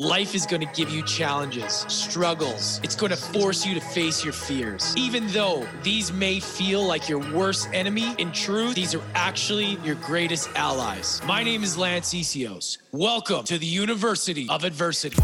Life 0.00 0.34
is 0.34 0.44
going 0.44 0.60
to 0.60 0.66
give 0.74 0.90
you 0.90 1.04
challenges, 1.04 1.86
struggles. 1.86 2.80
It's 2.82 2.96
going 2.96 3.10
to 3.10 3.16
force 3.16 3.64
you 3.64 3.74
to 3.74 3.80
face 3.80 4.24
your 4.24 4.32
fears. 4.32 4.92
Even 4.96 5.28
though 5.28 5.64
these 5.84 6.12
may 6.12 6.40
feel 6.40 6.84
like 6.84 7.08
your 7.08 7.20
worst 7.32 7.68
enemy, 7.72 8.12
in 8.18 8.32
truth, 8.32 8.74
these 8.74 8.92
are 8.96 9.02
actually 9.14 9.78
your 9.84 9.94
greatest 9.94 10.48
allies. 10.56 11.22
My 11.24 11.44
name 11.44 11.62
is 11.62 11.78
Lance 11.78 12.12
Essihos. 12.12 12.78
Welcome 12.90 13.44
to 13.44 13.56
the 13.56 13.66
University 13.66 14.48
of 14.50 14.64
Adversity. 14.64 15.22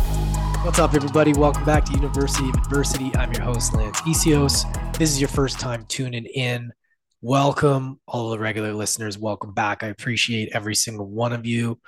What's 0.63 0.79
up, 0.79 0.95
everybody? 0.95 1.33
Welcome 1.33 1.65
back 1.65 1.85
to 1.87 1.93
University 1.95 2.49
of 2.49 2.55
Adversity. 2.55 3.11
I'm 3.17 3.33
your 3.33 3.43
host, 3.43 3.75
Lance 3.75 4.01
Essihos. 4.03 4.97
This 4.97 5.11
is 5.11 5.21
your 5.21 5.31
first 5.31 5.59
time 5.59 5.85
tuning 5.89 6.27
in. 6.27 6.73
Welcome, 7.23 7.99
all 8.07 8.31
the 8.31 8.39
regular 8.39 8.73
listeners. 8.73 9.19
Welcome 9.19 9.53
back. 9.53 9.83
I 9.83 9.89
appreciate 9.89 10.51
every 10.53 10.77
single 10.77 11.07
one 11.09 11.33
of 11.33 11.45
you. 11.45 11.81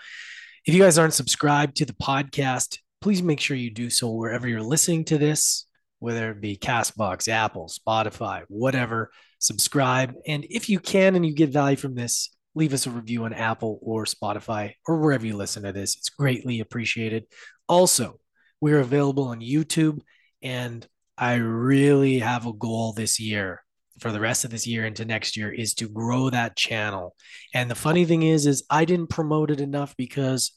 If 0.65 0.75
you 0.75 0.81
guys 0.81 0.97
aren't 0.97 1.13
subscribed 1.13 1.79
to 1.79 1.85
the 1.85 1.93
podcast, 1.93 2.79
please 3.01 3.21
make 3.21 3.41
sure 3.41 3.57
you 3.57 3.73
do 3.73 3.91
so 3.91 4.13
wherever 4.13 4.47
you're 4.47 4.63
listening 4.63 5.05
to 5.07 5.19
this, 5.19 5.67
whether 5.99 6.31
it 6.31 6.41
be 6.41 6.57
Castbox, 6.57 7.27
Apple, 7.27 7.69
Spotify, 7.69 8.45
whatever. 8.46 9.11
Subscribe. 9.41 10.14
And 10.25 10.46
if 10.49 10.69
you 10.69 10.79
can 10.79 11.17
and 11.17 11.27
you 11.27 11.35
get 11.35 11.50
value 11.50 11.77
from 11.77 11.96
this, 11.96 12.31
leave 12.55 12.72
us 12.75 12.86
a 12.86 12.91
review 12.91 13.25
on 13.25 13.33
Apple 13.33 13.81
or 13.83 14.05
Spotify 14.05 14.75
or 14.86 14.99
wherever 14.99 15.27
you 15.27 15.36
listen 15.36 15.64
to 15.64 15.72
this. 15.72 15.96
It's 15.96 16.11
greatly 16.11 16.61
appreciated. 16.61 17.25
Also, 17.69 18.21
we're 18.61 18.79
available 18.79 19.25
on 19.25 19.41
YouTube, 19.41 19.99
and 20.43 20.86
I 21.19 21.35
really 21.35 22.21
have 22.21 22.47
a 22.47 22.53
goal 22.53 22.93
this 22.93 23.19
year 23.19 23.64
for 23.99 24.11
the 24.13 24.21
rest 24.21 24.44
of 24.44 24.50
this 24.50 24.67
year 24.67 24.85
into 24.85 25.05
next 25.05 25.36
year 25.36 25.53
is 25.53 25.75
to 25.75 25.89
grow 25.89 26.31
that 26.31 26.57
channel. 26.57 27.14
And 27.55 27.71
the 27.71 27.75
funny 27.75 28.05
thing 28.05 28.22
is, 28.22 28.47
is 28.47 28.64
I 28.69 28.85
didn't 28.85 29.11
promote 29.11 29.50
it 29.50 29.61
enough 29.61 29.94
because 29.97 30.53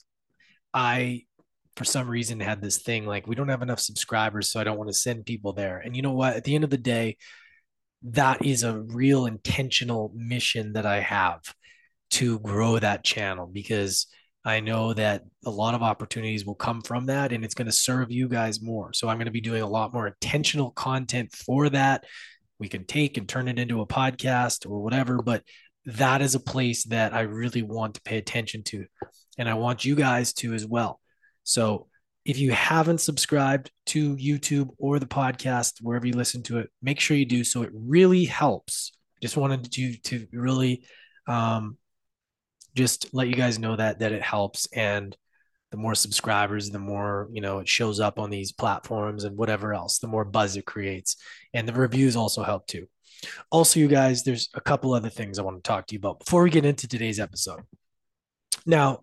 I, 0.75 1.23
for 1.75 1.85
some 1.85 2.09
reason, 2.09 2.39
had 2.39 2.61
this 2.61 2.79
thing 2.79 3.05
like 3.05 3.25
we 3.25 3.35
don't 3.35 3.49
have 3.49 3.61
enough 3.61 3.79
subscribers, 3.79 4.51
so 4.51 4.59
I 4.59 4.63
don't 4.63 4.77
want 4.77 4.89
to 4.89 4.93
send 4.93 5.25
people 5.25 5.53
there. 5.53 5.77
And 5.79 5.95
you 5.95 6.01
know 6.01 6.13
what? 6.13 6.35
At 6.35 6.43
the 6.43 6.53
end 6.53 6.63
of 6.63 6.69
the 6.69 6.77
day, 6.77 7.17
that 8.03 8.45
is 8.45 8.63
a 8.63 8.79
real 8.79 9.25
intentional 9.25 10.11
mission 10.13 10.73
that 10.73 10.85
I 10.85 10.99
have 10.99 11.41
to 12.11 12.39
grow 12.39 12.77
that 12.77 13.03
channel 13.03 13.47
because 13.47 14.05
I 14.43 14.59
know 14.59 14.93
that 14.93 15.23
a 15.43 15.49
lot 15.49 15.73
of 15.73 15.81
opportunities 15.81 16.45
will 16.45 16.53
come 16.53 16.81
from 16.81 17.07
that 17.07 17.31
and 17.31 17.43
it's 17.43 17.55
going 17.55 17.65
to 17.65 17.71
serve 17.71 18.11
you 18.11 18.27
guys 18.27 18.61
more. 18.61 18.93
So 18.93 19.07
I'm 19.07 19.17
going 19.17 19.25
to 19.25 19.31
be 19.31 19.41
doing 19.41 19.63
a 19.63 19.67
lot 19.67 19.91
more 19.91 20.05
intentional 20.05 20.69
content 20.69 21.31
for 21.31 21.69
that 21.69 22.03
we 22.59 22.69
can 22.69 22.85
take 22.85 23.17
and 23.17 23.27
turn 23.27 23.47
it 23.47 23.59
into 23.59 23.81
a 23.81 23.87
podcast 23.87 24.69
or 24.69 24.81
whatever. 24.81 25.21
But 25.21 25.43
that 25.85 26.21
is 26.21 26.35
a 26.35 26.39
place 26.39 26.85
that 26.85 27.13
I 27.13 27.21
really 27.21 27.61
want 27.61 27.95
to 27.95 28.01
pay 28.01 28.17
attention 28.17 28.63
to. 28.63 28.85
And 29.37 29.49
I 29.49 29.55
want 29.55 29.85
you 29.85 29.95
guys 29.95 30.33
to 30.33 30.53
as 30.53 30.65
well. 30.65 30.99
So 31.43 31.87
if 32.25 32.39
you 32.39 32.51
haven't 32.51 33.01
subscribed 33.01 33.71
to 33.87 34.15
YouTube 34.15 34.69
or 34.77 34.99
the 34.99 35.05
podcast, 35.05 35.81
wherever 35.81 36.07
you 36.07 36.13
listen 36.13 36.41
to 36.43 36.57
it, 36.59 36.69
make 36.81 36.99
sure 36.99 37.15
you 37.15 37.25
do 37.25 37.43
so. 37.43 37.61
It 37.61 37.71
really 37.73 38.25
helps. 38.25 38.93
Just 39.21 39.37
wanted 39.37 39.71
to 39.71 39.97
to 39.97 40.27
really 40.33 40.83
um, 41.27 41.77
just 42.75 43.13
let 43.13 43.27
you 43.27 43.35
guys 43.35 43.59
know 43.59 43.75
that 43.75 43.99
that 43.99 44.11
it 44.11 44.23
helps. 44.23 44.67
And 44.73 45.15
the 45.71 45.77
more 45.77 45.95
subscribers, 45.95 46.69
the 46.69 46.79
more, 46.79 47.29
you 47.31 47.41
know, 47.41 47.59
it 47.59 47.67
shows 47.67 47.99
up 47.99 48.19
on 48.19 48.29
these 48.29 48.51
platforms 48.51 49.23
and 49.23 49.37
whatever 49.37 49.73
else, 49.73 49.99
the 49.99 50.07
more 50.07 50.25
buzz 50.25 50.55
it 50.55 50.65
creates. 50.65 51.15
And 51.53 51.67
the 51.67 51.73
reviews 51.73 52.15
also 52.15 52.43
help 52.43 52.67
too. 52.67 52.87
Also, 53.51 53.79
you 53.79 53.87
guys, 53.87 54.23
there's 54.23 54.49
a 54.53 54.61
couple 54.61 54.93
other 54.93 55.09
things 55.09 55.37
I 55.37 55.43
want 55.43 55.63
to 55.63 55.67
talk 55.67 55.87
to 55.87 55.93
you 55.93 55.99
about 55.99 56.19
before 56.19 56.43
we 56.43 56.49
get 56.49 56.65
into 56.65 56.87
today's 56.87 57.19
episode. 57.19 57.61
Now, 58.65 59.01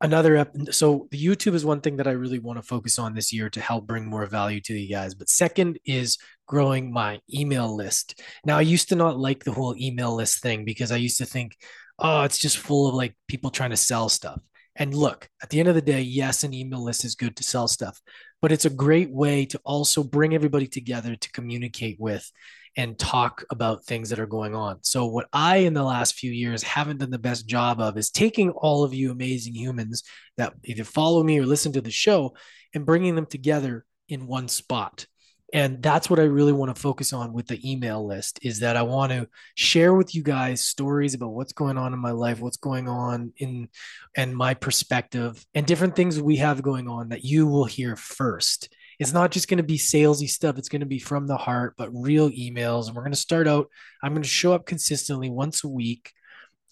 another 0.00 0.46
so 0.70 1.08
the 1.10 1.24
YouTube 1.24 1.54
is 1.54 1.64
one 1.64 1.80
thing 1.80 1.96
that 1.96 2.06
I 2.06 2.12
really 2.12 2.38
want 2.38 2.58
to 2.58 2.62
focus 2.62 2.98
on 2.98 3.14
this 3.14 3.32
year 3.32 3.48
to 3.50 3.60
help 3.60 3.86
bring 3.86 4.06
more 4.06 4.26
value 4.26 4.60
to 4.62 4.74
you 4.74 4.88
guys. 4.88 5.14
But 5.14 5.28
second 5.28 5.78
is 5.84 6.18
growing 6.46 6.92
my 6.92 7.20
email 7.32 7.74
list. 7.74 8.22
Now, 8.44 8.58
I 8.58 8.62
used 8.62 8.88
to 8.90 8.96
not 8.96 9.18
like 9.18 9.44
the 9.44 9.52
whole 9.52 9.76
email 9.76 10.14
list 10.14 10.42
thing 10.42 10.64
because 10.64 10.92
I 10.92 10.96
used 10.96 11.18
to 11.18 11.26
think, 11.26 11.56
oh, 11.98 12.22
it's 12.22 12.38
just 12.38 12.58
full 12.58 12.88
of 12.88 12.94
like 12.94 13.16
people 13.28 13.50
trying 13.50 13.70
to 13.70 13.76
sell 13.76 14.08
stuff. 14.08 14.40
And 14.78 14.94
look, 14.94 15.28
at 15.42 15.48
the 15.48 15.58
end 15.58 15.68
of 15.68 15.74
the 15.74 15.82
day, 15.82 16.02
yes, 16.02 16.44
an 16.44 16.52
email 16.52 16.84
list 16.84 17.04
is 17.04 17.14
good 17.14 17.34
to 17.36 17.42
sell 17.42 17.66
stuff, 17.66 17.98
but 18.42 18.52
it's 18.52 18.66
a 18.66 18.70
great 18.70 19.10
way 19.10 19.46
to 19.46 19.60
also 19.64 20.04
bring 20.04 20.34
everybody 20.34 20.66
together 20.66 21.16
to 21.16 21.32
communicate 21.32 21.96
with 21.98 22.30
and 22.76 22.98
talk 22.98 23.44
about 23.50 23.84
things 23.84 24.10
that 24.10 24.18
are 24.18 24.26
going 24.26 24.54
on. 24.54 24.78
So, 24.82 25.06
what 25.06 25.28
I, 25.32 25.58
in 25.58 25.74
the 25.74 25.82
last 25.82 26.14
few 26.14 26.30
years, 26.30 26.62
haven't 26.62 26.98
done 26.98 27.10
the 27.10 27.18
best 27.18 27.46
job 27.46 27.80
of 27.80 27.96
is 27.96 28.10
taking 28.10 28.50
all 28.50 28.84
of 28.84 28.94
you 28.94 29.10
amazing 29.10 29.54
humans 29.54 30.02
that 30.36 30.54
either 30.64 30.84
follow 30.84 31.22
me 31.22 31.38
or 31.38 31.46
listen 31.46 31.72
to 31.72 31.80
the 31.80 31.90
show 31.90 32.34
and 32.74 32.86
bringing 32.86 33.14
them 33.14 33.26
together 33.26 33.84
in 34.08 34.26
one 34.26 34.48
spot 34.48 35.06
and 35.52 35.82
that's 35.82 36.10
what 36.10 36.18
i 36.18 36.24
really 36.24 36.52
want 36.52 36.74
to 36.74 36.80
focus 36.80 37.12
on 37.12 37.32
with 37.32 37.46
the 37.46 37.70
email 37.70 38.04
list 38.04 38.38
is 38.42 38.60
that 38.60 38.76
i 38.76 38.82
want 38.82 39.12
to 39.12 39.28
share 39.54 39.94
with 39.94 40.14
you 40.14 40.22
guys 40.22 40.62
stories 40.62 41.14
about 41.14 41.32
what's 41.32 41.52
going 41.52 41.78
on 41.78 41.92
in 41.92 41.98
my 41.98 42.10
life 42.10 42.40
what's 42.40 42.56
going 42.56 42.88
on 42.88 43.32
in 43.38 43.68
and 44.16 44.36
my 44.36 44.54
perspective 44.54 45.44
and 45.54 45.66
different 45.66 45.94
things 45.94 46.20
we 46.20 46.36
have 46.36 46.62
going 46.62 46.88
on 46.88 47.10
that 47.10 47.24
you 47.24 47.46
will 47.46 47.64
hear 47.64 47.96
first 47.96 48.68
it's 48.98 49.12
not 49.12 49.30
just 49.30 49.48
going 49.48 49.58
to 49.58 49.62
be 49.62 49.78
salesy 49.78 50.28
stuff 50.28 50.58
it's 50.58 50.68
going 50.68 50.80
to 50.80 50.86
be 50.86 50.98
from 50.98 51.26
the 51.26 51.36
heart 51.36 51.74
but 51.76 51.90
real 51.92 52.30
emails 52.30 52.86
and 52.86 52.96
we're 52.96 53.02
going 53.02 53.12
to 53.12 53.18
start 53.18 53.46
out 53.46 53.68
i'm 54.02 54.12
going 54.12 54.22
to 54.22 54.28
show 54.28 54.52
up 54.52 54.66
consistently 54.66 55.30
once 55.30 55.64
a 55.64 55.68
week 55.68 56.12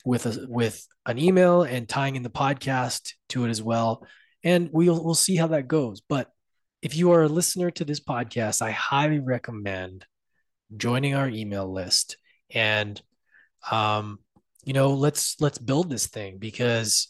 with 0.05 0.27
a 0.27 0.47
with 0.49 0.87
an 1.07 1.19
email 1.19 1.63
and 1.63 1.89
tying 1.89 2.17
in 2.17 2.23
the 2.23 2.31
podcast 2.31 3.13
to 3.29 3.45
it 3.45 3.51
as 3.51 3.63
well 3.63 4.07
and 4.45 4.69
we'll 4.73 5.03
we'll 5.03 5.15
see 5.15 5.37
how 5.37 5.49
that 5.49 5.67
goes. 5.67 6.03
But 6.03 6.31
if 6.83 6.95
you 6.95 7.13
are 7.13 7.23
a 7.23 7.29
listener 7.29 7.71
to 7.73 7.85
this 7.85 8.01
podcast, 8.01 8.61
I 8.61 8.71
highly 8.71 9.19
recommend 9.19 10.05
joining 10.77 11.15
our 11.15 11.29
email 11.29 11.71
list 11.73 12.19
and 12.51 13.01
um, 13.71 14.19
you 14.65 14.75
know, 14.75 14.93
let's 14.93 15.37
let's 15.41 15.59
build 15.59 15.91
this 15.91 16.07
thing 16.07 16.37
because 16.39 17.09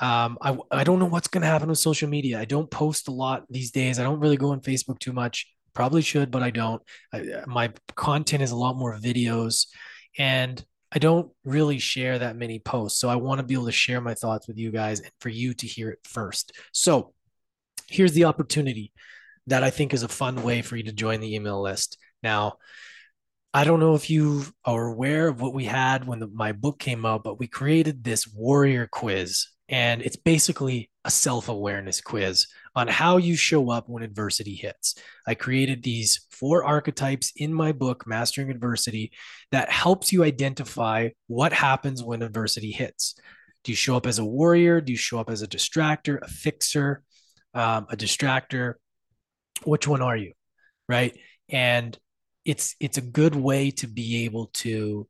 um, 0.00 0.38
I 0.40 0.56
I 0.70 0.84
don't 0.84 0.98
know 0.98 1.06
what's 1.06 1.28
going 1.28 1.42
to 1.42 1.48
happen 1.48 1.68
with 1.68 1.78
social 1.78 2.08
media. 2.08 2.38
I 2.38 2.44
don't 2.44 2.70
post 2.70 3.08
a 3.08 3.12
lot 3.12 3.44
these 3.50 3.70
days. 3.70 3.98
I 3.98 4.04
don't 4.04 4.20
really 4.20 4.36
go 4.36 4.50
on 4.50 4.60
Facebook 4.60 4.98
too 4.98 5.12
much. 5.12 5.46
Probably 5.74 6.02
should, 6.02 6.30
but 6.30 6.42
I 6.42 6.50
don't. 6.50 6.82
I, 7.12 7.42
my 7.46 7.72
content 7.94 8.42
is 8.42 8.50
a 8.50 8.56
lot 8.56 8.76
more 8.76 8.96
videos, 8.98 9.66
and 10.18 10.64
I 10.90 10.98
don't 10.98 11.30
really 11.44 11.78
share 11.78 12.18
that 12.18 12.36
many 12.36 12.58
posts. 12.58 13.00
So 13.00 13.08
I 13.08 13.16
want 13.16 13.40
to 13.40 13.46
be 13.46 13.54
able 13.54 13.66
to 13.66 13.72
share 13.72 14.00
my 14.00 14.14
thoughts 14.14 14.48
with 14.48 14.58
you 14.58 14.70
guys 14.70 15.00
and 15.00 15.10
for 15.20 15.28
you 15.28 15.54
to 15.54 15.66
hear 15.66 15.90
it 15.90 16.00
first. 16.04 16.52
So 16.72 17.12
here's 17.88 18.12
the 18.12 18.24
opportunity 18.24 18.92
that 19.48 19.62
I 19.62 19.70
think 19.70 19.92
is 19.92 20.02
a 20.02 20.08
fun 20.08 20.42
way 20.42 20.62
for 20.62 20.76
you 20.76 20.84
to 20.84 20.92
join 20.92 21.20
the 21.20 21.34
email 21.34 21.60
list. 21.60 21.98
Now, 22.22 22.54
I 23.52 23.64
don't 23.64 23.80
know 23.80 23.94
if 23.94 24.10
you 24.10 24.44
are 24.64 24.86
aware 24.86 25.28
of 25.28 25.40
what 25.40 25.54
we 25.54 25.64
had 25.64 26.06
when 26.06 26.20
the, 26.20 26.26
my 26.26 26.52
book 26.52 26.78
came 26.78 27.04
out, 27.06 27.24
but 27.24 27.38
we 27.38 27.46
created 27.46 28.04
this 28.04 28.26
warrior 28.26 28.86
quiz. 28.86 29.46
And 29.68 30.02
it's 30.02 30.16
basically 30.16 30.90
a 31.04 31.10
self 31.10 31.48
awareness 31.48 32.00
quiz 32.00 32.46
on 32.74 32.88
how 32.88 33.16
you 33.16 33.36
show 33.36 33.70
up 33.70 33.88
when 33.88 34.02
adversity 34.02 34.54
hits. 34.54 34.94
I 35.26 35.34
created 35.34 35.82
these 35.82 36.26
four 36.30 36.64
archetypes 36.64 37.32
in 37.36 37.52
my 37.52 37.72
book, 37.72 38.06
Mastering 38.06 38.50
Adversity, 38.50 39.12
that 39.52 39.70
helps 39.70 40.12
you 40.12 40.24
identify 40.24 41.10
what 41.26 41.52
happens 41.52 42.02
when 42.02 42.22
adversity 42.22 42.70
hits. 42.70 43.14
Do 43.64 43.72
you 43.72 43.76
show 43.76 43.96
up 43.96 44.06
as 44.06 44.18
a 44.18 44.24
warrior? 44.24 44.80
Do 44.80 44.92
you 44.92 44.98
show 44.98 45.18
up 45.18 45.28
as 45.28 45.42
a 45.42 45.48
distractor, 45.48 46.20
a 46.22 46.28
fixer, 46.28 47.02
um, 47.54 47.86
a 47.90 47.96
distractor 47.96 48.74
which 49.64 49.88
one 49.88 50.02
are 50.02 50.16
you 50.16 50.32
right 50.88 51.18
and 51.48 51.98
it's 52.44 52.74
it's 52.80 52.98
a 52.98 53.02
good 53.02 53.34
way 53.34 53.70
to 53.70 53.86
be 53.86 54.24
able 54.24 54.46
to 54.46 55.06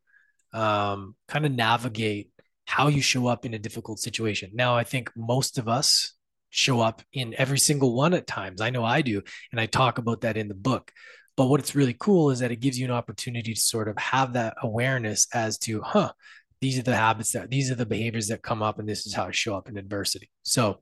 um, 0.52 1.14
kind 1.28 1.44
of 1.44 1.52
navigate 1.52 2.30
how 2.68 2.88
you 2.88 3.00
show 3.00 3.26
up 3.26 3.44
in 3.44 3.54
a 3.54 3.58
difficult 3.58 3.98
situation 3.98 4.50
now 4.54 4.76
i 4.76 4.84
think 4.84 5.10
most 5.16 5.58
of 5.58 5.68
us 5.68 6.14
show 6.50 6.80
up 6.80 7.02
in 7.12 7.34
every 7.36 7.58
single 7.58 7.94
one 7.94 8.14
at 8.14 8.26
times 8.26 8.60
i 8.60 8.70
know 8.70 8.84
i 8.84 9.02
do 9.02 9.20
and 9.52 9.60
i 9.60 9.66
talk 9.66 9.98
about 9.98 10.20
that 10.20 10.36
in 10.36 10.48
the 10.48 10.54
book 10.54 10.92
but 11.36 11.46
what's 11.46 11.74
really 11.74 11.96
cool 11.98 12.30
is 12.30 12.40
that 12.40 12.50
it 12.50 12.60
gives 12.60 12.78
you 12.78 12.84
an 12.84 12.90
opportunity 12.90 13.54
to 13.54 13.60
sort 13.60 13.88
of 13.88 13.96
have 13.98 14.32
that 14.32 14.54
awareness 14.62 15.26
as 15.34 15.58
to 15.58 15.80
huh 15.82 16.12
these 16.60 16.78
are 16.78 16.82
the 16.82 16.96
habits 16.96 17.32
that 17.32 17.50
these 17.50 17.70
are 17.70 17.76
the 17.76 17.86
behaviors 17.86 18.28
that 18.28 18.42
come 18.42 18.62
up 18.62 18.78
and 18.78 18.88
this 18.88 19.06
is 19.06 19.14
how 19.14 19.24
i 19.24 19.30
show 19.30 19.54
up 19.54 19.68
in 19.68 19.76
adversity 19.76 20.30
so 20.42 20.80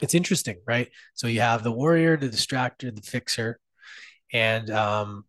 it's 0.00 0.14
interesting, 0.14 0.56
right? 0.66 0.88
So 1.14 1.26
you 1.26 1.40
have 1.40 1.62
the 1.62 1.72
warrior, 1.72 2.16
the 2.16 2.28
distractor, 2.28 2.94
the 2.94 3.02
fixer, 3.02 3.58
and 4.32 4.70
um, 4.70 5.24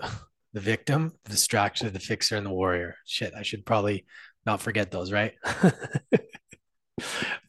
the 0.52 0.60
victim, 0.60 1.12
the 1.24 1.32
distractor, 1.32 1.92
the 1.92 2.00
fixer, 2.00 2.36
and 2.36 2.46
the 2.46 2.50
warrior. 2.50 2.96
Shit, 3.06 3.34
I 3.34 3.42
should 3.42 3.66
probably 3.66 4.06
not 4.46 4.62
forget 4.62 4.90
those, 4.90 5.12
right? 5.12 5.34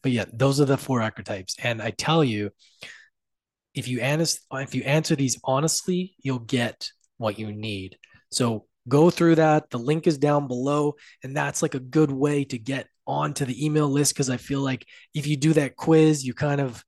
but 0.02 0.12
yeah, 0.12 0.24
those 0.32 0.60
are 0.60 0.64
the 0.66 0.76
four 0.76 1.00
archetypes. 1.00 1.56
And 1.62 1.80
I 1.80 1.90
tell 1.90 2.22
you, 2.22 2.50
if 3.74 3.88
you 3.88 4.00
answer 4.00 4.40
if 4.52 4.74
you 4.74 4.82
answer 4.82 5.14
these 5.14 5.38
honestly, 5.44 6.14
you'll 6.18 6.40
get 6.40 6.90
what 7.16 7.38
you 7.38 7.52
need. 7.52 7.96
So 8.30 8.66
go 8.88 9.10
through 9.10 9.36
that. 9.36 9.70
The 9.70 9.78
link 9.78 10.06
is 10.06 10.18
down 10.18 10.48
below, 10.48 10.94
and 11.22 11.36
that's 11.36 11.62
like 11.62 11.74
a 11.74 11.80
good 11.80 12.10
way 12.10 12.44
to 12.44 12.58
get 12.58 12.88
onto 13.06 13.44
the 13.44 13.64
email 13.64 13.88
list 13.88 14.14
because 14.14 14.30
I 14.30 14.36
feel 14.36 14.60
like 14.60 14.84
if 15.14 15.26
you 15.26 15.36
do 15.36 15.52
that 15.54 15.76
quiz, 15.76 16.24
you 16.24 16.34
kind 16.34 16.60
of 16.60 16.84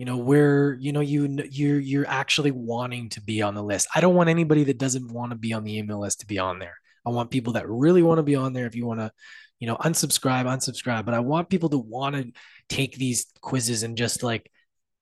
you 0.00 0.06
know 0.06 0.16
where 0.16 0.78
you 0.80 0.92
know 0.92 1.00
you 1.00 1.28
you're 1.50 1.78
you're 1.78 2.08
actually 2.08 2.50
wanting 2.50 3.10
to 3.10 3.20
be 3.20 3.42
on 3.42 3.54
the 3.54 3.62
list 3.62 3.86
i 3.94 4.00
don't 4.00 4.14
want 4.14 4.30
anybody 4.30 4.64
that 4.64 4.78
doesn't 4.78 5.12
want 5.12 5.30
to 5.30 5.36
be 5.36 5.52
on 5.52 5.62
the 5.62 5.76
email 5.76 6.00
list 6.00 6.20
to 6.20 6.26
be 6.26 6.38
on 6.38 6.58
there 6.58 6.78
i 7.10 7.14
want 7.14 7.30
people 7.30 7.54
that 7.54 7.68
really 7.68 8.02
want 8.02 8.18
to 8.18 8.22
be 8.22 8.36
on 8.36 8.52
there 8.52 8.66
if 8.66 8.74
you 8.74 8.86
want 8.86 9.00
to 9.00 9.10
you 9.58 9.66
know 9.66 9.76
unsubscribe 9.76 10.44
unsubscribe 10.44 11.04
but 11.04 11.14
i 11.14 11.20
want 11.20 11.48
people 11.48 11.68
to 11.68 11.78
want 11.78 12.14
to 12.14 12.32
take 12.68 12.96
these 12.96 13.26
quizzes 13.40 13.82
and 13.82 13.96
just 13.96 14.22
like 14.22 14.50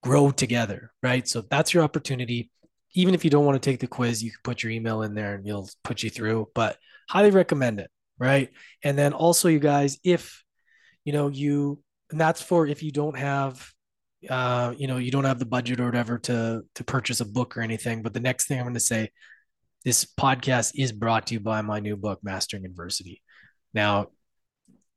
grow 0.02 0.31
together 0.31 0.93
right 1.02 1.28
so 1.28 1.43
that's 1.50 1.75
your 1.75 1.82
opportunity 1.82 2.50
even 2.94 3.14
if 3.14 3.25
you 3.25 3.31
don't 3.31 3.44
want 3.44 3.60
to 3.60 3.70
take 3.70 3.81
the 3.81 3.87
quiz 3.87 4.22
you 4.22 4.31
can 4.31 4.40
put 4.43 4.62
your 4.62 4.72
email 4.72 5.02
in 5.02 5.14
there 5.14 5.34
and 5.34 5.46
you'll 5.46 5.69
put 5.84 6.02
you 6.02 6.10
through 6.10 6.49
but 6.55 6.76
highly 7.08 7.31
recommend 7.31 7.81
it 7.81 7.90
right 8.19 8.50
and 8.82 8.96
then 8.96 9.12
also 9.12 9.49
you 9.49 9.58
guys 9.58 9.99
if 10.05 10.43
you 11.05 11.12
know 11.12 11.28
you 11.28 11.81
and 12.10 12.20
that's 12.20 12.40
for 12.40 12.66
if 12.66 12.82
you 12.82 12.90
don't 12.90 13.19
have 13.19 13.70
uh, 14.28 14.75
you 14.76 14.87
know, 14.87 14.96
you 14.96 15.10
don't 15.10 15.25
have 15.25 15.38
the 15.38 15.46
budget 15.46 15.81
or 15.81 15.87
whatever 15.87 16.19
to 16.19 16.62
to 16.75 16.84
purchase 16.84 17.20
a 17.20 17.25
book 17.25 17.56
or 17.56 17.60
anything. 17.60 18.02
But 18.02 18.14
the 18.14 18.20
next 18.20 18.49
thing 18.49 18.58
I'm 18.58 18.64
going 18.64 18.75
to 18.75 18.81
say, 18.81 19.10
this 19.88 20.05
podcast 20.05 20.73
is 20.75 20.93
brought 20.93 21.26
to 21.26 21.32
you 21.32 21.40
by 21.40 21.62
my 21.62 21.81
new 21.81 21.96
book, 21.96 22.19
Mastering 22.23 22.67
Adversity. 22.67 23.23
Now, 23.73 24.08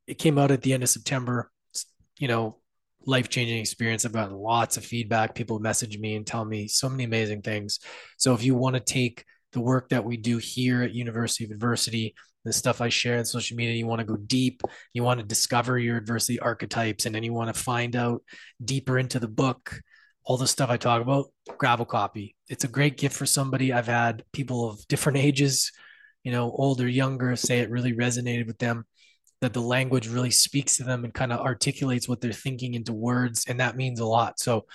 it 0.06 0.18
came 0.18 0.36
out 0.36 0.50
at 0.50 0.60
the 0.60 0.74
end 0.74 0.82
of 0.82 0.90
September. 0.90 1.50
It's, 1.70 1.86
you 2.18 2.28
know, 2.28 2.58
life 3.06 3.30
changing 3.30 3.56
experience. 3.56 4.04
I've 4.04 4.12
gotten 4.12 4.36
lots 4.36 4.76
of 4.76 4.84
feedback. 4.84 5.34
People 5.34 5.60
message 5.60 5.96
me 5.98 6.14
and 6.14 6.26
tell 6.26 6.44
me 6.44 6.68
so 6.68 6.90
many 6.90 7.04
amazing 7.04 7.40
things. 7.40 7.78
So 8.18 8.34
if 8.34 8.44
you 8.44 8.54
want 8.54 8.74
to 8.74 8.80
take 8.80 9.24
the 9.52 9.62
work 9.62 9.88
that 9.88 10.04
we 10.04 10.18
do 10.18 10.36
here 10.36 10.82
at 10.82 10.92
University 10.92 11.46
of 11.46 11.52
Adversity 11.52 12.14
the 12.44 12.52
stuff 12.52 12.80
I 12.80 12.88
share 12.88 13.18
on 13.18 13.24
social 13.24 13.56
media. 13.56 13.76
You 13.76 13.86
want 13.86 14.00
to 14.00 14.04
go 14.04 14.16
deep, 14.16 14.62
you 14.92 15.04
want 15.04 15.20
to 15.20 15.26
discover 15.26 15.78
your 15.78 15.96
adversity 15.96 16.40
archetypes, 16.40 17.06
and 17.06 17.14
then 17.14 17.22
you 17.22 17.32
want 17.32 17.54
to 17.54 17.62
find 17.62 17.94
out 17.94 18.22
deeper 18.64 18.98
into 18.98 19.20
the 19.20 19.28
book, 19.28 19.80
all 20.24 20.36
the 20.36 20.46
stuff 20.46 20.70
I 20.70 20.76
talk 20.76 21.02
about, 21.02 21.26
grab 21.58 21.80
a 21.80 21.84
copy. 21.84 22.36
It's 22.48 22.64
a 22.64 22.68
great 22.68 22.96
gift 22.96 23.16
for 23.16 23.26
somebody. 23.26 23.72
I've 23.72 23.86
had 23.86 24.24
people 24.32 24.68
of 24.68 24.86
different 24.88 25.18
ages, 25.18 25.72
you 26.22 26.32
know, 26.32 26.50
older, 26.52 26.88
younger, 26.88 27.34
say 27.36 27.60
it 27.60 27.70
really 27.70 27.92
resonated 27.92 28.46
with 28.46 28.58
them, 28.58 28.84
that 29.40 29.52
the 29.52 29.60
language 29.60 30.08
really 30.08 30.30
speaks 30.30 30.76
to 30.76 30.84
them 30.84 31.04
and 31.04 31.12
kind 31.12 31.32
of 31.32 31.40
articulates 31.40 32.08
what 32.08 32.20
they're 32.20 32.32
thinking 32.32 32.74
into 32.74 32.92
words. 32.92 33.44
And 33.48 33.60
that 33.60 33.76
means 33.76 34.00
a 34.00 34.06
lot. 34.06 34.38
So, 34.38 34.66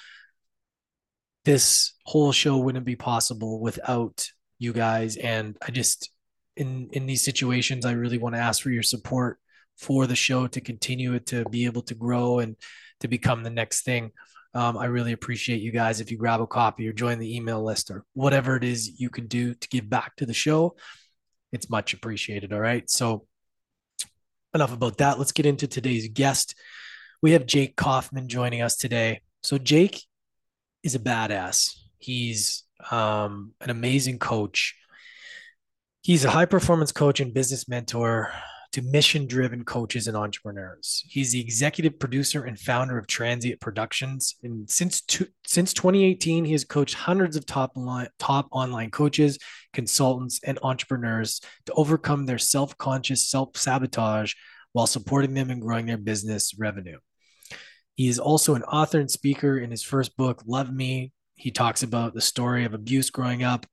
this 1.46 1.94
whole 2.04 2.34
show 2.34 2.58
wouldn't 2.58 2.86
be 2.86 2.98
possible 2.98 3.62
without 3.62 4.28
you 4.60 4.74
guys. 4.74 5.16
And 5.16 5.56
I 5.66 5.72
just, 5.72 6.12
in 6.58 6.90
in 6.92 7.06
these 7.06 7.24
situations 7.24 7.86
i 7.86 7.92
really 7.92 8.18
want 8.18 8.36
to 8.36 8.42
ask 8.42 8.62
for 8.62 8.72
your 8.72 8.84
support 8.84 9.38
for 9.78 10.08
the 10.08 10.16
show 10.16 10.48
to 10.48 10.60
continue 10.60 11.14
it 11.14 11.28
to 11.28 11.46
be 11.46 11.66
able 11.66 11.84
to 11.84 11.94
grow 11.94 12.40
and 12.40 12.56
to 13.00 13.08
become 13.08 13.44
the 13.44 13.50
next 13.50 13.84
thing 13.86 14.12
um, 14.58 14.78
i 14.78 14.86
really 14.86 15.14
appreciate 15.14 15.62
you 15.62 15.72
guys. 15.72 16.02
If 16.02 16.12
you 16.12 16.18
grab 16.18 16.42
a 16.42 16.48
copy 16.48 16.88
or 16.88 16.94
join 16.94 17.20
the 17.20 17.36
email 17.36 17.64
list 17.64 17.92
or 17.92 18.04
whatever 18.14 18.56
it 18.56 18.64
is 18.64 19.00
you 19.00 19.10
can 19.10 19.28
do 19.28 19.54
to 19.54 19.68
give 19.70 19.90
back 19.90 20.16
to 20.18 20.26
the 20.26 20.34
show 20.34 20.76
it's 21.52 21.70
much 21.70 21.94
appreciated 21.94 22.54
all 22.54 22.60
right? 22.60 22.90
So 22.90 23.26
enough 24.54 24.74
about 24.74 24.98
that. 24.98 25.18
Let's 25.18 25.32
get 25.32 25.46
into 25.46 25.68
today's 25.68 26.10
guest. 26.10 26.56
We 27.22 27.32
have 27.32 27.46
jake 27.46 27.76
kaufman 27.76 28.28
joining 28.28 28.62
us 28.62 28.76
today. 28.76 29.22
So 29.44 29.58
jake 29.58 30.02
is 30.84 30.96
a 30.96 31.00
badass. 31.00 31.78
He's 32.00 32.64
um, 32.92 33.54
an 33.62 33.70
amazing 33.70 34.20
coach. 34.20 34.76
He's 36.02 36.26
a 36.26 36.30
high 36.30 36.46
performance 36.46 36.92
coach 36.92 37.20
and 37.20 37.34
business 37.34 37.68
mentor 37.68 38.32
to 38.74 38.82
mission 38.82 39.28
driven 39.28 39.64
coaches 39.64 40.08
and 40.08 40.18
entrepreneurs. 40.18 41.04
He's 41.08 41.32
the 41.32 41.40
executive 41.40 42.00
producer 42.00 42.44
and 42.44 42.60
founder 42.60 42.98
of 42.98 43.08
Transient 43.08 43.60
Productions. 43.60 44.36
And 44.44 44.70
since, 44.70 45.02
two, 45.02 45.28
since 45.46 45.74
2018, 45.74 46.46
he 46.46 46.52
has 46.52 46.66
coached 46.66 46.96
hundreds 46.96 47.36
of 47.36 47.46
top, 47.46 47.72
line, 47.76 48.10
top 48.20 48.48
online 48.52 48.92
coaches, 48.92 49.40
consultants, 49.74 50.40
and 50.44 50.60
entrepreneurs 50.64 51.42
to 51.66 51.74
overcome 51.74 52.26
their 52.26 52.38
self 52.38 52.78
conscious 52.78 53.30
self 53.30 53.56
sabotage 53.56 54.34
while 54.74 54.88
supporting 54.88 55.34
them 55.34 55.50
in 55.50 55.60
growing 55.60 55.86
their 55.86 55.98
business 55.98 56.54
revenue. 56.58 57.00
He 57.96 58.08
is 58.08 58.20
also 58.20 58.54
an 58.54 58.64
author 58.64 59.00
and 59.00 59.10
speaker 59.10 59.58
in 59.58 59.72
his 59.72 59.82
first 59.82 60.16
book, 60.18 60.44
Love 60.46 60.72
Me. 60.72 61.12
He 61.36 61.52
talks 61.52 61.84
about 61.84 62.14
the 62.14 62.22
story 62.22 62.64
of 62.66 62.74
abuse 62.74 63.10
growing 63.10 63.44
up 63.44 63.66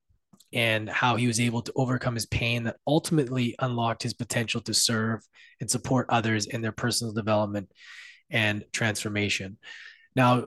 and 0.55 0.89
how 0.89 1.17
he 1.17 1.27
was 1.27 1.41
able 1.41 1.61
to 1.63 1.73
overcome 1.75 2.15
his 2.15 2.27
pain 2.27 2.63
that 2.65 2.77
ultimately 2.87 3.57
unlocked 3.59 4.03
his 4.05 4.15
potential 4.15 4.61
to 4.63 4.73
serve 4.73 5.21
and 5.61 5.71
support 5.71 6.07
others 6.09 6.47
in 6.47 6.63
their 6.63 6.73
personal 6.73 7.13
development 7.13 7.71
and 8.31 8.65
transformation. 8.73 9.59
Now, 10.15 10.47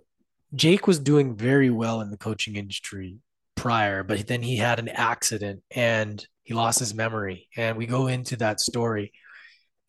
Jake 0.55 0.87
was 0.87 0.99
doing 0.99 1.35
very 1.35 1.69
well 1.69 1.99
in 2.01 2.09
the 2.09 2.17
coaching 2.17 2.55
industry 2.55 3.17
prior, 3.55 4.03
but 4.03 4.27
then 4.27 4.41
he 4.41 4.55
had 4.55 4.79
an 4.79 4.87
accident 4.87 5.61
and 5.71 6.25
he 6.43 6.53
lost 6.53 6.79
his 6.79 6.93
memory. 6.93 7.49
And 7.57 7.77
we 7.77 7.85
go 7.85 8.07
into 8.07 8.37
that 8.37 8.61
story. 8.61 9.11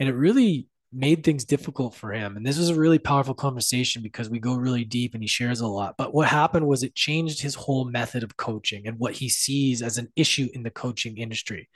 And 0.01 0.09
it 0.09 0.15
really 0.15 0.67
made 0.93 1.23
things 1.23 1.45
difficult 1.45 1.95
for 1.95 2.13
him. 2.13 2.37
And 2.37 2.47
this 2.47 2.59
was 2.59 2.71
a 2.71 2.75
really 2.75 2.99
powerful 2.99 3.35
conversation 3.35 4.03
because 4.03 4.31
we 4.31 4.39
go 4.39 4.55
really 4.55 4.85
deep 4.85 5.15
and 5.15 5.23
he 5.23 5.29
shares 5.29 5.61
a 5.61 5.67
lot. 5.67 5.97
But 5.99 6.15
what 6.15 6.29
happened 6.29 6.67
was 6.67 6.83
it 6.83 6.95
changed 6.95 7.43
his 7.43 7.55
whole 7.55 7.85
method 7.85 8.23
of 8.23 8.37
coaching 8.37 8.87
and 8.87 8.99
what 8.99 9.15
he 9.15 9.29
sees 9.29 9.83
as 9.83 9.99
an 9.99 10.11
issue 10.17 10.49
in 10.55 10.63
the 10.63 10.71
coaching 10.71 11.19
industry. 11.19 11.69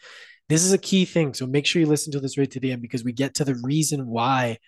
This 0.49 0.65
is 0.65 0.73
a 0.73 0.79
key 0.79 1.05
thing. 1.05 1.35
So 1.35 1.47
make 1.47 1.67
sure 1.67 1.81
you 1.81 1.87
listen 1.87 2.13
to 2.13 2.21
this 2.21 2.39
right 2.39 2.51
to 2.51 2.61
the 2.61 2.73
end 2.73 2.83
because 2.83 3.05
we 3.05 3.13
get 3.13 3.35
to 3.35 3.45
the 3.45 3.61
reason 3.63 4.07
why 4.07 4.59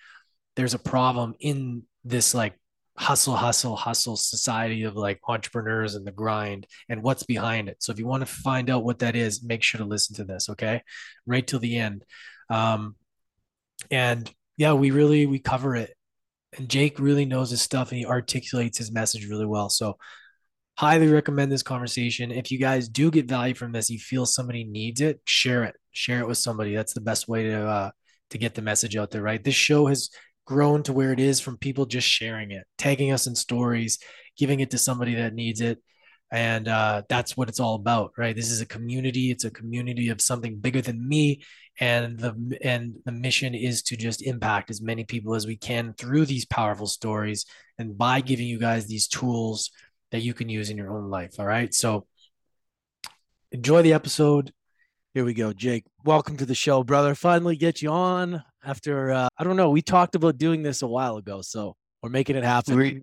there's 0.56 0.75
a 0.75 0.79
problem 0.79 1.35
in 1.41 1.85
this 2.05 2.35
like 2.35 2.58
hustle, 2.96 3.35
hustle, 3.35 3.76
hustle 3.76 4.17
society 4.17 4.85
of 4.85 4.94
like 4.94 5.20
entrepreneurs 5.26 5.94
and 5.94 6.06
the 6.06 6.12
grind 6.12 6.67
and 6.88 7.02
what's 7.02 7.25
behind 7.25 7.69
it. 7.69 7.82
So 7.82 7.93
if 7.93 7.99
you 7.99 8.06
want 8.06 8.20
to 8.20 8.32
find 8.32 8.70
out 8.70 8.85
what 8.85 9.00
that 9.00 9.17
is, 9.17 9.43
make 9.43 9.62
sure 9.62 9.79
to 9.79 9.85
listen 9.85 10.17
to 10.17 10.25
this. 10.25 10.49
Okay. 10.50 10.82
Right 11.26 11.46
till 11.46 11.61
the 11.61 11.76
end. 11.76 12.05
Um, 12.50 12.96
and 13.90 14.31
yeah, 14.56 14.72
we 14.72 14.90
really 14.90 15.26
we 15.26 15.38
cover 15.38 15.76
it. 15.76 15.94
And 16.56 16.69
Jake 16.69 16.98
really 16.98 17.25
knows 17.25 17.50
his 17.50 17.62
stuff 17.62 17.90
and 17.90 17.98
he 17.98 18.06
articulates 18.06 18.78
his 18.78 18.92
message 18.92 19.28
really 19.28 19.46
well. 19.46 19.69
So 19.69 19.96
highly 20.76 21.08
recommend 21.08 21.50
this 21.50 21.62
conversation. 21.62 22.31
If 22.31 22.50
you 22.50 22.58
guys 22.58 22.88
do 22.88 23.10
get 23.10 23.28
value 23.28 23.54
from 23.54 23.72
this, 23.72 23.90
you 23.90 23.98
feel 23.98 24.26
somebody 24.26 24.64
needs 24.64 25.00
it, 25.00 25.20
share 25.25 25.64
it. 25.64 25.75
Share 25.92 26.20
it 26.20 26.28
with 26.28 26.38
somebody. 26.38 26.75
That's 26.75 26.94
the 26.94 27.00
best 27.00 27.28
way 27.28 27.44
to 27.44 27.66
uh 27.66 27.90
to 28.31 28.38
get 28.38 28.54
the 28.54 28.62
message 28.62 28.96
out 28.96 29.10
there, 29.10 29.22
right? 29.22 29.42
This 29.42 29.54
show 29.54 29.86
has 29.86 30.10
grown 30.46 30.82
to 30.84 30.92
where 30.92 31.12
it 31.12 31.20
is 31.20 31.40
from 31.40 31.56
people 31.56 31.86
just 31.86 32.08
sharing 32.08 32.50
it, 32.50 32.64
tagging 32.78 33.12
us 33.12 33.26
in 33.26 33.34
stories, 33.34 33.98
giving 34.36 34.60
it 34.60 34.70
to 34.70 34.78
somebody 34.78 35.14
that 35.14 35.34
needs 35.34 35.60
it 35.60 35.78
and 36.34 36.66
uh, 36.66 37.03
that's 37.08 37.36
what 37.36 37.48
it's 37.48 37.60
all 37.60 37.76
about 37.76 38.10
right? 38.17 38.34
This 38.34 38.50
is 38.50 38.60
a 38.60 38.67
community. 38.67 39.31
It's 39.31 39.44
a 39.44 39.53
community 39.53 40.08
of 40.08 40.20
something 40.20 40.56
bigger 40.56 40.81
than 40.81 41.08
me. 41.08 41.44
And 41.79 42.19
the 42.19 42.58
and 42.60 42.96
the 43.05 43.12
mission 43.12 43.55
is 43.55 43.82
to 43.84 43.96
just 43.96 44.20
impact 44.20 44.69
as 44.69 44.82
many 44.82 45.05
people 45.05 45.36
as 45.36 45.46
we 45.46 45.56
can 45.56 45.94
through 45.96 46.26
these 46.26 46.44
powerful 46.44 46.88
stories 46.88 47.46
and 47.79 47.96
by 47.96 48.20
giving 48.20 48.48
you 48.48 48.58
guys 48.58 48.86
these 48.86 49.06
tools 49.06 49.70
that 50.10 50.22
you 50.22 50.34
can 50.34 50.48
use 50.48 50.70
in 50.70 50.76
your 50.76 50.96
own 50.96 51.08
life 51.08 51.34
all 51.38 51.46
right? 51.46 51.72
So 51.72 52.06
enjoy 53.53 53.82
the 53.82 53.93
episode. 53.93 54.53
Here 55.14 55.24
we 55.24 55.34
go 55.34 55.53
jake. 55.53 55.84
Welcome 56.05 56.36
to 56.38 56.46
the 56.46 56.55
show 56.56 56.82
brother. 56.82 57.14
Finally 57.14 57.56
get 57.56 57.81
you 57.81 57.91
on 57.91 58.43
after 58.64 59.12
uh, 59.12 59.29
i 59.38 59.44
don't 59.44 59.56
know. 59.56 59.70
We 59.70 59.82
talked 59.82 60.17
about 60.17 60.38
doing 60.38 60.64
this 60.64 60.82
a 60.82 60.88
while 60.88 61.17
ago 61.17 61.43
so 61.43 61.76
we're 62.03 62.10
making 62.10 62.34
it 62.34 62.43
happen. 62.43 62.76
We 62.76 63.03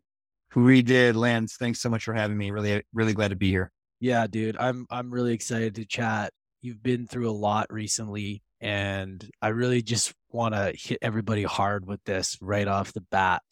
did, 0.81 1.15
Lance. 1.15 1.55
Thanks 1.57 1.81
so 1.81 1.89
much 1.89 2.03
for 2.03 2.13
having 2.13 2.37
me. 2.37 2.51
Really, 2.51 2.83
really 2.93 3.13
glad 3.13 3.29
to 3.29 3.35
be 3.35 3.49
here. 3.49 3.71
Yeah, 3.99 4.27
dude. 4.27 4.57
I'm 4.57 4.85
I'm 4.89 5.11
really 5.11 5.33
excited 5.33 5.75
to 5.75 5.85
chat. 5.85 6.33
You've 6.61 6.83
been 6.83 7.07
through 7.07 7.29
a 7.29 7.31
lot 7.31 7.67
recently, 7.69 8.43
and 8.59 9.27
I 9.41 9.49
really 9.49 9.81
just 9.81 10.13
want 10.31 10.53
to 10.55 10.73
hit 10.75 10.99
everybody 11.01 11.43
hard 11.43 11.85
with 11.85 12.03
this 12.03 12.37
right 12.41 12.67
off 12.67 12.93
the 12.93 13.01
bat. 13.11 13.43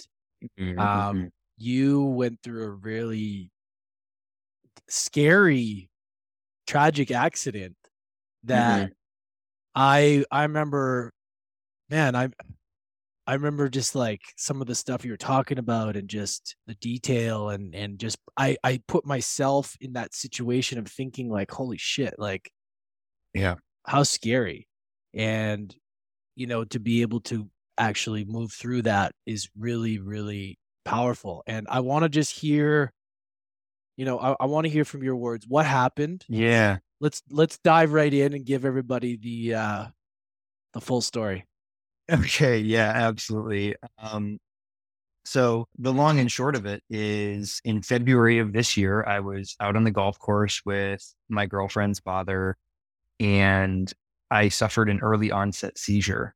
Mm-hmm. 0.60 0.80
Um, 0.80 1.18
mm-hmm. 1.18 1.28
you 1.58 2.04
went 2.04 2.40
through 2.44 2.64
a 2.64 2.70
really 2.70 3.52
scary, 4.90 5.90
tragic 6.68 7.12
accident 7.12 7.76
that 8.44 8.86
mm-hmm. 8.86 8.94
I 9.76 10.26
I 10.32 10.44
remember. 10.44 11.12
Man, 11.90 12.16
I 12.16 12.30
I 13.30 13.34
remember 13.34 13.70
just 13.70 13.94
like 13.94 14.22
some 14.38 14.60
of 14.60 14.66
the 14.66 14.74
stuff 14.74 15.06
you 15.06 15.12
were 15.12 15.18
talking 15.18 15.60
about 15.60 15.96
and 15.96 16.10
just 16.10 16.56
the 16.66 16.74
detail 16.74 17.50
and 17.50 17.76
and 17.76 18.00
just 18.00 18.18
I 18.36 18.58
I 18.64 18.82
put 18.88 19.06
myself 19.06 19.78
in 19.80 19.94
that 19.94 20.16
situation 20.16 20.80
of 20.80 20.88
thinking 20.88 21.30
like 21.30 21.52
holy 21.52 21.78
shit 21.78 22.16
like 22.18 22.52
yeah. 23.36 23.58
how 23.86 24.02
scary. 24.02 24.68
And 25.14 25.76
you 26.36 26.48
know 26.48 26.64
to 26.66 26.80
be 26.80 27.04
able 27.04 27.20
to 27.22 27.48
actually 27.78 28.26
move 28.26 28.52
through 28.52 28.82
that 28.84 29.14
is 29.28 29.48
really 29.56 30.00
really 30.00 30.58
powerful. 30.84 31.44
And 31.46 31.68
I 31.70 31.82
want 31.82 32.06
to 32.06 32.10
just 32.10 32.32
hear 32.32 32.92
you 33.96 34.06
know 34.06 34.18
I, 34.18 34.38
I 34.40 34.46
want 34.48 34.66
to 34.66 34.72
hear 34.72 34.86
from 34.86 35.04
your 35.04 35.18
words. 35.18 35.46
What 35.48 35.68
happened? 35.68 36.26
Yeah. 36.28 36.80
Let's 37.00 37.22
let's 37.30 37.60
dive 37.60 37.94
right 37.94 38.12
in 38.12 38.34
and 38.34 38.44
give 38.44 38.66
everybody 38.66 39.18
the 39.18 39.54
uh 39.54 39.86
the 40.74 40.82
full 40.82 41.02
story 41.02 41.46
Okay, 42.12 42.60
yeah, 42.60 42.92
absolutely. 42.96 43.76
Um, 43.98 44.40
So 45.26 45.68
the 45.78 45.94
long 45.94 46.20
and 46.20 46.32
short 46.32 46.56
of 46.56 46.66
it 46.66 46.84
is 46.90 47.62
in 47.66 47.82
February 47.84 48.40
of 48.40 48.54
this 48.54 48.78
year, 48.78 49.04
I 49.06 49.20
was 49.20 49.56
out 49.60 49.76
on 49.76 49.84
the 49.84 49.92
golf 49.92 50.20
course 50.20 50.62
with 50.66 51.04
my 51.30 51.46
girlfriend's 51.46 52.00
father 52.00 52.58
and 53.20 53.92
I 54.32 54.50
suffered 54.50 54.90
an 54.90 55.00
early 55.02 55.32
onset 55.32 55.78
seizure. 55.78 56.36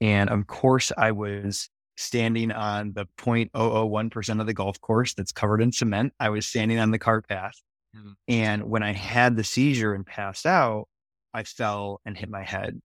And 0.00 0.30
of 0.30 0.46
course, 0.48 0.92
I 0.98 1.12
was 1.12 1.70
standing 1.96 2.52
on 2.52 2.92
the 2.94 3.06
0.001% 3.18 4.40
of 4.40 4.46
the 4.46 4.54
golf 4.54 4.80
course 4.80 5.14
that's 5.14 5.32
covered 5.32 5.62
in 5.62 5.72
cement. 5.72 6.12
I 6.20 6.30
was 6.30 6.46
standing 6.46 6.78
on 6.78 6.90
the 6.92 6.98
cart 6.98 7.28
path. 7.28 7.54
Mm-hmm. 7.96 8.12
And 8.28 8.64
when 8.64 8.82
I 8.82 8.92
had 8.92 9.36
the 9.36 9.44
seizure 9.44 9.94
and 9.94 10.06
passed 10.06 10.46
out, 10.46 10.88
I 11.34 11.44
fell 11.44 12.00
and 12.04 12.16
hit 12.18 12.28
my 12.30 12.42
head, 12.44 12.80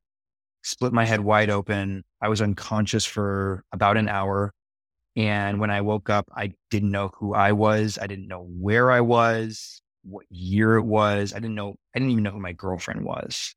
split 0.64 0.94
my 0.94 1.06
head 1.06 1.22
wide 1.22 1.50
open. 1.50 2.04
I 2.22 2.30
was 2.30 2.42
unconscious 2.42 3.06
for 3.06 3.64
about 3.72 3.98
an 3.98 4.10
hour. 4.10 4.54
And 5.16 5.60
when 5.60 5.72
I 5.72 5.82
woke 5.82 6.10
up, 6.10 6.26
I 6.36 6.54
didn't 6.70 6.92
know 6.92 7.12
who 7.18 7.34
I 7.34 7.52
was. 7.52 7.98
I 8.02 8.08
didn't 8.08 8.28
know 8.28 8.44
where 8.44 8.92
I 8.92 9.02
was, 9.02 9.82
what 10.04 10.26
year 10.30 10.76
it 10.78 10.86
was. 10.86 11.34
I 11.34 11.40
didn't 11.40 11.56
know, 11.56 11.76
I 11.96 12.00
didn't 12.00 12.12
even 12.12 12.24
know 12.24 12.32
who 12.32 12.40
my 12.40 12.54
girlfriend 12.54 13.04
was. 13.04 13.56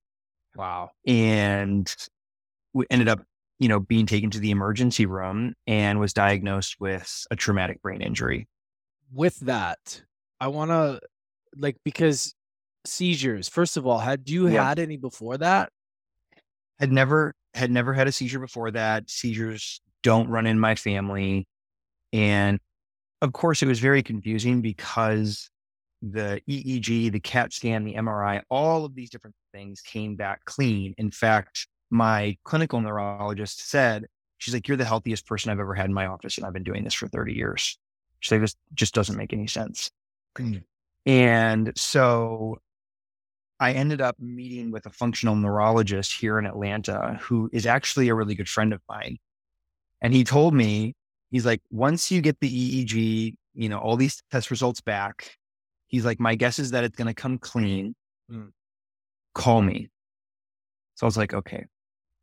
Wow. 0.56 0.90
And 1.06 1.94
we 2.73 2.87
ended 2.90 3.09
up 3.09 3.23
you 3.62 3.68
know, 3.68 3.78
being 3.78 4.06
taken 4.06 4.28
to 4.28 4.40
the 4.40 4.50
emergency 4.50 5.06
room 5.06 5.54
and 5.68 6.00
was 6.00 6.12
diagnosed 6.12 6.80
with 6.80 7.25
a 7.30 7.37
traumatic 7.37 7.80
brain 7.80 8.02
injury. 8.02 8.49
With 9.12 9.38
that, 9.40 10.02
I 10.40 10.49
want 10.49 10.73
to 10.73 11.00
like 11.56 11.76
because 11.85 12.35
seizures. 12.85 13.49
First 13.49 13.76
of 13.76 13.87
all, 13.87 14.00
had 14.00 14.28
you 14.28 14.49
yeah. 14.49 14.64
had 14.64 14.80
any 14.80 14.97
before 14.97 15.38
that? 15.38 15.71
Had 16.79 16.93
never 16.93 17.35
had 17.55 17.71
never 17.71 17.93
had 17.93 18.09
a 18.09 18.12
seizure 18.12 18.41
before 18.41 18.71
that. 18.71 19.09
Seizures 19.11 19.81
don't 20.02 20.29
run 20.29 20.47
in 20.47 20.59
my 20.59 20.75
family. 20.75 21.47
And 22.12 22.59
of 23.21 23.33
course, 23.33 23.62
it 23.62 23.67
was 23.67 23.79
very 23.79 24.02
confusing 24.02 24.62
because 24.62 25.49
the 26.02 26.41
EEG, 26.49 27.12
the 27.12 27.21
CAT 27.21 27.52
scan, 27.52 27.85
the 27.85 27.95
MRI, 27.95 28.43
all 28.50 28.85
of 28.85 28.95
these 28.95 29.11
different 29.11 29.37
things 29.52 29.81
came 29.81 30.17
back 30.17 30.45
clean. 30.45 30.95
In 30.99 31.11
fact, 31.11 31.69
my 31.91 32.37
clinical 32.45 32.81
neurologist 32.81 33.69
said, 33.69 34.07
she's 34.38 34.55
like, 34.55 34.67
you're 34.67 34.76
the 34.76 34.85
healthiest 34.85 35.26
person 35.26 35.52
I've 35.52 35.61
ever 35.61 35.75
had 35.75 35.87
in 35.87 35.95
my 35.95 36.07
office. 36.07 36.37
And 36.37 36.47
I've 36.47 36.52
been 36.52 36.64
doing 36.64 36.83
this 36.83 36.95
for 36.95 37.07
30 37.07 37.35
years. 37.35 37.79
She's 38.19 38.33
like, 38.33 38.41
this 38.41 38.57
just 38.75 38.95
doesn't 38.95 39.17
make 39.17 39.33
any 39.33 39.47
sense. 39.47 39.91
Mm. 40.37 40.64
And 41.07 41.73
so 41.76 42.59
I 43.62 43.75
ended 43.75 44.00
up 44.00 44.16
meeting 44.19 44.73
with 44.73 44.87
a 44.87 44.90
functional 44.90 45.37
neurologist 45.37 46.19
here 46.19 46.37
in 46.40 46.47
Atlanta 46.47 47.16
who 47.23 47.49
is 47.52 47.64
actually 47.64 48.09
a 48.09 48.14
really 48.14 48.35
good 48.35 48.49
friend 48.49 48.73
of 48.73 48.81
mine. 48.88 49.19
And 50.00 50.12
he 50.12 50.25
told 50.25 50.52
me, 50.52 50.97
he's 51.31 51.47
like, 51.47 51.62
once 51.71 52.11
you 52.11 52.21
get 52.23 52.40
the 52.40 52.50
EEG, 52.50 53.37
you 53.54 53.69
know, 53.69 53.78
all 53.78 53.97
these 53.97 54.21
test 54.33 54.50
results 54.50 54.81
back, 54.81 55.37
he's 55.87 56.04
like, 56.04 56.19
my 56.19 56.35
guess 56.35 56.59
is 56.59 56.73
that 56.73 56.83
it's 56.83 56.97
going 56.97 57.07
to 57.07 57.14
come 57.14 57.38
clean. 57.38 57.95
Mm. 58.28 58.50
Call 59.33 59.62
me. 59.62 59.90
So 60.97 61.07
I 61.07 61.07
was 61.07 61.16
like, 61.16 61.33
okay. 61.33 61.66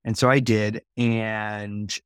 And 0.04 0.18
so 0.18 0.30
I 0.30 0.40
did. 0.40 0.82
And 0.98 1.98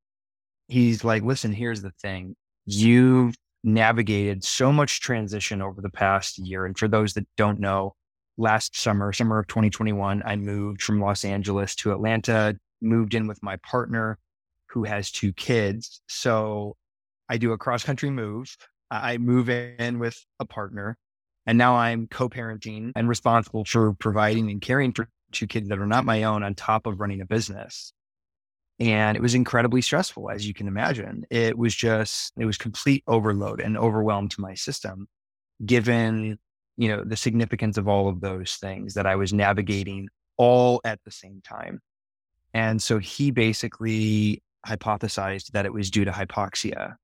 he's 0.67 1.03
like, 1.03 1.23
listen, 1.23 1.51
here's 1.51 1.81
the 1.81 1.93
thing. 2.03 2.35
You've 2.67 3.33
navigated 3.63 4.43
so 4.43 4.71
much 4.71 5.01
transition 5.01 5.59
over 5.59 5.81
the 5.81 5.89
past 5.89 6.37
year. 6.37 6.67
And 6.67 6.77
for 6.77 6.87
those 6.87 7.15
that 7.15 7.25
don't 7.35 7.59
know, 7.59 7.95
last 8.37 8.79
summer, 8.79 9.13
summer 9.13 9.39
of 9.39 9.47
2021, 9.47 10.23
I 10.25 10.35
moved 10.35 10.81
from 10.81 11.01
Los 11.01 11.23
Angeles 11.25 11.75
to 11.77 11.91
Atlanta, 11.91 12.57
moved 12.81 13.13
in 13.13 13.27
with 13.27 13.41
my 13.43 13.57
partner 13.57 14.17
who 14.67 14.83
has 14.83 15.11
two 15.11 15.31
kids. 15.33 16.01
So 16.07 16.75
I 17.29 17.37
do 17.37 17.51
a 17.51 17.57
cross 17.57 17.83
country 17.83 18.09
move. 18.09 18.55
I 18.89 19.17
move 19.17 19.49
in 19.49 19.99
with 19.99 20.17
a 20.39 20.45
partner. 20.45 20.97
And 21.45 21.57
now 21.57 21.75
I'm 21.75 22.07
co 22.07 22.29
parenting 22.29 22.91
and 22.95 23.09
responsible 23.09 23.65
for 23.65 23.93
providing 23.93 24.49
and 24.49 24.61
caring 24.61 24.93
for 24.93 25.09
two 25.31 25.47
kids 25.47 25.69
that 25.69 25.79
are 25.79 25.87
not 25.87 26.05
my 26.05 26.23
own 26.23 26.43
on 26.43 26.55
top 26.55 26.85
of 26.87 26.99
running 26.99 27.21
a 27.21 27.25
business. 27.25 27.93
And 28.79 29.15
it 29.15 29.21
was 29.21 29.35
incredibly 29.35 29.81
stressful, 29.81 30.29
as 30.29 30.47
you 30.47 30.53
can 30.53 30.67
imagine. 30.67 31.25
It 31.29 31.57
was 31.57 31.75
just, 31.75 32.33
it 32.37 32.45
was 32.45 32.57
complete 32.57 33.03
overload 33.07 33.61
and 33.61 33.77
overwhelm 33.77 34.29
to 34.29 34.41
my 34.41 34.55
system, 34.55 35.07
given, 35.63 36.39
you 36.77 36.89
know, 36.89 37.03
the 37.03 37.15
significance 37.15 37.77
of 37.77 37.87
all 37.87 38.07
of 38.09 38.21
those 38.21 38.55
things 38.55 38.93
that 38.95 39.05
I 39.05 39.15
was 39.15 39.33
navigating 39.33 40.09
all 40.37 40.81
at 40.83 40.99
the 41.05 41.11
same 41.11 41.41
time. 41.43 41.79
And 42.53 42.81
so 42.81 42.99
he 42.99 43.31
basically 43.31 44.41
hypothesized 44.65 45.51
that 45.51 45.65
it 45.65 45.73
was 45.73 45.91
due 45.91 46.05
to 46.05 46.11
hypoxia, 46.11 46.95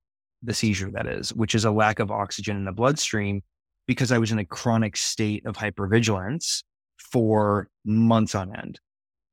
the 0.41 0.53
seizure 0.53 0.91
that 0.91 1.07
is, 1.07 1.33
which 1.33 1.55
is 1.55 1.65
a 1.65 1.71
lack 1.71 1.99
of 1.99 2.11
oxygen 2.11 2.57
in 2.57 2.65
the 2.65 2.71
bloodstream 2.71 3.41
because 3.87 4.11
I 4.11 4.17
was 4.17 4.31
in 4.31 4.39
a 4.39 4.45
chronic 4.45 4.95
state 4.95 5.45
of 5.45 5.57
hypervigilance 5.57 6.63
for 6.97 7.67
months 7.85 8.35
on 8.35 8.55
end. 8.55 8.79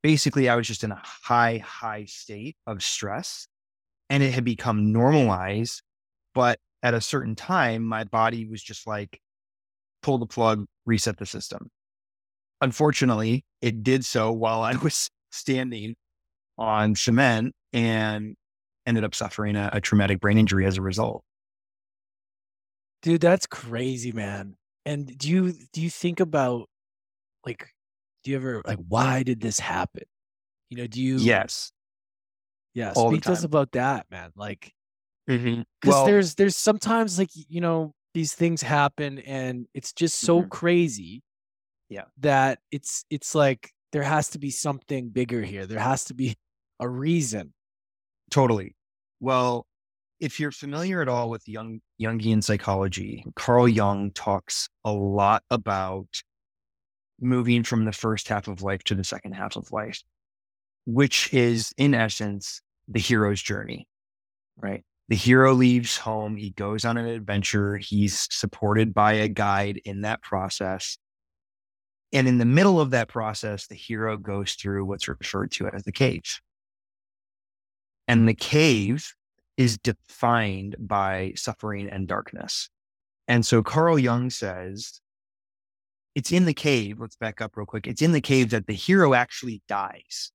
Basically, 0.02 0.49
I 0.49 0.57
was 0.57 0.66
just 0.66 0.85
in 0.85 0.93
a 0.93 1.02
high, 1.02 1.59
high 1.59 2.05
state 2.07 2.57
of 2.66 2.83
stress 2.83 3.49
and 4.09 4.23
it 4.23 4.33
had 4.33 4.45
become 4.45 4.93
normalized. 4.93 5.83
But 6.35 6.59
at 6.83 6.95
a 6.95 7.00
certain 7.00 7.35
time, 7.35 7.83
my 7.83 8.05
body 8.05 8.47
was 8.47 8.62
just 8.62 8.87
like, 8.87 9.21
pull 10.07 10.19
the 10.19 10.27
plug, 10.27 10.65
reset 10.87 11.19
the 11.19 11.27
system. 11.27 11.69
Unfortunately, 12.61 13.45
it 13.61 13.83
did 13.83 14.05
so 14.05 14.31
while 14.31 14.63
I 14.63 14.77
was 14.83 15.11
standing 15.33 15.97
on 16.57 16.95
cement 16.95 17.55
and 17.73 18.37
ended 18.87 19.03
up 19.03 19.17
suffering 19.17 19.57
a, 19.57 19.69
a 19.73 19.81
traumatic 19.81 20.21
brain 20.21 20.39
injury 20.39 20.65
as 20.65 20.79
a 20.79 20.83
result. 20.83 21.25
Dude, 23.03 23.21
that's 23.21 23.47
crazy, 23.47 24.13
man. 24.13 24.55
And 24.85 25.19
do 25.19 25.29
you 25.29 25.53
do 25.73 25.83
you 25.83 25.91
think 25.91 26.21
about 26.21 26.69
like 27.45 27.67
do 28.23 28.31
you 28.31 28.37
ever 28.37 28.63
like 28.65 28.79
why 28.89 29.25
did 29.25 29.41
this 29.41 29.59
happen 29.59 30.05
you 30.69 30.77
know 30.77 30.87
do 30.87 31.03
you 31.03 31.17
yes 31.17 31.73
yeah 32.75 32.93
All 32.95 33.11
speak 33.11 33.23
to 33.23 33.33
us 33.33 33.45
about 33.45 33.73
that 33.73 34.07
man 34.11 34.31
like 34.37 34.73
because 35.27 35.41
mm-hmm. 35.41 35.89
well, 35.89 36.07
there's 36.07 36.35
there's 36.35 36.57
sometimes 36.57 37.19
like 37.19 37.31
you 37.33 37.61
know 37.61 37.95
these 38.16 38.32
things 38.32 38.62
happen 38.62 39.18
and 39.20 39.66
it's 39.75 39.92
just 39.92 40.20
so 40.20 40.40
mm-hmm. 40.40 40.49
crazy 40.49 41.23
yeah 41.90 42.04
that 42.18 42.58
it's 42.73 43.04
it's 43.11 43.35
like 43.35 43.73
there 43.92 44.02
has 44.02 44.30
to 44.30 44.38
be 44.38 44.50
something 44.50 45.11
bigger 45.11 45.42
here 45.42 45.66
there 45.66 45.78
has 45.78 46.04
to 46.04 46.14
be 46.14 46.35
a 46.80 46.88
reason 46.88 47.52
totally 48.30 48.75
well 49.20 49.66
if 50.18 50.40
you're 50.40 50.50
familiar 50.50 51.02
at 51.02 51.08
all 51.08 51.28
with 51.28 51.46
Jung 51.46 51.80
jungian 52.00 52.42
psychology 52.42 53.23
carl 53.37 53.68
jung 53.68 54.11
talks 54.12 54.68
a 54.85 54.92
lot 54.92 55.42
about 55.50 56.08
moving 57.20 57.62
from 57.62 57.85
the 57.85 57.92
first 57.92 58.28
half 58.28 58.49
of 58.49 58.62
life 58.62 58.82
to 58.85 58.94
the 58.94 59.04
second 59.04 59.32
half 59.32 59.56
of 59.56 59.73
life, 59.73 60.02
which 60.85 61.32
is 61.32 61.73
in 61.76 61.94
essence 61.94 62.61
the 62.88 63.00
hero's 63.00 63.42
journey, 63.42 63.87
right? 64.56 64.85
The 65.09 65.17
hero 65.17 65.53
leaves 65.53 65.97
home. 65.99 66.37
He 66.37 66.51
goes 66.51 66.85
on 66.85 66.97
an 66.97 67.07
adventure. 67.07 67.77
He's 67.77 68.27
supported 68.31 68.93
by 68.93 69.13
a 69.13 69.29
guide 69.29 69.81
in 69.85 70.01
that 70.01 70.23
process. 70.23 70.99
And 72.13 72.27
in 72.27 72.39
the 72.39 72.45
middle 72.45 72.81
of 72.81 72.91
that 72.91 73.09
process, 73.09 73.67
the 73.67 73.75
hero 73.75 74.17
goes 74.17 74.55
through 74.55 74.85
what's 74.85 75.09
referred 75.09 75.53
to 75.53 75.69
as 75.69 75.85
the 75.85 75.93
cave. 75.93 76.41
And 78.09 78.29
the 78.29 78.35
cave 78.35 79.13
is 79.57 79.79
defined 79.79 80.77
by 80.79 81.33
suffering 81.37 81.89
and 81.89 82.07
darkness. 82.07 82.69
And 83.29 83.45
so 83.45 83.63
Carl 83.63 83.99
Jung 83.99 84.31
says 84.31 85.01
it's 86.15 86.33
in 86.33 86.47
the 86.47 86.55
cave. 86.55 86.99
Let's 87.01 87.17
back 87.17 87.41
up 87.41 87.57
real 87.57 87.67
quick. 87.67 87.87
It's 87.87 88.03
in 88.03 88.13
the 88.13 88.21
cave 88.21 88.51
that 88.51 88.67
the 88.67 88.75
hero 88.75 89.15
actually 89.15 89.63
dies. 89.69 90.33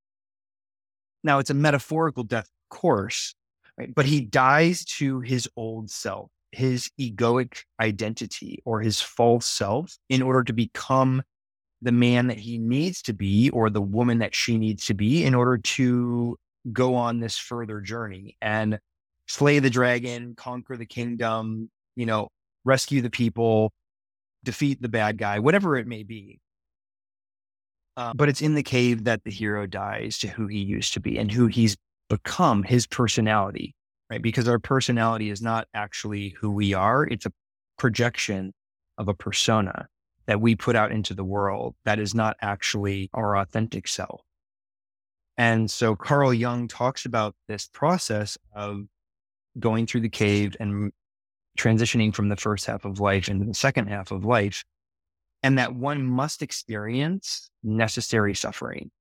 Now, 1.23 1.39
it's 1.39 1.49
a 1.49 1.55
metaphorical 1.55 2.23
death, 2.23 2.45
of 2.45 2.77
course, 2.77 3.35
right? 3.81 3.95
but 3.95 4.05
he 4.05 4.21
dies 4.21 4.85
to 4.85 5.19
his 5.21 5.49
old 5.55 5.89
self, 5.89 6.29
his 6.51 6.89
egoic 6.99 7.63
identity 7.79 8.61
or 8.65 8.81
his 8.81 9.01
false 9.01 9.45
self 9.45 9.97
in 10.09 10.21
order 10.21 10.43
to 10.43 10.53
become 10.53 11.21
the 11.81 11.91
man 11.91 12.27
that 12.27 12.37
he 12.37 12.57
needs 12.57 13.01
to 13.01 13.13
be 13.13 13.49
or 13.49 13.69
the 13.69 13.81
woman 13.81 14.19
that 14.19 14.35
she 14.35 14.57
needs 14.57 14.85
to 14.85 14.93
be 14.93 15.23
in 15.23 15.33
order 15.33 15.57
to 15.57 16.37
go 16.71 16.95
on 16.95 17.19
this 17.19 17.37
further 17.37 17.81
journey 17.81 18.37
and 18.41 18.77
slay 19.27 19.59
the 19.59 19.69
dragon, 19.69 20.35
conquer 20.35 20.77
the 20.77 20.85
kingdom, 20.85 21.69
you 21.95 22.05
know, 22.05 22.27
rescue 22.65 23.01
the 23.01 23.09
people, 23.09 23.71
defeat 24.43 24.81
the 24.81 24.89
bad 24.89 25.17
guy, 25.17 25.39
whatever 25.39 25.75
it 25.77 25.87
may 25.87 26.03
be. 26.03 26.39
Uh, 27.97 28.13
but 28.15 28.29
it's 28.29 28.41
in 28.41 28.55
the 28.55 28.63
cave 28.63 29.03
that 29.05 29.23
the 29.23 29.31
hero 29.31 29.65
dies 29.65 30.17
to 30.19 30.27
who 30.27 30.47
he 30.47 30.59
used 30.59 30.93
to 30.93 30.99
be 30.99 31.17
and 31.17 31.31
who 31.31 31.47
he's 31.47 31.75
become, 32.11 32.61
his 32.61 32.85
personality, 32.85 33.73
right? 34.09 34.21
Because 34.21 34.45
our 34.49 34.59
personality 34.59 35.29
is 35.29 35.41
not 35.41 35.65
actually 35.73 36.35
who 36.41 36.51
we 36.51 36.73
are, 36.73 37.05
it's 37.05 37.25
a 37.25 37.31
projection 37.77 38.53
of 38.97 39.07
a 39.07 39.13
persona 39.13 39.87
that 40.25 40.41
we 40.41 40.53
put 40.53 40.75
out 40.75 40.91
into 40.91 41.13
the 41.13 41.23
world 41.23 41.73
that 41.85 41.99
is 41.99 42.13
not 42.13 42.35
actually 42.41 43.09
our 43.13 43.37
authentic 43.37 43.87
self. 43.87 44.19
And 45.37 45.71
so 45.71 45.95
Carl 45.95 46.33
Jung 46.33 46.67
talks 46.67 47.05
about 47.05 47.33
this 47.47 47.69
process 47.71 48.37
of 48.53 48.81
going 49.57 49.87
through 49.87 50.01
the 50.01 50.09
cave 50.09 50.57
and 50.59 50.91
transitioning 51.57 52.13
from 52.13 52.27
the 52.27 52.35
first 52.35 52.65
half 52.65 52.83
of 52.83 52.99
life 52.99 53.29
into 53.29 53.45
the 53.45 53.53
second 53.53 53.87
half 53.87 54.11
of 54.11 54.25
life, 54.25 54.65
and 55.43 55.57
that 55.57 55.73
one 55.73 56.05
must 56.05 56.41
experience 56.41 57.49
necessary 57.63 58.35
suffering. 58.35 58.91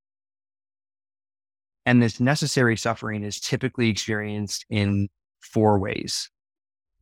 And 1.90 2.00
this 2.00 2.20
necessary 2.20 2.76
suffering 2.76 3.24
is 3.24 3.40
typically 3.40 3.88
experienced 3.88 4.64
in 4.70 5.08
four 5.40 5.80
ways 5.80 6.30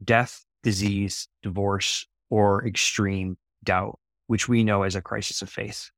death, 0.03 0.47
disease, 0.63 1.29
divorce, 1.43 2.07
or 2.31 2.67
extreme 2.67 3.37
doubt, 3.63 3.99
which 4.29 4.49
we 4.49 4.65
know 4.65 4.85
as 4.85 4.97
a 4.97 5.03
crisis 5.03 5.43
of 5.43 5.51
faith. 5.51 5.91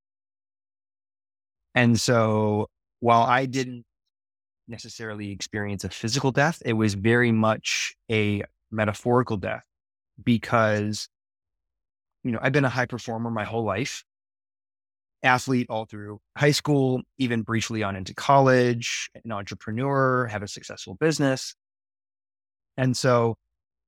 And 1.72 2.00
so 2.00 2.66
while 2.98 3.22
I 3.22 3.46
didn't 3.46 3.84
necessarily 4.66 5.30
experience 5.30 5.84
a 5.84 5.88
physical 5.88 6.32
death, 6.32 6.60
it 6.64 6.72
was 6.72 6.94
very 6.94 7.30
much 7.30 7.94
a 8.10 8.42
metaphorical 8.72 9.36
death 9.36 9.62
because, 10.20 11.08
you 12.24 12.32
know, 12.32 12.40
I've 12.42 12.50
been 12.50 12.64
a 12.64 12.68
high 12.68 12.86
performer 12.86 13.30
my 13.30 13.44
whole 13.44 13.62
life, 13.62 14.02
athlete 15.22 15.66
all 15.68 15.84
through 15.84 16.20
high 16.36 16.50
school, 16.50 17.02
even 17.18 17.42
briefly 17.42 17.82
on 17.82 17.96
into 17.96 18.14
college, 18.14 19.10
an 19.24 19.32
entrepreneur, 19.32 20.26
have 20.26 20.42
a 20.42 20.48
successful 20.48 20.94
business. 20.94 21.54
And 22.76 22.96
so 22.96 23.36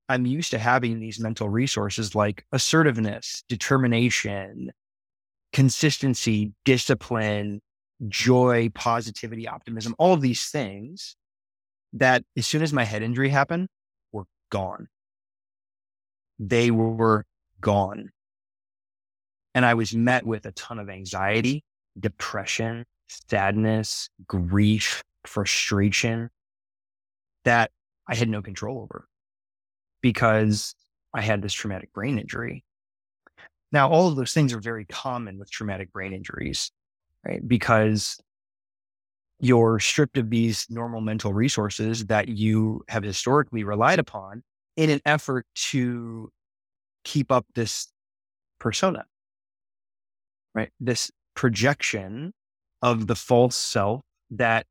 I'm 0.09 0.27
used 0.27 0.51
to 0.51 0.59
having 0.59 1.01
these 1.01 1.19
mental 1.19 1.49
resources 1.49 2.15
like 2.15 2.45
assertiveness, 2.53 3.45
determination, 3.49 4.71
consistency, 5.53 6.53
discipline, 6.65 7.61
joy, 8.09 8.69
positivity, 8.75 9.49
optimism, 9.49 9.95
all 9.99 10.13
of 10.13 10.21
these 10.21 10.47
things 10.51 11.17
that 11.95 12.25
as 12.37 12.47
soon 12.47 12.63
as 12.63 12.73
my 12.73 12.85
head 12.85 13.03
injury 13.03 13.29
happened, 13.29 13.69
were 14.13 14.25
gone. 14.51 14.89
They 16.39 16.71
were 16.71 17.25
gone. 17.61 18.11
And 19.55 19.67
I 19.67 19.75
was 19.75 19.95
met 19.95 20.25
with 20.25 20.47
a 20.47 20.53
ton 20.53 20.79
of 20.79 20.89
anxiety, 20.89 21.65
depression, 21.99 22.85
sadness, 23.09 24.09
grief, 24.27 25.03
frustration 25.27 26.31
that 27.45 27.71
I 28.09 28.15
had 28.15 28.29
no 28.29 28.43
control 28.43 28.81
over 28.81 29.07
because 30.01 30.75
I 31.15 31.21
had 31.21 31.43
this 31.43 31.53
traumatic 31.53 31.93
brain 31.93 32.19
injury. 32.19 32.65
Now, 33.71 33.91
all 33.91 34.09
of 34.09 34.17
those 34.17 34.33
things 34.33 34.53
are 34.53 34.61
very 34.61 34.85
common 34.87 35.39
with 35.39 35.51
traumatic 35.51 35.93
brain 35.93 36.13
injuries 36.13 36.71
right? 37.27 37.47
Because 37.47 38.19
you're 39.41 39.81
stripped 39.81 40.19
of 40.19 40.31
these 40.31 40.67
normal 40.71 41.01
mental 41.01 41.33
resources 41.33 42.07
that 42.07 42.29
you 42.29 42.85
have 42.89 43.03
historically 43.03 43.65
relied 43.65 43.99
upon 43.99 44.43
in 44.77 44.91
an 44.91 45.01
effort 45.05 45.47
to 45.55 46.31
keep 47.05 47.33
up 47.33 47.45
this 47.55 47.89
persona, 48.59 49.05
right? 50.55 50.71
This 50.81 51.11
projection 51.35 52.33
of 52.83 53.07
the 53.07 53.15
false 53.15 53.57
self 53.57 54.03
that 54.31 54.67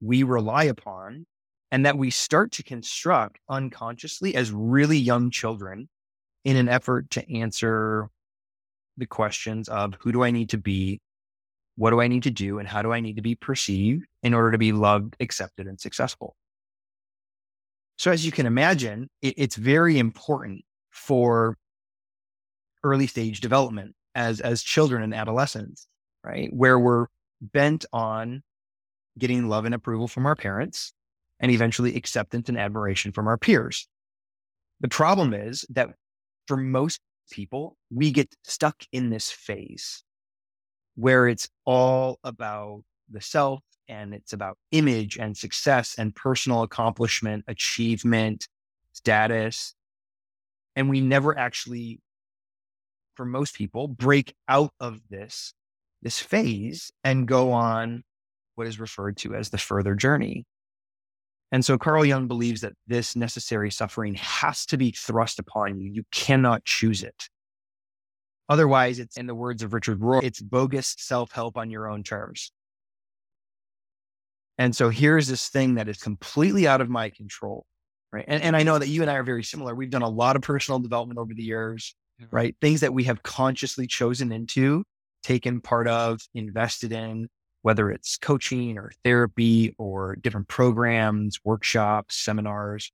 we 0.00 0.22
rely 0.22 0.64
upon 0.64 1.26
and 1.70 1.84
that 1.84 1.98
we 1.98 2.10
start 2.10 2.52
to 2.52 2.62
construct 2.62 3.38
unconsciously 3.48 4.34
as 4.34 4.52
really 4.52 4.98
young 4.98 5.30
children 5.30 5.88
in 6.44 6.56
an 6.56 6.68
effort 6.68 7.10
to 7.10 7.32
answer 7.32 8.08
the 8.96 9.06
questions 9.06 9.68
of 9.68 9.94
who 10.00 10.12
do 10.12 10.22
I 10.22 10.30
need 10.30 10.50
to 10.50 10.58
be? 10.58 11.00
What 11.76 11.90
do 11.90 12.00
I 12.00 12.08
need 12.08 12.22
to 12.22 12.30
do? 12.30 12.58
And 12.58 12.68
how 12.68 12.82
do 12.82 12.92
I 12.92 13.00
need 13.00 13.16
to 13.16 13.22
be 13.22 13.34
perceived 13.34 14.06
in 14.22 14.32
order 14.32 14.52
to 14.52 14.58
be 14.58 14.72
loved, 14.72 15.16
accepted, 15.20 15.66
and 15.66 15.78
successful? 15.78 16.36
So, 17.98 18.10
as 18.10 18.24
you 18.24 18.32
can 18.32 18.46
imagine, 18.46 19.08
it, 19.20 19.34
it's 19.36 19.56
very 19.56 19.98
important 19.98 20.62
for 20.90 21.56
early 22.84 23.06
stage 23.06 23.40
development 23.40 23.95
as, 24.16 24.40
as 24.40 24.62
children 24.62 25.02
and 25.02 25.14
adolescents, 25.14 25.86
right? 26.24 26.48
Where 26.52 26.78
we're 26.78 27.06
bent 27.40 27.84
on 27.92 28.42
getting 29.18 29.48
love 29.48 29.66
and 29.66 29.74
approval 29.74 30.08
from 30.08 30.26
our 30.26 30.34
parents 30.34 30.92
and 31.38 31.52
eventually 31.52 31.94
acceptance 31.94 32.48
and 32.48 32.58
admiration 32.58 33.12
from 33.12 33.28
our 33.28 33.36
peers. 33.36 33.86
The 34.80 34.88
problem 34.88 35.34
is 35.34 35.64
that 35.70 35.90
for 36.48 36.56
most 36.56 37.00
people, 37.30 37.76
we 37.90 38.10
get 38.10 38.34
stuck 38.42 38.82
in 38.90 39.10
this 39.10 39.30
phase 39.30 40.02
where 40.94 41.28
it's 41.28 41.48
all 41.66 42.18
about 42.24 42.82
the 43.10 43.20
self 43.20 43.60
and 43.88 44.14
it's 44.14 44.32
about 44.32 44.56
image 44.72 45.18
and 45.18 45.36
success 45.36 45.94
and 45.98 46.14
personal 46.14 46.62
accomplishment, 46.62 47.44
achievement, 47.48 48.48
status. 48.92 49.74
And 50.74 50.88
we 50.88 51.00
never 51.00 51.38
actually, 51.38 52.00
for 53.16 53.24
most 53.24 53.54
people, 53.54 53.88
break 53.88 54.34
out 54.48 54.72
of 54.80 55.00
this, 55.10 55.54
this 56.02 56.18
phase 56.20 56.90
and 57.04 57.26
go 57.26 57.52
on 57.52 58.04
what 58.54 58.66
is 58.66 58.80
referred 58.80 59.16
to 59.18 59.34
as 59.34 59.50
the 59.50 59.58
further 59.58 59.94
journey. 59.94 60.44
And 61.52 61.64
so 61.64 61.78
Carl 61.78 62.04
Jung 62.04 62.26
believes 62.26 62.62
that 62.62 62.72
this 62.86 63.14
necessary 63.14 63.70
suffering 63.70 64.14
has 64.14 64.66
to 64.66 64.76
be 64.76 64.90
thrust 64.90 65.38
upon 65.38 65.78
you. 65.78 65.90
You 65.92 66.04
cannot 66.10 66.64
choose 66.64 67.02
it. 67.02 67.28
Otherwise, 68.48 68.98
it's 68.98 69.16
in 69.16 69.26
the 69.26 69.34
words 69.34 69.62
of 69.62 69.72
Richard 69.74 70.00
Rohr, 70.00 70.22
it's 70.22 70.40
bogus 70.40 70.94
self 70.98 71.32
help 71.32 71.56
on 71.56 71.70
your 71.70 71.88
own 71.88 72.02
terms. 72.02 72.52
And 74.58 74.74
so 74.74 74.88
here's 74.88 75.26
this 75.26 75.48
thing 75.48 75.74
that 75.74 75.88
is 75.88 75.98
completely 75.98 76.66
out 76.66 76.80
of 76.80 76.88
my 76.88 77.10
control. 77.10 77.66
Right. 78.12 78.24
And, 78.26 78.42
and 78.42 78.56
I 78.56 78.62
know 78.62 78.78
that 78.78 78.88
you 78.88 79.02
and 79.02 79.10
I 79.10 79.14
are 79.14 79.24
very 79.24 79.42
similar. 79.42 79.74
We've 79.74 79.90
done 79.90 80.02
a 80.02 80.08
lot 80.08 80.36
of 80.36 80.42
personal 80.42 80.78
development 80.78 81.18
over 81.18 81.34
the 81.34 81.42
years, 81.42 81.94
right? 82.30 82.54
Things 82.60 82.80
that 82.80 82.94
we 82.94 83.04
have 83.04 83.22
consciously 83.22 83.86
chosen 83.86 84.32
into, 84.32 84.84
taken 85.22 85.60
part 85.60 85.88
of, 85.88 86.20
invested 86.34 86.92
in, 86.92 87.28
whether 87.62 87.90
it's 87.90 88.16
coaching 88.16 88.78
or 88.78 88.92
therapy 89.04 89.74
or 89.78 90.16
different 90.16 90.48
programs, 90.48 91.38
workshops, 91.44 92.16
seminars. 92.16 92.92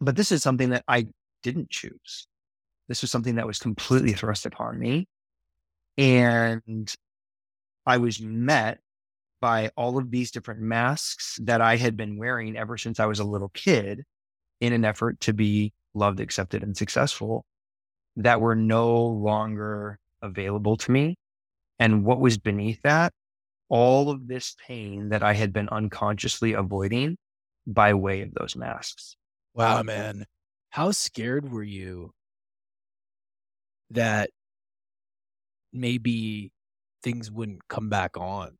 But 0.00 0.16
this 0.16 0.32
is 0.32 0.42
something 0.42 0.70
that 0.70 0.84
I 0.88 1.06
didn't 1.42 1.70
choose. 1.70 2.26
This 2.88 3.02
was 3.02 3.10
something 3.10 3.36
that 3.36 3.46
was 3.46 3.58
completely 3.58 4.12
thrust 4.12 4.46
upon 4.46 4.78
me. 4.78 5.06
And 5.96 6.92
I 7.86 7.98
was 7.98 8.20
met 8.20 8.80
by 9.40 9.70
all 9.76 9.98
of 9.98 10.10
these 10.10 10.30
different 10.30 10.60
masks 10.60 11.38
that 11.42 11.60
I 11.60 11.76
had 11.76 11.96
been 11.96 12.16
wearing 12.16 12.56
ever 12.56 12.76
since 12.76 13.00
I 13.00 13.06
was 13.06 13.18
a 13.18 13.24
little 13.24 13.50
kid 13.50 14.02
in 14.60 14.72
an 14.72 14.84
effort 14.84 15.20
to 15.20 15.32
be 15.32 15.72
loved, 15.94 16.20
accepted, 16.20 16.62
and 16.62 16.76
successful 16.76 17.44
that 18.16 18.40
were 18.40 18.54
no 18.54 19.04
longer 19.04 19.98
available 20.20 20.76
to 20.78 20.90
me. 20.90 21.16
And 21.78 22.04
what 22.04 22.20
was 22.20 22.38
beneath 22.38 22.80
that? 22.82 23.12
All 23.68 24.10
of 24.10 24.28
this 24.28 24.54
pain 24.66 25.08
that 25.08 25.22
I 25.22 25.32
had 25.32 25.52
been 25.52 25.68
unconsciously 25.70 26.52
avoiding 26.52 27.16
by 27.66 27.94
way 27.94 28.22
of 28.22 28.34
those 28.34 28.54
masks. 28.54 29.16
Wow, 29.54 29.80
um, 29.80 29.86
man. 29.86 30.26
How 30.70 30.90
scared 30.90 31.50
were 31.50 31.62
you 31.62 32.12
that 33.90 34.30
maybe 35.72 36.52
things 37.02 37.30
wouldn't 37.30 37.66
come 37.68 37.88
back 37.88 38.16
on? 38.16 38.58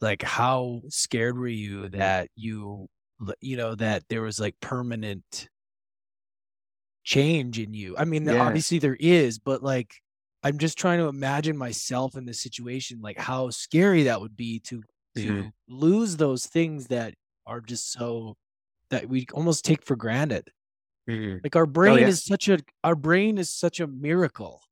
Like, 0.00 0.22
how 0.22 0.82
scared 0.88 1.38
were 1.38 1.46
you 1.46 1.88
that 1.90 2.28
you, 2.34 2.88
you 3.40 3.56
know, 3.56 3.74
that 3.74 4.04
there 4.08 4.22
was 4.22 4.40
like 4.40 4.56
permanent 4.60 5.48
change 7.04 7.58
in 7.58 7.74
you? 7.74 7.96
I 7.96 8.04
mean, 8.04 8.24
yeah. 8.24 8.40
obviously 8.40 8.78
there 8.78 8.96
is, 8.98 9.38
but 9.38 9.62
like, 9.62 9.94
I'm 10.42 10.58
just 10.58 10.78
trying 10.78 10.98
to 10.98 11.06
imagine 11.06 11.56
myself 11.56 12.16
in 12.16 12.24
this 12.24 12.40
situation, 12.40 13.00
like 13.02 13.18
how 13.18 13.50
scary 13.50 14.04
that 14.04 14.20
would 14.20 14.36
be 14.36 14.60
to 14.60 14.82
to 15.16 15.26
mm-hmm. 15.26 15.48
lose 15.68 16.16
those 16.16 16.46
things 16.46 16.86
that 16.86 17.14
are 17.46 17.60
just 17.60 17.92
so 17.92 18.36
that 18.90 19.08
we 19.08 19.26
almost 19.32 19.64
take 19.64 19.84
for 19.84 19.96
granted. 19.96 20.50
Mm-hmm. 21.08 21.38
Like 21.42 21.56
our 21.56 21.64
oh, 21.64 21.66
brain 21.66 21.94
oh, 21.94 22.00
yeah. 22.00 22.08
is 22.08 22.24
such 22.24 22.48
a 22.48 22.58
our 22.84 22.94
brain 22.94 23.38
is 23.38 23.50
such 23.50 23.80
a 23.80 23.86
miracle. 23.86 24.62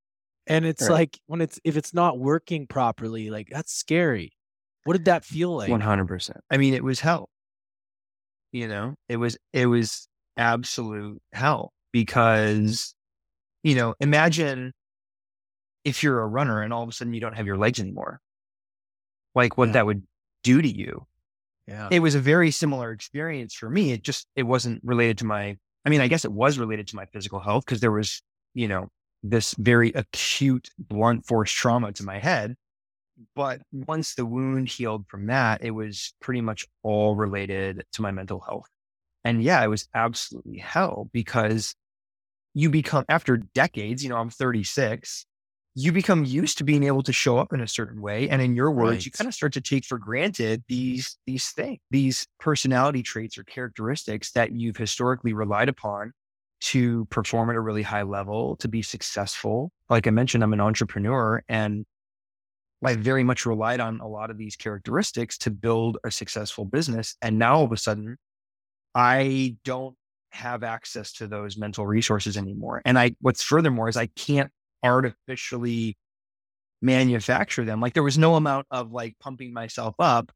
And 0.47 0.65
it's 0.65 0.83
right. 0.83 0.91
like 0.91 1.21
when 1.27 1.43
it's 1.43 1.61
if 1.65 1.77
it's 1.77 1.93
not 1.93 2.19
working 2.19 2.67
properly, 2.67 3.31
like 3.31 3.49
that's 3.51 3.73
scary. 3.73 4.33
What 4.85 4.95
did 4.95 5.05
that 5.05 5.25
feel 5.25 5.55
like? 5.55 5.69
100%. 5.69 6.31
I 6.51 6.57
mean, 6.57 6.73
it 6.73 6.83
was 6.83 7.01
hell. 7.01 7.29
You 8.53 8.69
know, 8.69 8.95
it 9.11 9.19
was 9.19 9.37
it 9.53 9.67
was 9.67 10.09
absolute 10.39 11.21
hell 11.33 11.73
because 11.93 12.95
you 13.63 13.75
know, 13.75 13.95
imagine 14.01 14.73
if 15.85 16.03
you're 16.03 16.21
a 16.21 16.27
runner 16.27 16.63
and 16.63 16.73
all 16.73 16.83
of 16.83 16.89
a 16.89 16.93
sudden 16.93 17.15
you 17.15 17.21
don't 17.21 17.37
have 17.37 17.47
your 17.47 17.57
legs 17.57 17.81
anymore. 17.81 18.21
Like 19.35 19.57
what 19.59 19.69
yeah. 19.69 19.73
that 19.73 19.87
would 19.87 20.03
do 20.43 20.63
to 20.63 20.69
you. 20.69 21.07
Yeah. 21.67 21.89
It 21.91 22.01
was 22.01 22.15
a 22.15 22.21
very 22.21 22.51
similar 22.51 22.93
experience 22.93 23.55
for 23.55 23.69
me. 23.69 23.93
It 23.93 24.03
just 24.03 24.27
it 24.37 24.45
wasn't 24.45 24.81
related 24.85 25.19
to 25.19 25.27
my 25.27 25.57
I 25.85 25.91
mean, 25.91 26.01
I 26.01 26.09
guess 26.09 26.25
it 26.25 26.33
was 26.33 26.59
related 26.59 26.89
to 26.89 26.97
my 26.97 27.07
physical 27.07 27.41
health 27.41 27.65
because 27.65 27.81
there 27.81 27.93
was, 27.93 28.23
you 28.55 28.69
know, 28.69 28.89
this 29.23 29.55
very 29.59 29.93
acute 29.93 30.69
blunt 30.79 31.27
force 31.27 31.51
trauma 31.51 31.93
to 31.93 32.03
my 32.05 32.19
head. 32.19 32.57
But 33.35 33.63
once 33.73 34.15
the 34.15 34.27
wound 34.27 34.69
healed 34.69 35.07
from 35.09 35.27
that, 35.27 35.63
it 35.65 35.73
was 35.73 36.15
pretty 36.21 36.41
much 36.41 36.67
all 36.83 37.17
related 37.17 37.85
to 37.93 38.03
my 38.03 38.11
mental 38.13 38.41
health. 38.41 38.69
And 39.25 39.43
yeah, 39.43 39.63
it 39.63 39.69
was 39.69 39.89
absolutely 39.95 40.59
hell 40.59 41.11
because 41.13 41.75
you 42.55 42.71
become, 42.71 43.05
after 43.09 43.37
decades, 43.37 44.03
you 44.03 44.11
know, 44.11 44.17
I'm 44.17 44.31
36, 44.31 45.27
you 45.75 45.93
become 45.93 46.25
used 46.25 46.59
to 46.59 46.65
being 46.65 46.83
able 46.83 47.03
to 47.03 47.13
show 47.13 47.39
up 47.39 47.53
in 47.53 47.61
a 47.61 47.69
certain 47.69 48.01
way. 48.01 48.29
And 48.29 48.43
in 48.43 48.57
your 48.57 48.71
words, 48.71 48.91
right. 48.91 49.07
you 49.07 49.13
kind 49.13 49.29
of 49.29 49.35
start 49.35 49.53
to 49.53 49.61
take 49.61 49.85
for 49.85 49.99
granted 49.99 50.65
these, 50.69 51.19
these 51.27 51.51
things, 51.51 51.79
these 51.91 52.27
personality 52.41 53.03
traits 53.03 53.39
or 53.39 53.45
characteristics 53.45 54.33
that 54.33 54.53
you've 54.53 54.77
historically 54.77 55.33
relied 55.33 55.69
upon 55.69 56.13
to 56.61 57.05
perform 57.07 57.51
at 57.51 57.57
a 57.57 57.61
really 57.61 57.83
high 57.83 58.03
level, 58.03 58.57
to 58.57 58.67
be 58.67 58.83
successful. 58.83 59.71
Like 59.89 60.07
I 60.07 60.11
mentioned, 60.11 60.43
I'm 60.43 60.53
an 60.53 60.61
entrepreneur 60.61 61.43
and 61.49 61.87
I 62.85 62.95
very 62.95 63.25
much 63.25 63.47
relied 63.47 63.81
on 63.81 64.01
a 64.01 64.09
lot 64.09 64.31
of 64.31 64.39
these 64.39 64.57
characteristics 64.57 65.39
to 65.39 65.51
build 65.51 65.99
a 66.05 66.11
successful 66.11 66.65
business. 66.65 67.17
And 67.23 67.39
now 67.39 67.57
all 67.57 67.65
of 67.65 67.73
a 67.73 67.77
sudden, 67.77 68.17
I 68.95 69.57
don't 69.65 69.97
have 70.31 70.63
access 70.63 71.13
to 71.15 71.27
those 71.27 71.57
mental 71.57 71.87
resources 71.87 72.37
anymore. 72.37 72.83
And 72.85 72.99
I, 72.99 73.13
what's 73.21 73.43
furthermore 73.43 73.89
is 73.89 73.97
I 73.97 74.07
can't 74.07 74.51
artificially 74.83 75.97
manufacture 76.81 77.65
them. 77.65 77.81
Like 77.81 77.95
there 77.95 78.03
was 78.03 78.19
no 78.19 78.37
amount 78.37 78.67
of 78.71 78.93
like 78.93 79.17
pumping 79.21 79.53
myself 79.53 79.95
up, 79.99 80.31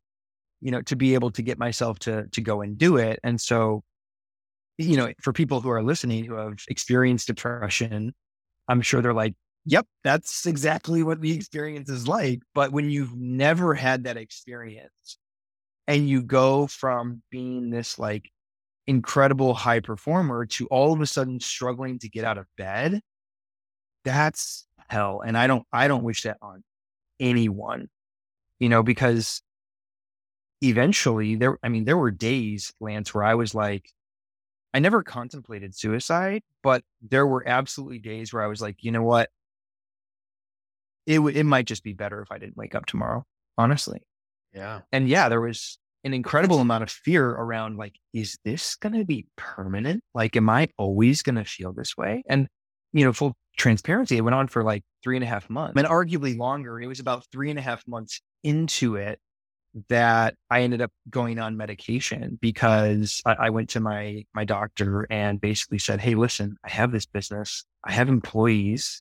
you 0.61 0.71
know, 0.71 0.83
to 0.83 0.97
be 0.97 1.15
able 1.15 1.31
to 1.33 1.43
get 1.43 1.59
myself 1.59 1.99
to, 2.01 2.27
to 2.29 2.41
go 2.41 2.63
and 2.63 2.77
do 2.79 2.97
it. 2.97 3.21
And 3.23 3.41
so, 3.41 3.83
you 4.79 4.97
know, 4.97 5.13
for 5.21 5.33
people 5.33 5.61
who 5.61 5.71
are 5.71 5.83
listening 5.83 6.25
who 6.25 6.35
have 6.35 6.59
experienced 6.69 7.27
depression, 7.27 8.15
I'm 8.69 8.81
sure 8.81 9.03
they're 9.03 9.15
like, 9.15 9.35
Yep, 9.65 9.87
that's 10.03 10.47
exactly 10.47 11.05
what 11.05 11.21
the 11.21 11.33
experience 11.33 11.89
is 11.89 12.09
like. 12.09 12.43
But 12.53 12.73
when 12.73 12.91
you've 12.91 13.15
never 13.17 13.75
had 13.75 14.05
that 14.05 14.17
experience 14.17 15.19
and 15.87 16.09
you 16.09 16.23
go 16.23 16.67
from 16.67 17.23
being 17.31 17.71
this 17.71 17.97
like 17.97 18.29
incredible 18.87 19.55
high 19.55 19.81
performer 19.81 20.47
to 20.47 20.67
all 20.67 20.93
of 20.93 21.01
a 21.01 21.07
sudden 21.07 21.41
struggling 21.41 21.99
to 22.01 22.09
get 22.09 22.25
out 22.25 22.39
of 22.39 22.47
bed, 22.57 23.01
that's 24.05 24.67
hell. 24.89 25.23
And 25.25 25.37
I 25.37 25.47
don't, 25.47 25.65
I 25.73 25.89
don't 25.89 26.03
wish 26.03 26.23
that 26.23 26.39
on 26.43 26.63
anyone, 27.21 27.89
you 28.59 28.69
know, 28.69 28.83
because 28.83 29.43
eventually 30.61 31.37
there, 31.37 31.59
I 31.63 31.69
mean, 31.69 31.85
there 31.85 31.99
were 31.99 32.11
days, 32.11 32.73
Lance, 32.81 33.15
where 33.15 33.25
I 33.25 33.35
was 33.35 33.55
like, 33.55 33.91
I 34.75 34.79
never 34.79 35.03
contemplated 35.03 35.77
suicide, 35.77 36.43
but 36.63 36.83
there 37.03 37.27
were 37.27 37.47
absolutely 37.47 37.99
days 37.99 38.33
where 38.33 38.43
I 38.43 38.47
was 38.47 38.63
like, 38.63 38.83
you 38.83 38.91
know 38.91 39.03
what? 39.03 39.31
it 41.07 41.17
w- 41.17 41.37
it 41.37 41.45
might 41.45 41.67
just 41.67 41.83
be 41.83 41.93
better 41.93 42.21
if 42.23 42.31
I 42.31 42.39
didn't 42.39 42.57
wake 42.57 42.75
up 42.75 42.87
tomorrow, 42.87 43.25
honestly. 43.59 44.03
Yeah. 44.55 44.81
And 44.93 45.09
yeah, 45.09 45.29
there 45.29 45.41
was 45.41 45.79
an 46.05 46.15
incredible 46.15 46.59
amount 46.59 46.83
of 46.83 46.91
fear 46.91 47.29
around 47.29 47.77
like, 47.77 47.95
is 48.13 48.39
this 48.45 48.75
going 48.77 48.95
to 48.95 49.05
be 49.05 49.27
permanent? 49.37 50.03
Like, 50.15 50.37
am 50.37 50.51
I 50.51 50.69
always 50.77 51.23
going 51.23 51.37
to 51.37 51.45
feel 51.45 51.73
this 51.73 51.97
way? 51.97 52.23
And, 52.29 52.49
you 52.93 53.05
know, 53.05 53.13
full 53.13 53.35
transparency, 53.57 54.17
it 54.17 54.23
went 54.23 54.35
on 54.35 54.49
for 54.49 54.65
like 54.65 54.83
three 55.03 55.17
and 55.17 55.25
a 55.25 55.29
half 55.29 55.49
months 55.49 55.75
and 55.77 55.87
arguably 55.87 56.37
longer. 56.37 56.81
It 56.81 56.87
was 56.87 57.01
about 57.01 57.25
three 57.31 57.51
and 57.51 57.59
a 57.59 57.63
half 57.63 57.87
months 57.87 58.21
into 58.43 58.97
it 58.97 59.21
that 59.89 60.35
I 60.51 60.63
ended 60.63 60.83
up 60.83 60.91
going 61.09 61.39
on 61.39 61.57
medication 61.57 62.39
because 62.41 63.23
I, 63.25 63.35
I 63.35 63.51
went 63.51 63.71
to 63.71 63.81
my, 63.81 64.25
my 64.35 64.45
doctor 64.45 65.07
and 65.09 65.41
basically 65.41 65.79
said, 65.79 66.01
Hey, 66.01 66.15
listen, 66.15 66.57
I 66.65 66.71
have 66.71 66.93
this 66.93 67.07
business. 67.07 67.65
I 67.85 67.93
have 67.93 68.09
employees. 68.09 69.01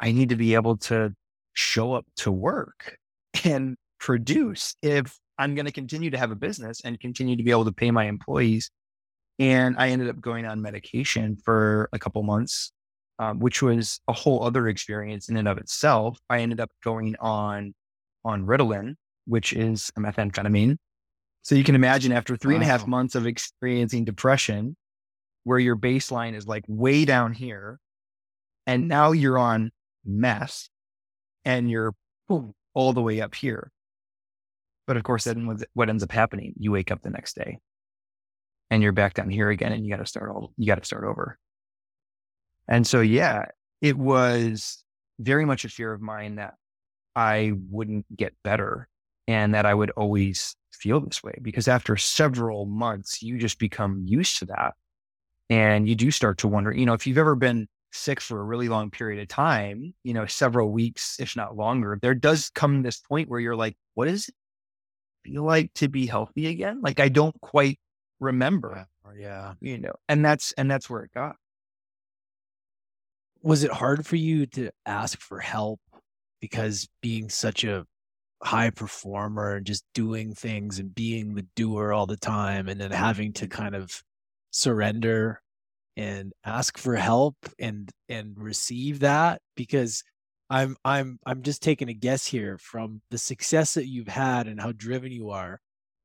I 0.00 0.12
need 0.12 0.30
to 0.30 0.36
be 0.36 0.54
able 0.54 0.76
to 0.78 1.14
show 1.54 1.94
up 1.94 2.04
to 2.16 2.32
work 2.32 2.98
and 3.44 3.76
produce 3.98 4.74
if 4.82 5.18
I'm 5.42 5.56
going 5.56 5.66
to 5.66 5.72
continue 5.72 6.10
to 6.10 6.18
have 6.18 6.30
a 6.30 6.36
business 6.36 6.80
and 6.84 7.00
continue 7.00 7.34
to 7.34 7.42
be 7.42 7.50
able 7.50 7.64
to 7.64 7.72
pay 7.72 7.90
my 7.90 8.04
employees. 8.04 8.70
And 9.40 9.74
I 9.76 9.88
ended 9.88 10.08
up 10.08 10.20
going 10.20 10.46
on 10.46 10.62
medication 10.62 11.36
for 11.36 11.88
a 11.92 11.98
couple 11.98 12.22
months, 12.22 12.70
um, 13.18 13.40
which 13.40 13.60
was 13.60 14.00
a 14.06 14.12
whole 14.12 14.44
other 14.44 14.68
experience 14.68 15.28
in 15.28 15.36
and 15.36 15.48
of 15.48 15.58
itself. 15.58 16.16
I 16.30 16.42
ended 16.42 16.60
up 16.60 16.70
going 16.84 17.16
on 17.18 17.74
on 18.24 18.46
Ritalin, 18.46 18.94
which 19.26 19.52
is 19.52 19.90
a 19.96 20.00
methamphetamine. 20.00 20.76
So 21.42 21.56
you 21.56 21.64
can 21.64 21.74
imagine 21.74 22.12
after 22.12 22.36
three 22.36 22.54
wow. 22.54 22.60
and 22.60 22.68
a 22.68 22.70
half 22.70 22.86
months 22.86 23.16
of 23.16 23.26
experiencing 23.26 24.04
depression, 24.04 24.76
where 25.42 25.58
your 25.58 25.76
baseline 25.76 26.36
is 26.36 26.46
like 26.46 26.62
way 26.68 27.04
down 27.04 27.32
here, 27.32 27.80
and 28.68 28.86
now 28.86 29.10
you're 29.10 29.38
on 29.38 29.72
mess 30.04 30.70
and 31.44 31.68
you're 31.68 31.94
boom, 32.28 32.54
all 32.74 32.92
the 32.92 33.02
way 33.02 33.20
up 33.20 33.34
here. 33.34 33.72
But 34.86 34.96
of 34.96 35.04
course, 35.04 35.24
then 35.24 35.58
what 35.74 35.88
ends 35.88 36.02
up 36.02 36.12
happening, 36.12 36.54
you 36.58 36.72
wake 36.72 36.90
up 36.90 37.02
the 37.02 37.10
next 37.10 37.36
day 37.36 37.58
and 38.70 38.82
you're 38.82 38.92
back 38.92 39.14
down 39.14 39.30
here 39.30 39.50
again 39.50 39.72
and 39.72 39.84
you 39.84 39.90
got 39.90 39.98
to 39.98 40.06
start 40.06 40.30
all, 40.30 40.52
you 40.56 40.66
got 40.66 40.78
to 40.78 40.84
start 40.84 41.04
over. 41.04 41.38
And 42.68 42.86
so, 42.86 43.00
yeah, 43.00 43.46
it 43.80 43.96
was 43.96 44.84
very 45.18 45.44
much 45.44 45.64
a 45.64 45.68
fear 45.68 45.92
of 45.92 46.00
mine 46.00 46.36
that 46.36 46.54
I 47.14 47.52
wouldn't 47.70 48.06
get 48.16 48.34
better 48.42 48.88
and 49.28 49.54
that 49.54 49.66
I 49.66 49.74
would 49.74 49.90
always 49.90 50.56
feel 50.72 51.00
this 51.00 51.22
way 51.22 51.38
because 51.42 51.68
after 51.68 51.96
several 51.96 52.66
months, 52.66 53.22
you 53.22 53.38
just 53.38 53.58
become 53.58 54.02
used 54.06 54.38
to 54.38 54.46
that. 54.46 54.74
And 55.50 55.88
you 55.88 55.94
do 55.94 56.10
start 56.10 56.38
to 56.38 56.48
wonder, 56.48 56.72
you 56.72 56.86
know, 56.86 56.94
if 56.94 57.06
you've 57.06 57.18
ever 57.18 57.34
been 57.34 57.68
sick 57.92 58.20
for 58.20 58.40
a 58.40 58.44
really 58.44 58.68
long 58.68 58.90
period 58.90 59.20
of 59.20 59.28
time, 59.28 59.94
you 60.02 60.14
know, 60.14 60.24
several 60.26 60.72
weeks, 60.72 61.20
if 61.20 61.36
not 61.36 61.56
longer, 61.56 61.98
there 62.00 62.14
does 62.14 62.50
come 62.54 62.82
this 62.82 62.98
point 62.98 63.28
where 63.28 63.40
you're 63.40 63.56
like, 63.56 63.76
what 63.94 64.08
is 64.08 64.30
feel 65.24 65.44
like 65.44 65.72
to 65.74 65.88
be 65.88 66.06
healthy 66.06 66.48
again? 66.48 66.80
Like 66.82 67.00
I 67.00 67.08
don't 67.08 67.38
quite 67.40 67.78
remember. 68.20 68.86
Yeah. 69.18 69.54
You 69.60 69.78
know, 69.78 69.94
and 70.08 70.24
that's 70.24 70.52
and 70.52 70.70
that's 70.70 70.88
where 70.88 71.02
it 71.04 71.12
got. 71.12 71.36
Was 73.42 73.64
it 73.64 73.72
hard 73.72 74.06
for 74.06 74.16
you 74.16 74.46
to 74.46 74.70
ask 74.86 75.20
for 75.20 75.40
help 75.40 75.80
because 76.40 76.88
being 77.00 77.28
such 77.28 77.64
a 77.64 77.84
high 78.42 78.70
performer 78.70 79.56
and 79.56 79.66
just 79.66 79.84
doing 79.94 80.34
things 80.34 80.78
and 80.78 80.94
being 80.94 81.34
the 81.34 81.46
doer 81.54 81.92
all 81.92 82.06
the 82.06 82.16
time 82.16 82.68
and 82.68 82.80
then 82.80 82.90
having 82.90 83.32
to 83.32 83.46
kind 83.46 83.74
of 83.74 84.02
surrender 84.50 85.40
and 85.96 86.32
ask 86.44 86.78
for 86.78 86.96
help 86.96 87.36
and 87.58 87.90
and 88.08 88.34
receive 88.36 89.00
that 89.00 89.40
because 89.56 90.02
I'm 90.52 90.76
I'm 90.84 91.18
I'm 91.24 91.42
just 91.42 91.62
taking 91.62 91.88
a 91.88 91.94
guess 91.94 92.26
here 92.26 92.58
from 92.58 93.00
the 93.10 93.16
success 93.16 93.72
that 93.74 93.86
you've 93.86 94.08
had 94.08 94.46
and 94.48 94.60
how 94.60 94.72
driven 94.72 95.10
you 95.10 95.30
are. 95.30 95.60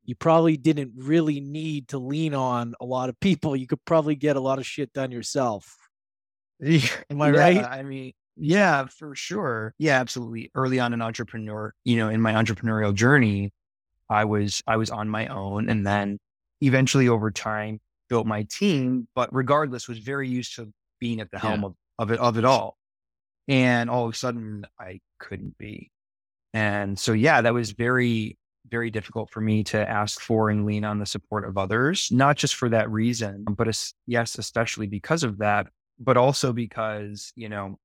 You 0.05 0.15
probably 0.15 0.55
didn't 0.55 0.93
really 0.95 1.41
need 1.41 1.89
to 1.89 1.97
lean 1.97 2.33
on 2.33 2.73
a 2.79 2.85
lot 2.85 3.09
of 3.09 3.19
people. 3.19 3.57
You 3.57 3.67
could 3.67 3.83
probably 3.83 4.15
get 4.15 4.37
a 4.37 4.39
lot 4.39 4.57
of 4.57 4.65
shit 4.65 4.93
done 4.93 5.11
yourself. 5.11 5.75
Am 6.63 7.21
I 7.21 7.31
yeah, 7.31 7.39
right? 7.39 7.65
I 7.65 7.83
mean, 7.83 8.13
yeah, 8.37 8.85
for 8.85 9.13
sure. 9.15 9.73
Yeah, 9.79 9.99
absolutely. 9.99 10.49
Early 10.55 10.79
on 10.79 10.93
in 10.93 11.01
entrepreneur, 11.01 11.73
you 11.83 11.97
know, 11.97 12.07
in 12.07 12.21
my 12.21 12.31
entrepreneurial 12.31 12.93
journey, 12.93 13.51
I 14.09 14.23
was 14.23 14.63
I 14.65 14.77
was 14.77 14.89
on 14.89 15.09
my 15.09 15.27
own 15.27 15.69
and 15.69 15.85
then 15.85 16.19
eventually 16.61 17.09
over 17.09 17.31
time 17.31 17.81
built 18.07 18.25
my 18.25 18.43
team, 18.49 19.09
but 19.13 19.27
regardless 19.35 19.89
was 19.89 19.99
very 19.99 20.29
used 20.29 20.55
to 20.55 20.71
being 21.01 21.19
at 21.19 21.31
the 21.31 21.37
helm 21.37 21.61
yeah. 21.61 21.67
of, 21.67 21.75
of 21.99 22.11
it, 22.11 22.19
of 22.19 22.37
it 22.37 22.45
all. 22.45 22.77
And 23.47 23.89
all 23.89 24.05
of 24.07 24.13
a 24.13 24.17
sudden 24.17 24.65
I 24.79 24.99
couldn't 25.19 25.57
be. 25.57 25.91
And 26.53 26.97
so, 26.97 27.13
yeah, 27.13 27.41
that 27.41 27.53
was 27.53 27.71
very, 27.71 28.37
very 28.69 28.89
difficult 28.89 29.29
for 29.29 29.41
me 29.41 29.63
to 29.65 29.89
ask 29.89 30.19
for 30.19 30.49
and 30.49 30.65
lean 30.65 30.83
on 30.83 30.99
the 30.99 31.05
support 31.05 31.47
of 31.47 31.57
others, 31.57 32.09
not 32.11 32.37
just 32.37 32.55
for 32.55 32.69
that 32.69 32.89
reason, 32.89 33.45
but 33.49 33.67
as, 33.67 33.93
yes, 34.05 34.37
especially 34.37 34.87
because 34.87 35.23
of 35.23 35.37
that, 35.39 35.67
but 35.99 36.17
also 36.17 36.53
because, 36.53 37.31
you 37.35 37.49
know, 37.49 37.77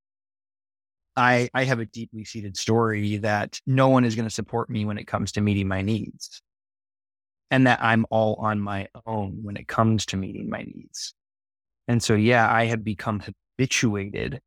I, 1.16 1.51
I 1.53 1.64
have 1.64 1.81
a 1.81 1.85
deeply 1.85 2.25
seated 2.25 2.57
story 2.57 3.18
that 3.18 3.61
no 3.66 3.88
one 3.88 4.05
is 4.05 4.14
going 4.14 4.27
to 4.27 4.35
support 4.35 4.70
me 4.70 4.85
when 4.85 4.98
it 4.98 5.07
comes 5.07 5.33
to 5.33 5.40
meeting 5.40 5.68
my 5.68 5.83
needs 5.83 6.40
and 7.51 7.66
that 7.66 7.81
I'm 7.83 8.07
all 8.09 8.37
on 8.37 8.61
my 8.61 8.88
own 9.05 9.40
when 9.42 9.59
it 9.59 9.68
comes 9.68 10.07
to 10.07 10.16
meeting 10.16 10.48
my 10.48 10.62
needs. 10.62 11.12
And 11.87 12.03
so, 12.03 12.14
yeah, 12.14 12.51
I 12.51 12.64
have 12.64 12.83
become 12.83 13.20
habituated 13.20 14.40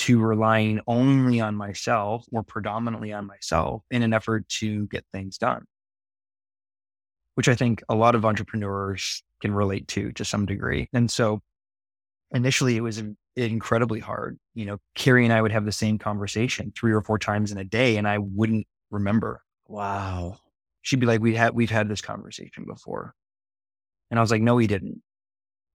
to 0.00 0.20
relying 0.20 0.80
only 0.86 1.40
on 1.40 1.54
myself 1.54 2.24
or 2.32 2.42
predominantly 2.42 3.12
on 3.12 3.26
myself 3.26 3.82
in 3.90 4.02
an 4.02 4.12
effort 4.12 4.48
to 4.48 4.86
get 4.88 5.04
things 5.12 5.38
done, 5.38 5.64
which 7.34 7.48
I 7.48 7.54
think 7.54 7.82
a 7.88 7.94
lot 7.94 8.14
of 8.14 8.24
entrepreneurs 8.24 9.22
can 9.40 9.52
relate 9.52 9.88
to 9.88 10.12
to 10.12 10.24
some 10.24 10.46
degree. 10.46 10.88
And 10.92 11.10
so 11.10 11.40
initially 12.32 12.76
it 12.76 12.82
was 12.82 13.02
incredibly 13.36 14.00
hard. 14.00 14.38
You 14.54 14.66
know, 14.66 14.78
Carrie 14.94 15.24
and 15.24 15.32
I 15.32 15.42
would 15.42 15.52
have 15.52 15.64
the 15.64 15.72
same 15.72 15.98
conversation 15.98 16.72
three 16.76 16.92
or 16.92 17.02
four 17.02 17.18
times 17.18 17.52
in 17.52 17.58
a 17.58 17.64
day 17.64 17.96
and 17.96 18.06
I 18.06 18.18
wouldn't 18.18 18.66
remember. 18.90 19.42
Wow 19.66 20.38
she'd 20.82 21.00
be 21.00 21.06
like, 21.06 21.20
"We 21.20 21.34
had 21.34 21.54
we've 21.54 21.70
had 21.70 21.88
this 21.88 22.00
conversation 22.00 22.64
before," 22.64 23.14
and 24.10 24.18
I 24.18 24.22
was 24.22 24.30
like, 24.30 24.42
"No, 24.42 24.54
we 24.54 24.66
didn't." 24.66 25.02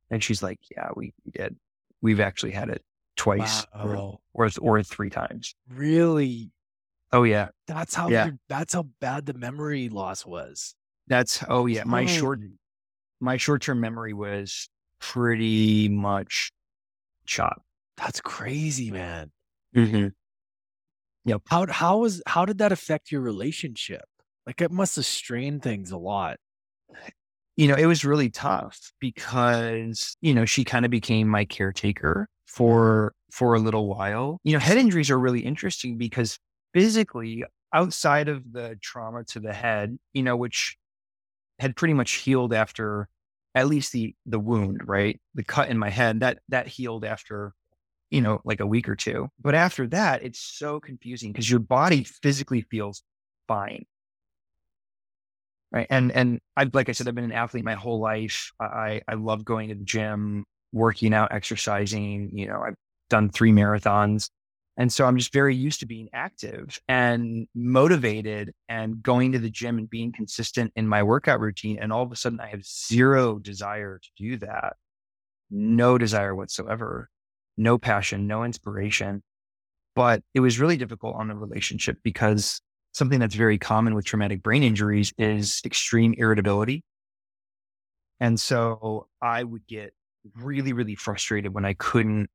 And 0.09 0.23
she's 0.23 0.43
like, 0.43 0.59
"Yeah, 0.71 0.89
we, 0.95 1.13
we 1.25 1.31
did. 1.31 1.55
We've 2.01 2.19
actually 2.19 2.51
had 2.51 2.69
it 2.69 2.83
twice 3.15 3.65
wow. 3.73 4.19
or, 4.34 4.45
or 4.45 4.49
or 4.62 4.84
three 4.84 5.10
times." 5.10 5.56
Really? 5.69 6.51
Oh 7.12 7.23
yeah. 7.23 7.47
That's 7.67 7.95
how 7.95 8.10
yeah. 8.10 8.32
that's 8.49 8.73
how 8.73 8.88
bad 8.99 9.25
the 9.25 9.34
memory 9.34 9.89
loss 9.89 10.25
was. 10.25 10.75
That's 11.08 11.43
oh 11.47 11.65
yeah. 11.65 11.84
My 11.86 12.06
short 12.06 12.39
my 13.21 13.38
short 13.38 13.62
term 13.62 13.80
memory 13.80 14.13
was 14.13 14.67
pretty 14.99 15.88
much 15.88 16.51
shot. 17.25 17.62
That's 17.97 18.19
crazy, 18.21 18.91
man. 18.91 19.32
Mm-hmm. 19.75 20.08
Yep. 21.25 21.41
How 21.47 21.67
how 21.67 21.97
was 21.99 22.21
how 22.28 22.45
did 22.45 22.58
that 22.58 22.71
affect 22.71 23.12
your 23.12 23.21
relationship? 23.21 24.06
Like 24.45 24.62
it 24.62 24.71
must 24.71 24.95
have 24.97 25.06
strained 25.06 25.63
things 25.63 25.91
a 25.91 25.97
lot. 25.97 26.38
You 27.56 27.69
know, 27.69 27.75
it 27.75 27.86
was 27.86 28.04
really 28.04 28.30
tough 28.30 28.91
because, 28.99 30.17
you 30.19 30.34
know, 30.34 30.43
she 30.43 30.65
kind 30.65 30.84
of 30.84 30.91
became 30.91 31.30
my 31.30 31.45
caretaker 31.45 32.28
for 32.45 33.13
for 33.31 33.55
a 33.55 33.60
little 33.60 33.88
while. 33.88 34.39
You 34.43 34.53
know, 34.53 34.60
head 34.60 34.77
injuries 34.77 35.12
are 35.12 35.19
really 35.19 35.41
interesting 35.41 35.97
because 35.97 36.39
physically 36.73 37.43
outside 37.73 38.27
of 38.29 38.51
the 38.53 38.77
trauma 38.81 39.23
to 39.25 39.39
the 39.39 39.53
head, 39.53 39.97
you 40.13 40.23
know, 40.23 40.38
which 40.38 40.77
had 41.60 41.75
pretty 41.75 41.93
much 41.93 42.13
healed 42.13 42.53
after 42.53 43.08
at 43.55 43.67
least 43.67 43.91
the 43.93 44.15
the 44.25 44.39
wound, 44.39 44.81
right? 44.86 45.19
The 45.36 45.43
cut 45.43 45.69
in 45.69 45.77
my 45.77 45.89
head 45.89 46.19
that 46.21 46.39
that 46.49 46.67
healed 46.67 47.05
after 47.05 47.53
you 48.12 48.21
know 48.21 48.41
like 48.45 48.60
a 48.62 48.67
week 48.67 48.89
or 48.89 48.95
two. 48.95 49.29
But 49.41 49.55
after 49.55 49.88
that, 49.89 50.23
it's 50.23 50.39
so 50.39 50.79
confusing 50.79 51.31
because 51.31 51.49
your 51.49 51.60
body 51.60 52.03
physically 52.05 52.62
feels 52.62 53.03
fine. 53.47 53.86
Right. 55.71 55.88
And 55.89 56.12
and 56.12 56.39
I 56.55 56.69
like 56.73 56.89
I 56.89 56.93
said, 56.93 57.08
I've 57.08 57.15
been 57.15 57.25
an 57.25 57.31
athlete 57.31 57.65
my 57.65 57.73
whole 57.75 57.99
life. 57.99 58.51
I 58.60 59.01
I 59.08 59.15
love 59.15 59.43
going 59.43 59.69
to 59.69 59.75
the 59.75 59.84
gym, 59.84 60.45
working 60.75 61.13
out, 61.13 61.31
exercising. 61.31 62.29
You 62.33 62.47
know, 62.47 62.61
I've 62.61 62.75
done 63.09 63.29
three 63.29 63.51
marathons. 63.51 64.29
And 64.77 64.91
so 64.91 65.05
I'm 65.05 65.17
just 65.17 65.31
very 65.31 65.55
used 65.55 65.79
to 65.79 65.85
being 65.85 66.09
active 66.11 66.79
and 66.89 67.47
motivated 67.55 68.51
and 68.67 69.01
going 69.01 69.31
to 69.31 69.39
the 69.39 69.49
gym 69.49 69.77
and 69.77 69.89
being 69.89 70.11
consistent 70.11 70.73
in 70.75 70.85
my 70.85 71.01
workout 71.01 71.39
routine. 71.39 71.79
And 71.79 71.93
all 71.93 72.03
of 72.03 72.11
a 72.11 72.15
sudden, 72.17 72.41
I 72.41 72.47
have 72.47 72.65
zero 72.65 73.39
desire 73.39 73.99
to 74.03 74.09
do 74.17 74.38
that. 74.39 74.73
No 75.49 75.97
desire 75.97 76.35
whatsoever, 76.35 77.09
no 77.55 77.77
passion, 77.77 78.27
no 78.27 78.43
inspiration. 78.43 79.23
But 79.95 80.23
it 80.33 80.41
was 80.41 80.59
really 80.59 80.75
difficult 80.75 81.15
on 81.15 81.29
the 81.29 81.35
relationship 81.35 81.99
because 82.03 82.59
something 82.91 83.19
that's 83.19 83.35
very 83.35 83.57
common 83.57 83.95
with 83.95 84.03
traumatic 84.03 84.43
brain 84.43 84.61
injuries 84.61 85.13
is 85.17 85.61
extreme 85.63 86.15
irritability. 86.17 86.83
And 88.19 88.38
so 88.38 89.07
I 89.21 89.41
would 89.41 89.65
get 89.67 89.93
really, 90.35 90.73
really 90.73 90.95
frustrated 90.95 91.53
when 91.53 91.65
I 91.65 91.73
couldn't 91.73 92.29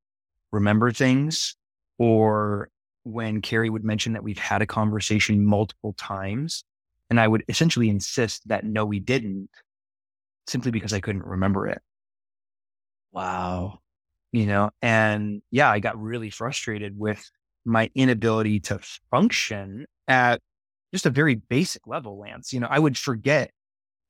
remember 0.51 0.91
things 0.91 1.55
or 1.97 2.69
when 3.03 3.41
Carrie 3.41 3.69
would 3.69 3.83
mention 3.83 4.13
that 4.13 4.23
we've 4.23 4.37
had 4.37 4.61
a 4.61 4.67
conversation 4.67 5.45
multiple 5.45 5.93
times, 5.93 6.63
and 7.09 7.19
I 7.19 7.27
would 7.27 7.43
essentially 7.47 7.89
insist 7.89 8.47
that 8.47 8.63
no, 8.63 8.85
we 8.85 8.99
didn't, 8.99 9.49
simply 10.47 10.71
because 10.71 10.93
I 10.93 10.99
couldn't 10.99 11.25
remember 11.25 11.67
it. 11.67 11.81
Wow. 13.11 13.79
You 14.31 14.45
know, 14.45 14.69
and 14.81 15.41
yeah, 15.51 15.69
I 15.69 15.79
got 15.79 16.01
really 16.01 16.29
frustrated 16.29 16.97
with 16.97 17.29
my 17.65 17.89
inability 17.95 18.61
to 18.61 18.79
function 19.09 19.85
at 20.07 20.39
just 20.93 21.05
a 21.05 21.09
very 21.09 21.35
basic 21.35 21.85
level, 21.87 22.19
Lance. 22.19 22.53
You 22.53 22.61
know, 22.61 22.67
I 22.69 22.79
would 22.79 22.97
forget 22.97 23.51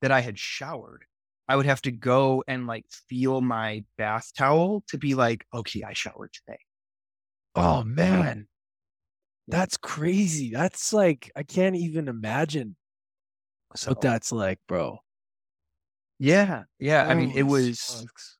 that 0.00 0.12
I 0.12 0.20
had 0.20 0.38
showered. 0.38 1.04
I 1.52 1.56
would 1.56 1.66
have 1.66 1.82
to 1.82 1.92
go 1.92 2.42
and 2.48 2.66
like 2.66 2.86
feel 2.90 3.42
my 3.42 3.84
bath 3.98 4.32
towel 4.34 4.84
to 4.88 4.96
be 4.96 5.14
like, 5.14 5.44
okay, 5.52 5.82
I 5.82 5.92
showered 5.92 6.32
today. 6.32 6.58
Oh 7.54 7.82
man. 7.82 8.48
That's 9.48 9.76
crazy. 9.76 10.50
That's 10.50 10.92
like 10.92 11.30
I 11.36 11.42
can't 11.42 11.76
even 11.76 12.08
imagine 12.08 12.76
So 13.74 13.90
what 13.90 14.00
that's 14.00 14.32
like, 14.32 14.60
bro. 14.66 15.00
yeah, 16.18 16.64
yeah. 16.78 17.06
I 17.08 17.14
mean, 17.14 17.32
oh, 17.34 17.38
it 17.38 17.42
was 17.44 17.80
smokes. 17.80 18.38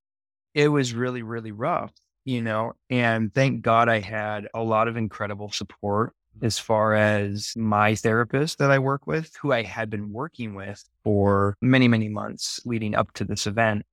it 0.55 0.69
was 0.69 0.95
really 0.95 1.23
really 1.23 1.53
rough, 1.53 1.93
you 2.25 2.43
know. 2.43 2.75
And 2.91 3.35
thank 3.35 3.63
God 3.63 3.89
I 3.89 4.01
had 4.01 4.49
a 4.55 4.63
lot 4.63 4.89
of 4.89 4.97
incredible 4.97 5.51
support 5.51 6.15
as 6.41 6.59
far 6.59 6.95
as 6.95 7.53
my 7.57 7.95
therapist 7.95 8.59
that 8.59 8.71
I 8.71 8.79
work 8.79 9.07
with, 9.07 9.35
who 9.41 9.53
I 9.53 9.63
had 9.63 9.91
been 9.91 10.13
working 10.13 10.55
with 10.55 10.83
for 11.05 11.57
many 11.61 11.89
many 11.89 12.09
months 12.09 12.61
leading 12.65 12.95
up 12.95 13.13
to 13.15 13.25
this 13.25 13.47
event. 13.47 13.85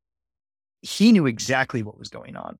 He 0.81 1.11
knew 1.11 1.25
exactly 1.25 1.83
what 1.83 1.99
was 1.99 2.09
going 2.09 2.35
on. 2.35 2.57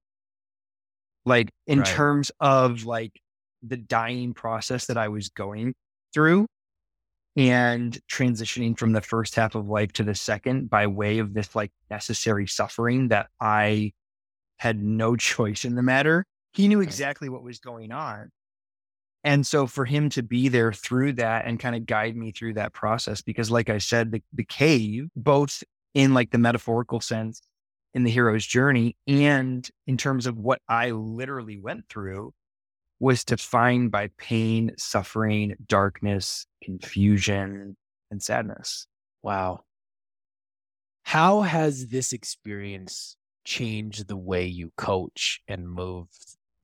Like 1.25 1.49
in 1.67 1.79
Right. 1.79 1.87
terms 1.87 2.31
of 2.39 2.85
like 2.85 3.19
the 3.61 3.77
dying 3.77 4.33
process 4.33 4.85
that 4.87 4.97
I 4.97 5.07
was 5.09 5.29
going 5.29 5.73
through 6.13 6.47
and 7.35 7.97
transitioning 8.09 8.77
from 8.77 8.91
the 8.93 9.01
first 9.01 9.35
half 9.35 9.55
of 9.55 9.67
life 9.67 9.93
to 9.93 10.03
the 10.03 10.15
second 10.15 10.69
by 10.69 10.87
way 10.87 11.19
of 11.19 11.33
this 11.33 11.55
like 11.55 11.71
necessary 11.89 12.47
suffering 12.47 13.09
that 13.09 13.27
I 13.39 13.91
had 14.57 14.81
no 14.81 15.15
choice 15.15 15.65
in 15.65 15.75
the 15.75 15.83
matter. 15.83 16.25
He 16.53 16.67
knew 16.67 16.81
exactly 16.81 17.29
what 17.29 17.43
was 17.43 17.59
going 17.59 17.91
on. 17.91 18.31
And 19.23 19.45
so 19.45 19.67
for 19.67 19.85
him 19.85 20.09
to 20.11 20.23
be 20.23 20.47
there 20.47 20.71
through 20.71 21.13
that 21.13 21.45
and 21.45 21.59
kind 21.59 21.75
of 21.75 21.85
guide 21.85 22.15
me 22.15 22.31
through 22.31 22.53
that 22.53 22.73
process, 22.73 23.21
because 23.21 23.51
like 23.51 23.69
I 23.69 23.77
said, 23.77 24.11
the, 24.11 24.23
the 24.33 24.45
cave, 24.45 25.09
both 25.15 25.63
in 25.93 26.13
like 26.13 26.31
the 26.31 26.37
metaphorical 26.37 27.01
sense 27.01 27.41
in 27.93 28.03
the 28.03 28.11
hero's 28.11 28.45
journey 28.45 28.95
and 29.07 29.67
in 29.87 29.97
terms 29.97 30.27
of 30.27 30.37
what 30.37 30.61
I 30.69 30.91
literally 30.91 31.59
went 31.59 31.89
through 31.89 32.33
was 32.99 33.23
defined 33.23 33.91
by 33.91 34.09
pain, 34.17 34.71
suffering, 34.77 35.55
darkness, 35.67 36.45
confusion, 36.63 37.75
and 38.11 38.21
sadness. 38.21 38.87
Wow. 39.23 39.61
How 41.03 41.41
has 41.41 41.87
this 41.87 42.13
experience 42.13 43.15
changed 43.45 44.07
the 44.07 44.17
way 44.17 44.45
you 44.45 44.71
coach 44.77 45.41
and 45.47 45.67
move 45.67 46.07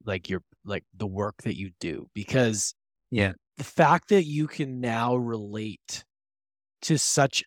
like 0.06 0.30
your 0.30 0.42
like 0.66 0.84
the 0.96 1.08
work 1.08 1.44
that 1.44 1.58
you 1.58 1.72
do? 1.80 2.08
Because 2.14 2.74
Yeah. 3.12 3.34
the 3.58 3.64
fact 3.64 4.10
that 4.10 4.26
you 4.26 4.48
can 4.48 4.82
now 4.82 5.16
relate 5.16 6.06
to 6.84 6.98
such 6.98 7.44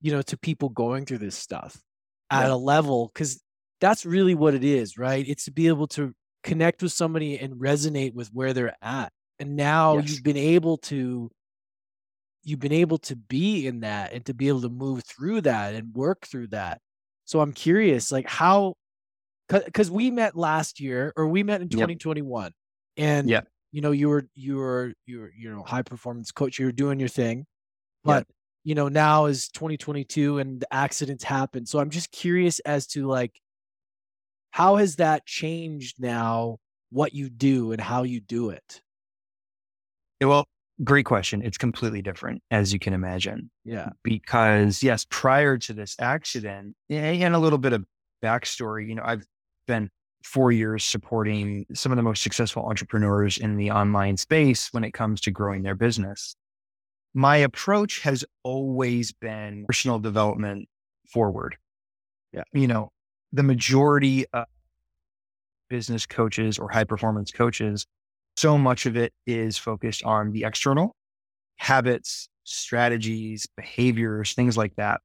you 0.00 0.12
know 0.12 0.22
to 0.22 0.36
people 0.38 0.68
going 0.70 1.06
through 1.06 1.18
this 1.18 1.36
stuff 1.36 1.82
at 2.30 2.48
Yeah. 2.48 2.50
a 2.50 2.56
level 2.56 3.10
because 3.14 3.42
that's 3.80 4.06
really 4.06 4.34
what 4.34 4.54
it 4.54 4.64
is 4.64 4.98
right 4.98 5.28
it's 5.28 5.44
to 5.46 5.52
be 5.52 5.68
able 5.68 5.86
to 5.88 6.14
connect 6.42 6.82
with 6.82 6.92
somebody 6.92 7.38
and 7.38 7.54
resonate 7.54 8.14
with 8.14 8.28
where 8.32 8.52
they're 8.52 8.76
at 8.82 9.12
and 9.38 9.56
now 9.56 9.96
Yes. 9.96 9.98
you've 9.98 10.22
been 10.22 10.36
able 10.36 10.78
to 10.78 11.30
you've 12.42 12.60
been 12.60 12.72
able 12.72 12.98
to 12.98 13.16
be 13.16 13.66
in 13.66 13.80
that 13.80 14.12
and 14.12 14.24
to 14.26 14.34
be 14.34 14.48
able 14.48 14.60
to 14.60 14.68
move 14.68 15.02
through 15.04 15.40
that 15.42 15.74
and 15.74 15.94
work 15.94 16.26
through 16.26 16.46
that 16.48 16.80
so 17.24 17.40
i'm 17.40 17.52
curious 17.52 18.12
like 18.12 18.28
how 18.28 18.74
because 19.48 19.90
we 19.90 20.10
met 20.10 20.36
last 20.36 20.80
year 20.80 21.12
or 21.16 21.26
we 21.28 21.42
met 21.42 21.60
in 21.60 21.66
Yep. 21.68 21.72
2021 21.72 22.52
and 22.96 23.28
yeah 23.28 23.42
you 23.72 23.80
know 23.80 23.90
you 23.90 24.08
were 24.08 24.26
you 24.34 24.56
were 24.56 24.92
you 25.06 25.20
were 25.20 25.32
you 25.36 25.50
know 25.50 25.62
high 25.62 25.82
performance 25.82 26.30
coach 26.32 26.58
you 26.58 26.66
were 26.66 26.72
doing 26.72 26.98
your 27.00 27.08
thing 27.08 27.38
Yep. 27.38 27.46
but 28.04 28.26
you 28.64 28.74
know 28.74 28.88
now 28.88 29.26
is 29.26 29.48
2022 29.48 30.38
and 30.38 30.60
the 30.60 30.72
accidents 30.74 31.24
happen 31.24 31.66
so 31.66 31.78
i'm 31.78 31.90
just 31.90 32.10
curious 32.12 32.58
as 32.60 32.86
to 32.88 33.06
like 33.06 33.40
how 34.52 34.76
has 34.76 34.96
that 34.96 35.26
changed 35.26 35.96
now 36.00 36.58
what 36.90 37.12
you 37.12 37.28
do 37.28 37.72
and 37.72 37.80
how 37.80 38.04
you 38.04 38.20
do 38.20 38.50
it 38.50 38.80
Yeah, 40.20 40.28
Well, 40.28 40.44
great 40.84 41.04
question. 41.06 41.42
It's 41.42 41.58
completely 41.58 42.02
different, 42.02 42.42
as 42.50 42.72
you 42.72 42.78
can 42.78 42.92
imagine. 42.94 43.50
yeah 43.64 43.90
because 44.02 44.82
yes, 44.82 45.06
prior 45.10 45.58
to 45.58 45.72
this 45.72 45.96
accident, 45.98 46.76
and 46.88 47.34
a 47.34 47.38
little 47.38 47.58
bit 47.58 47.72
of 47.72 47.84
backstory, 48.22 48.88
you 48.88 48.94
know, 48.94 49.02
I've 49.04 49.26
been 49.66 49.90
four 50.22 50.52
years 50.52 50.84
supporting 50.84 51.66
some 51.74 51.92
of 51.92 51.96
the 51.96 52.02
most 52.02 52.22
successful 52.22 52.64
entrepreneurs 52.64 53.36
in 53.38 53.56
the 53.56 53.70
online 53.70 54.16
space 54.16 54.68
when 54.72 54.84
it 54.84 54.92
comes 54.92 55.20
to 55.20 55.30
growing 55.30 55.62
their 55.62 55.74
business. 55.74 56.34
My 57.12 57.36
approach 57.36 58.00
has 58.00 58.24
always 58.42 59.12
been 59.12 59.64
personal 59.66 59.98
development 59.98 60.68
forward. 61.12 61.56
Yeah. 62.32 62.42
You 62.52 62.66
know, 62.66 62.90
the 63.32 63.42
majority 63.42 64.26
of 64.32 64.46
business 65.68 66.06
coaches 66.06 66.58
or 66.58 66.68
high 66.70 66.84
performance 66.84 67.30
coaches, 67.30 67.86
so 68.36 68.58
much 68.58 68.86
of 68.86 68.96
it 68.96 69.12
is 69.26 69.58
focused 69.58 70.02
on 70.04 70.32
the 70.32 70.44
external 70.44 70.96
habits, 71.56 72.28
strategies, 72.44 73.46
behaviors, 73.56 74.32
things 74.34 74.56
like 74.56 74.74
that, 74.76 75.00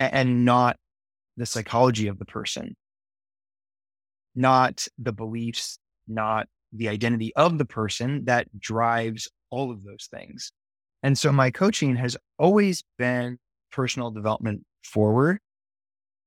and 0.00 0.44
not 0.44 0.76
the 1.36 1.46
psychology 1.46 2.08
of 2.08 2.18
the 2.18 2.24
person, 2.24 2.76
not 4.34 4.86
the 4.98 5.12
beliefs, 5.12 5.78
not 6.06 6.48
the 6.72 6.88
identity 6.88 7.34
of 7.34 7.58
the 7.58 7.64
person 7.64 8.24
that 8.26 8.46
drives 8.58 9.28
all 9.50 9.70
of 9.70 9.84
those 9.84 10.08
things. 10.10 10.52
And 11.02 11.16
so 11.16 11.32
my 11.32 11.50
coaching 11.50 11.96
has 11.96 12.16
always 12.38 12.82
been 12.98 13.38
personal 13.72 14.10
development 14.10 14.64
forward. 14.84 15.38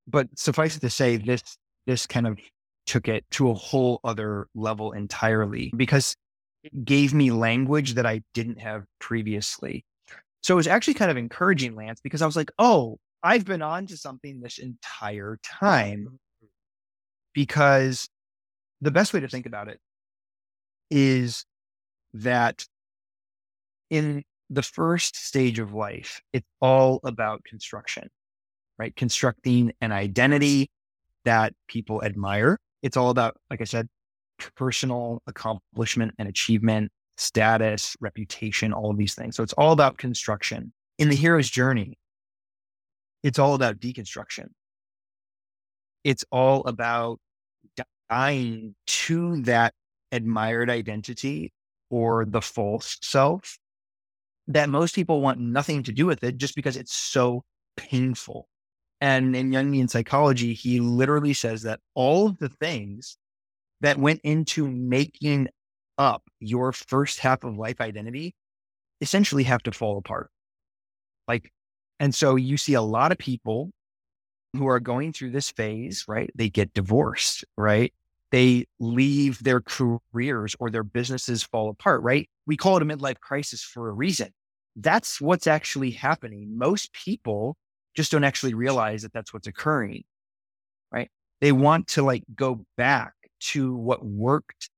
But 0.08 0.28
suffice 0.36 0.76
it 0.76 0.80
to 0.82 0.90
say, 0.90 1.18
this 1.18 1.58
this 1.86 2.08
kind 2.08 2.28
of 2.28 2.40
took 2.86 3.08
it 3.08 3.24
to 3.32 3.50
a 3.50 3.54
whole 3.54 4.00
other 4.04 4.48
level 4.56 4.92
entirely 4.92 5.72
because 5.76 6.16
it 6.64 6.86
gave 6.86 7.14
me 7.14 7.32
language 7.32 7.96
that 7.96 8.06
I 8.06 8.22
didn't 8.34 8.60
have 8.60 8.84
previously. 9.00 9.86
So 10.42 10.56
it 10.56 10.58
was 10.58 10.68
actually 10.68 10.96
kind 10.96 11.12
of 11.12 11.18
encouraging, 11.18 11.76
Lance, 11.76 12.02
because 12.02 12.22
I 12.22 12.26
was 12.26 12.36
like, 12.36 12.52
oh, 12.58 12.98
I've 13.24 13.46
been 13.46 13.62
on 13.62 13.86
to 13.88 13.98
something 13.98 14.42
this 14.42 14.58
entire 14.58 15.38
time 15.44 16.20
because 17.34 18.10
the 18.82 18.92
best 18.92 19.14
way 19.14 19.20
to 19.20 19.28
think 19.28 19.46
about 19.46 19.68
it 19.68 19.80
is 20.90 21.46
that 22.14 22.66
in 23.90 24.24
the 24.50 24.64
first 24.64 25.16
stage 25.16 25.60
of 25.60 25.74
life, 25.74 26.22
it's 26.34 26.48
all 26.60 27.00
about 27.04 27.44
construction, 27.44 28.10
right? 28.78 28.96
Constructing 28.96 29.72
an 29.82 29.92
identity 29.92 30.70
that 31.26 31.54
people 31.68 32.04
admire. 32.04 32.58
It's 32.82 32.98
all 32.98 33.10
about, 33.10 33.38
like 33.50 33.62
I 33.62 33.66
said, 33.66 33.88
personal 34.56 35.22
accomplishment 35.28 36.14
and 36.18 36.28
achievement, 36.28 36.92
status, 37.18 37.96
reputation, 38.02 38.74
all 38.74 38.92
of 38.92 38.98
these 38.98 39.14
things. 39.16 39.36
So 39.36 39.44
it's 39.44 39.54
all 39.54 39.72
about 39.72 39.98
construction. 39.98 40.74
In 40.98 41.10
the 41.10 41.16
hero's 41.16 41.50
journey, 41.50 41.98
it's 43.24 43.40
all 43.40 43.54
about 43.54 43.80
deconstruction. 43.80 44.48
It's 46.04 46.26
all 46.32 46.64
about 46.66 47.20
dying 48.10 48.76
to 48.88 49.42
that 49.44 49.74
admired 50.12 50.70
identity 50.70 51.54
or 51.90 52.26
the 52.26 52.42
false 52.42 52.98
self 53.02 53.58
that 54.48 54.70
most 54.70 54.96
people 54.96 55.22
want 55.22 55.40
nothing 55.40 55.84
to 55.84 55.92
do 55.92 56.06
with 56.06 56.24
it 56.24 56.38
just 56.38 56.56
because 56.56 56.76
it's 56.76 56.94
so 56.94 57.44
painful. 57.78 58.48
And 59.00 59.36
in 59.36 59.52
Jungian 59.52 59.90
psychology, 59.90 60.54
he 60.54 60.80
literally 60.80 61.34
says 61.34 61.64
that 61.64 61.80
all 61.96 62.28
of 62.28 62.38
the 62.38 62.50
things 62.50 63.18
that 63.82 63.98
went 63.98 64.22
into 64.24 64.68
making 64.68 65.48
up 65.98 66.24
your 66.40 66.72
first 66.72 67.20
half 67.20 67.44
of 67.44 67.58
life 67.58 67.82
identity 67.82 68.34
essentially 69.00 69.44
have 69.44 69.64
to 69.64 69.72
fall 69.72 69.98
apart. 69.98 70.30
Like, 71.28 71.52
and 72.00 72.14
so 72.14 72.36
you 72.36 72.58
see 72.58 72.74
a 72.74 72.82
lot 72.82 73.12
of 73.12 73.18
people 73.18 73.72
who 74.54 74.68
are 74.68 74.80
going 74.80 75.14
through 75.14 75.32
this 75.32 75.52
phase, 75.52 76.06
right? 76.08 76.30
They 76.36 76.50
get 76.50 76.74
divorced, 76.74 77.46
right? 77.58 77.94
They 78.32 78.66
leave 78.80 79.44
their 79.44 79.62
careers 79.62 80.56
or 80.60 80.70
their 80.70 80.84
businesses 80.84 81.44
fall 81.44 81.70
apart, 81.70 82.02
right? 82.02 82.30
We 82.48 82.58
call 82.58 82.78
it 82.78 82.84
a 82.84 82.86
midlife 82.86 83.20
crisis 83.20 83.62
for 83.62 83.90
a 83.90 83.94
reason. 83.94 84.32
That's 84.76 85.20
what's 85.20 85.48
actually 85.48 85.92
happening. 85.92 86.58
Most 86.58 86.94
people 86.94 87.58
just 87.96 88.12
don't 88.12 88.24
actually 88.24 88.54
realize 88.54 89.02
that 89.02 89.12
that's 89.14 89.34
what's 89.34 89.48
occurring, 89.48 90.04
right? 90.92 91.10
They 91.42 91.52
want 91.52 91.88
to 91.90 92.04
like 92.04 92.24
go 92.36 92.66
back 92.78 93.14
to 93.42 93.76
what 93.76 94.06
worked 94.06 94.70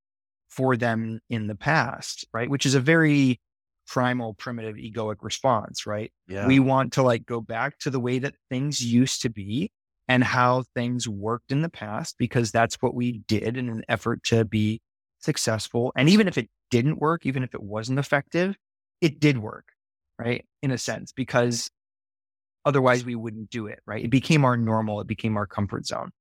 for 0.50 0.76
them 0.78 1.20
in 1.30 1.48
the 1.48 1.56
past, 1.56 2.26
right? 2.34 2.50
Which 2.50 2.66
is 2.66 2.76
a 2.76 2.80
very 2.80 3.40
primal, 3.88 4.34
primitive, 4.34 4.76
egoic 4.76 5.18
response, 5.22 5.86
right? 5.86 6.12
Yeah. 6.28 6.48
We 6.48 6.60
want 6.60 6.94
to 6.94 7.04
like 7.04 7.26
go 7.26 7.42
back 7.42 7.80
to 7.80 7.90
the 7.90 8.00
way 8.00 8.20
that 8.20 8.36
things 8.50 8.84
used 8.84 9.22
to 9.24 9.30
be 9.30 9.72
and 10.08 10.24
how 10.24 10.64
things 10.76 11.08
worked 11.08 11.52
in 11.52 11.62
the 11.62 11.70
past 11.70 12.16
because 12.18 12.52
that's 12.52 12.76
what 12.82 12.94
we 12.94 13.20
did 13.28 13.58
in 13.58 13.70
an 13.70 13.84
effort 13.88 14.24
to 14.26 14.46
be 14.46 14.82
successful. 15.20 15.92
And 15.96 16.10
even 16.10 16.28
if 16.28 16.38
it 16.38 16.50
didn't 16.72 17.00
work, 17.00 17.26
even 17.26 17.44
if 17.44 17.54
it 17.54 17.64
wasn't 17.64 18.00
effective, 18.00 18.56
it 19.02 19.20
did 19.20 19.38
work, 19.38 19.66
right? 20.20 20.46
In 20.62 20.72
a 20.72 20.78
sense, 20.78 21.12
because 21.12 21.70
otherwise 22.66 23.06
we 23.06 23.16
wouldn't 23.16 23.50
do 23.50 23.68
it, 23.68 23.80
right? 23.86 24.04
It 24.04 24.10
became 24.10 24.46
our 24.46 24.58
normal, 24.58 25.02
it 25.02 25.08
became 25.08 25.38
our 25.38 25.46
comfort 25.48 25.86
zone, 25.86 26.12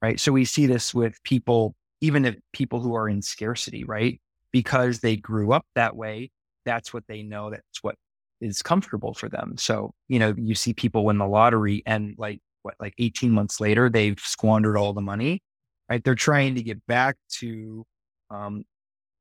right? 0.00 0.18
So 0.20 0.32
we 0.32 0.44
see 0.44 0.66
this 0.66 0.94
with 0.94 1.22
people 1.22 1.74
even 2.00 2.24
if 2.24 2.36
people 2.52 2.80
who 2.80 2.94
are 2.94 3.08
in 3.08 3.22
scarcity, 3.22 3.84
right? 3.84 4.20
Because 4.52 5.00
they 5.00 5.16
grew 5.16 5.52
up 5.52 5.64
that 5.74 5.96
way, 5.96 6.30
that's 6.66 6.92
what 6.92 7.04
they 7.08 7.22
know. 7.22 7.50
That's 7.50 7.82
what 7.82 7.94
is 8.42 8.62
comfortable 8.62 9.14
for 9.14 9.30
them. 9.30 9.54
So, 9.56 9.94
you 10.08 10.18
know, 10.18 10.34
you 10.36 10.54
see 10.54 10.74
people 10.74 11.06
win 11.06 11.18
the 11.18 11.26
lottery 11.26 11.82
and 11.86 12.14
like 12.18 12.40
what, 12.62 12.74
like 12.78 12.94
18 12.98 13.30
months 13.30 13.60
later, 13.60 13.88
they've 13.88 14.18
squandered 14.18 14.76
all 14.76 14.92
the 14.92 15.00
money, 15.00 15.40
right? 15.88 16.04
They're 16.04 16.14
trying 16.14 16.56
to 16.56 16.62
get 16.62 16.84
back 16.86 17.16
to 17.38 17.86
um, 18.30 18.64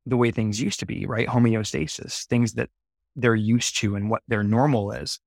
the 0.05 0.17
way 0.17 0.31
things 0.31 0.61
used 0.61 0.79
to 0.81 0.85
be, 0.85 1.05
right? 1.05 1.27
Homeostasis, 1.27 2.25
things 2.25 2.53
that 2.53 2.69
they're 3.15 3.35
used 3.35 3.77
to 3.77 3.95
and 3.95 4.09
what 4.09 4.23
their 4.27 4.43
normal 4.43 4.91
is. 4.91 5.19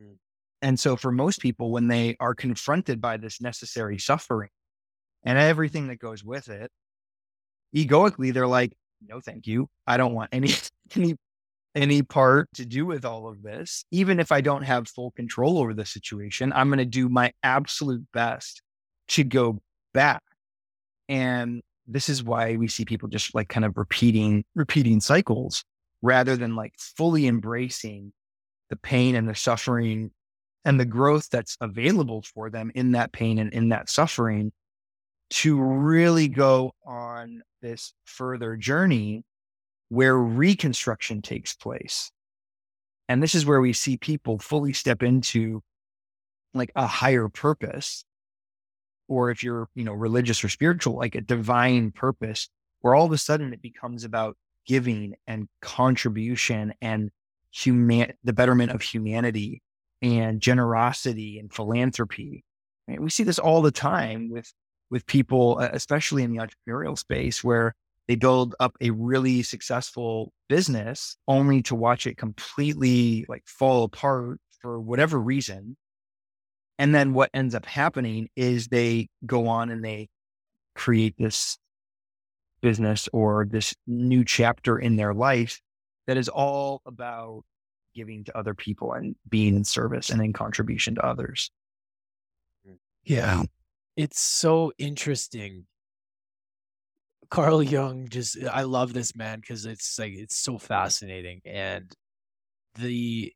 Mm. 0.00 0.16
And 0.62 0.80
so 0.80 0.96
for 0.96 1.12
most 1.12 1.40
people, 1.40 1.70
when 1.70 1.88
they 1.88 2.16
are 2.20 2.34
confronted 2.34 3.00
by 3.00 3.18
this 3.18 3.40
necessary 3.40 3.98
suffering 3.98 4.50
and 5.24 5.38
everything 5.38 5.88
that 5.88 5.98
goes 5.98 6.24
with 6.24 6.48
it, 6.48 6.70
egoically 7.74 8.30
they're 8.30 8.46
like, 8.46 8.72
no, 9.06 9.20
thank 9.20 9.46
you. 9.46 9.68
I 9.86 9.96
don't 9.98 10.14
want 10.14 10.30
any 10.32 10.54
any 10.96 11.16
any 11.74 12.02
part 12.02 12.48
to 12.54 12.64
do 12.64 12.86
with 12.86 13.04
all 13.04 13.28
of 13.28 13.42
this. 13.42 13.84
Even 13.90 14.20
if 14.20 14.30
I 14.30 14.40
don't 14.40 14.62
have 14.62 14.88
full 14.88 15.10
control 15.12 15.58
over 15.58 15.74
the 15.74 15.84
situation, 15.84 16.52
I'm 16.52 16.68
going 16.68 16.78
to 16.78 16.84
do 16.84 17.08
my 17.08 17.32
absolute 17.42 18.06
best 18.12 18.62
to 19.08 19.24
go 19.24 19.60
back. 19.92 20.22
And 21.08 21.62
this 21.86 22.08
is 22.08 22.22
why 22.22 22.56
we 22.56 22.68
see 22.68 22.84
people 22.84 23.08
just 23.08 23.34
like 23.34 23.48
kind 23.48 23.64
of 23.64 23.76
repeating 23.76 24.44
repeating 24.54 25.00
cycles 25.00 25.64
rather 26.00 26.36
than 26.36 26.56
like 26.56 26.72
fully 26.78 27.26
embracing 27.26 28.12
the 28.70 28.76
pain 28.76 29.14
and 29.14 29.28
the 29.28 29.34
suffering 29.34 30.10
and 30.64 30.80
the 30.80 30.86
growth 30.86 31.28
that's 31.30 31.56
available 31.60 32.22
for 32.22 32.48
them 32.48 32.70
in 32.74 32.92
that 32.92 33.12
pain 33.12 33.38
and 33.38 33.52
in 33.52 33.68
that 33.68 33.90
suffering 33.90 34.50
to 35.30 35.60
really 35.60 36.28
go 36.28 36.72
on 36.86 37.42
this 37.60 37.92
further 38.04 38.56
journey 38.56 39.24
where 39.94 40.16
reconstruction 40.16 41.22
takes 41.22 41.54
place. 41.54 42.10
And 43.08 43.22
this 43.22 43.34
is 43.34 43.46
where 43.46 43.60
we 43.60 43.72
see 43.72 43.96
people 43.96 44.38
fully 44.38 44.72
step 44.72 45.02
into 45.02 45.62
like 46.52 46.72
a 46.74 46.86
higher 46.86 47.28
purpose. 47.28 48.04
Or 49.08 49.30
if 49.30 49.42
you're, 49.42 49.68
you 49.74 49.84
know, 49.84 49.92
religious 49.92 50.42
or 50.42 50.48
spiritual, 50.48 50.96
like 50.96 51.14
a 51.14 51.20
divine 51.20 51.90
purpose, 51.92 52.48
where 52.80 52.94
all 52.94 53.04
of 53.04 53.12
a 53.12 53.18
sudden 53.18 53.52
it 53.52 53.60
becomes 53.60 54.04
about 54.04 54.36
giving 54.66 55.14
and 55.26 55.48
contribution 55.60 56.72
and 56.80 57.10
human 57.50 58.14
the 58.24 58.32
betterment 58.32 58.72
of 58.72 58.80
humanity 58.82 59.62
and 60.00 60.40
generosity 60.40 61.38
and 61.38 61.52
philanthropy. 61.52 62.44
We 62.88 63.10
see 63.10 63.22
this 63.22 63.38
all 63.38 63.62
the 63.62 63.70
time 63.70 64.30
with 64.30 64.52
with 64.90 65.06
people, 65.06 65.58
especially 65.58 66.22
in 66.22 66.32
the 66.32 66.38
entrepreneurial 66.38 66.98
space, 66.98 67.42
where 67.44 67.74
they 68.08 68.16
build 68.16 68.54
up 68.60 68.76
a 68.80 68.90
really 68.90 69.42
successful 69.42 70.32
business 70.48 71.16
only 71.26 71.62
to 71.62 71.74
watch 71.74 72.06
it 72.06 72.16
completely 72.16 73.24
like 73.28 73.42
fall 73.46 73.84
apart 73.84 74.40
for 74.60 74.80
whatever 74.80 75.18
reason. 75.18 75.76
And 76.78 76.94
then 76.94 77.14
what 77.14 77.30
ends 77.32 77.54
up 77.54 77.66
happening 77.66 78.28
is 78.36 78.68
they 78.68 79.08
go 79.24 79.46
on 79.48 79.70
and 79.70 79.84
they 79.84 80.08
create 80.74 81.14
this 81.18 81.56
business 82.60 83.08
or 83.12 83.46
this 83.48 83.74
new 83.86 84.24
chapter 84.24 84.78
in 84.78 84.96
their 84.96 85.14
life 85.14 85.60
that 86.06 86.16
is 86.16 86.28
all 86.28 86.82
about 86.84 87.42
giving 87.94 88.24
to 88.24 88.36
other 88.36 88.54
people 88.54 88.92
and 88.92 89.14
being 89.28 89.54
in 89.54 89.64
service 89.64 90.10
and 90.10 90.20
in 90.20 90.32
contribution 90.32 90.96
to 90.96 91.06
others. 91.06 91.50
Yeah 93.04 93.44
it's 93.96 94.20
so 94.20 94.72
interesting. 94.78 95.66
Carl 97.34 97.64
Jung 97.64 98.06
just 98.08 98.38
I 98.44 98.62
love 98.62 98.92
this 98.92 99.16
man 99.16 99.40
because 99.40 99.66
it's 99.66 99.98
like 99.98 100.12
it's 100.12 100.36
so 100.36 100.56
fascinating 100.56 101.40
and 101.44 101.92
the 102.76 103.32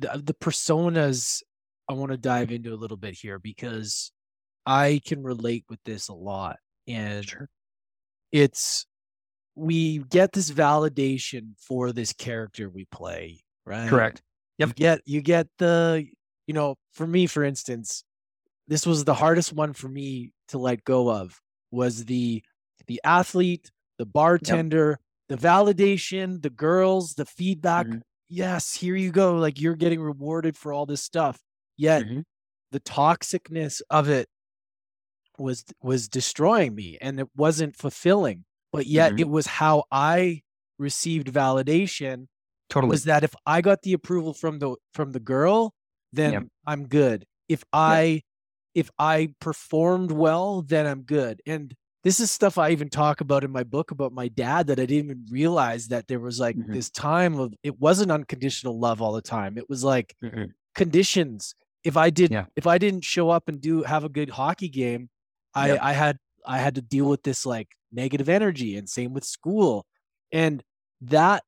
the 0.00 0.20
the 0.24 0.34
personas 0.34 1.40
I 1.88 1.92
want 1.92 2.10
to 2.10 2.18
dive 2.18 2.50
into 2.50 2.74
a 2.74 2.76
little 2.76 2.96
bit 2.96 3.14
here 3.14 3.38
because 3.38 4.10
I 4.66 5.00
can 5.06 5.22
relate 5.22 5.66
with 5.70 5.78
this 5.84 6.08
a 6.08 6.14
lot 6.14 6.56
and 6.88 7.24
sure. 7.24 7.48
it's 8.32 8.86
we 9.54 9.98
get 9.98 10.32
this 10.32 10.50
validation 10.50 11.50
for 11.60 11.92
this 11.92 12.12
character 12.12 12.68
we 12.68 12.86
play, 12.86 13.38
right? 13.66 13.88
Correct. 13.88 14.20
Yep. 14.58 14.68
You 14.68 14.74
get 14.74 15.00
you 15.04 15.20
get 15.20 15.46
the 15.58 16.08
you 16.48 16.54
know, 16.54 16.74
for 16.92 17.06
me 17.06 17.28
for 17.28 17.44
instance, 17.44 18.02
this 18.66 18.84
was 18.84 19.04
the 19.04 19.14
hardest 19.14 19.52
one 19.52 19.74
for 19.74 19.88
me 19.88 20.32
to 20.48 20.58
let 20.58 20.82
go 20.82 21.08
of 21.08 21.40
was 21.70 22.04
the 22.06 22.42
the 22.88 23.00
athlete, 23.04 23.70
the 23.98 24.06
bartender, 24.06 24.98
yep. 25.28 25.38
the 25.38 25.46
validation, 25.46 26.42
the 26.42 26.50
girls, 26.50 27.14
the 27.14 27.24
feedback. 27.24 27.86
Mm-hmm. 27.86 27.98
Yes, 28.28 28.74
here 28.74 28.96
you 28.96 29.10
go. 29.10 29.36
Like 29.36 29.60
you're 29.60 29.76
getting 29.76 30.00
rewarded 30.00 30.56
for 30.56 30.72
all 30.72 30.86
this 30.86 31.02
stuff. 31.02 31.38
Yet 31.76 32.04
mm-hmm. 32.04 32.20
the 32.72 32.80
toxicness 32.80 33.80
of 33.90 34.08
it 34.08 34.28
was 35.38 35.64
was 35.80 36.08
destroying 36.08 36.74
me 36.74 36.98
and 37.00 37.20
it 37.20 37.28
wasn't 37.36 37.76
fulfilling. 37.76 38.44
But 38.72 38.86
yet 38.86 39.12
mm-hmm. 39.12 39.20
it 39.20 39.28
was 39.28 39.46
how 39.46 39.84
I 39.90 40.42
received 40.78 41.32
validation. 41.32 42.26
Totally. 42.68 42.90
Was 42.90 43.04
that 43.04 43.24
if 43.24 43.34
I 43.46 43.60
got 43.60 43.82
the 43.82 43.94
approval 43.94 44.34
from 44.34 44.58
the 44.58 44.76
from 44.92 45.12
the 45.12 45.20
girl, 45.20 45.72
then 46.12 46.32
yep. 46.32 46.42
I'm 46.66 46.86
good. 46.86 47.24
If 47.48 47.64
I 47.72 48.22
if 48.74 48.90
I 48.98 49.30
performed 49.40 50.10
well, 50.10 50.62
then 50.62 50.86
I'm 50.86 51.02
good. 51.02 51.40
And 51.46 51.74
this 52.08 52.20
is 52.20 52.30
stuff 52.30 52.56
I 52.56 52.70
even 52.70 52.88
talk 52.88 53.20
about 53.20 53.44
in 53.44 53.50
my 53.50 53.64
book 53.64 53.90
about 53.90 54.14
my 54.14 54.28
dad 54.28 54.68
that 54.68 54.80
I 54.80 54.86
didn't 54.86 55.10
even 55.10 55.26
realize 55.30 55.88
that 55.88 56.08
there 56.08 56.20
was 56.20 56.40
like 56.40 56.56
mm-hmm. 56.56 56.72
this 56.72 56.88
time 56.88 57.38
of 57.38 57.52
it 57.62 57.78
wasn't 57.78 58.10
unconditional 58.10 58.78
love 58.80 59.02
all 59.02 59.12
the 59.12 59.20
time. 59.20 59.58
It 59.58 59.68
was 59.68 59.84
like 59.84 60.16
mm-hmm. 60.24 60.44
conditions 60.74 61.54
if 61.84 61.98
I 61.98 62.08
did 62.08 62.30
Yeah. 62.30 62.46
if 62.56 62.66
I 62.66 62.78
didn't 62.78 63.04
show 63.04 63.28
up 63.28 63.46
and 63.50 63.60
do 63.60 63.82
have 63.82 64.04
a 64.04 64.08
good 64.08 64.30
hockey 64.30 64.70
game, 64.70 65.10
I 65.52 65.68
Yep. 65.68 65.78
I 65.82 65.92
had 65.92 66.16
I 66.46 66.58
had 66.60 66.76
to 66.76 66.80
deal 66.80 67.04
with 67.10 67.24
this 67.24 67.44
like 67.44 67.68
negative 67.92 68.30
energy 68.30 68.78
and 68.78 68.88
same 68.88 69.12
with 69.12 69.24
school. 69.24 69.84
And 70.32 70.62
that 71.02 71.44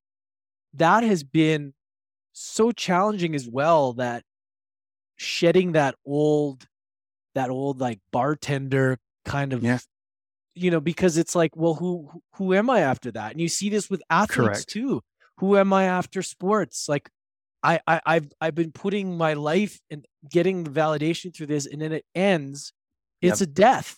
that 0.75 1.03
has 1.03 1.23
been 1.23 1.73
so 2.33 2.71
challenging 2.71 3.33
as 3.33 3.47
well 3.47 3.93
that 3.93 4.21
shedding 5.15 5.71
that 5.71 5.95
old 6.05 6.67
that 7.33 7.49
old 7.49 7.81
like 7.81 7.99
bartender 8.11 8.99
kind 9.25 9.53
of 9.53 9.63
Yeah. 9.63 9.79
You 10.55 10.69
know 10.71 10.79
because 10.81 11.17
it's 11.17 11.35
like 11.35 11.55
well 11.55 11.73
who 11.75 12.09
who- 12.35 12.53
am 12.53 12.69
i 12.69 12.79
after 12.81 13.11
that 13.11 13.31
and 13.31 13.39
you 13.41 13.47
see 13.47 13.69
this 13.69 13.89
with 13.89 14.01
athletes 14.09 14.35
Correct. 14.35 14.67
too 14.69 15.01
who 15.37 15.57
am 15.57 15.71
i 15.73 15.85
after 15.85 16.21
sports 16.21 16.87
like 16.89 17.09
I, 17.63 17.79
I 17.87 18.01
i've 18.05 18.31
i've 18.41 18.55
been 18.55 18.71
putting 18.71 19.17
my 19.17 19.33
life 19.33 19.79
and 19.89 20.05
getting 20.29 20.63
the 20.63 20.69
validation 20.71 21.33
through 21.35 21.47
this 21.47 21.65
and 21.65 21.81
then 21.81 21.91
it 21.93 22.05
ends 22.15 22.73
it's 23.21 23.41
a 23.41 23.45
death 23.47 23.97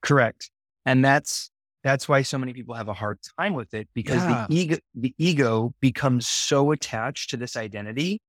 Correct. 0.00 0.50
And 0.86 1.04
that's 1.04 1.50
that's 1.84 2.08
why 2.08 2.22
so 2.22 2.38
many 2.38 2.52
people 2.52 2.74
have 2.74 2.88
a 2.88 2.94
hard 2.94 3.18
time 3.38 3.54
with 3.54 3.74
it 3.74 3.88
because 3.94 4.22
Yeah. 4.22 4.46
the 4.48 4.54
ego 4.56 4.76
the 4.94 5.14
ego 5.18 5.74
becomes 5.80 6.26
so 6.26 6.70
attached 6.72 7.30
to 7.30 7.36
this 7.36 7.56
identity 7.56 8.20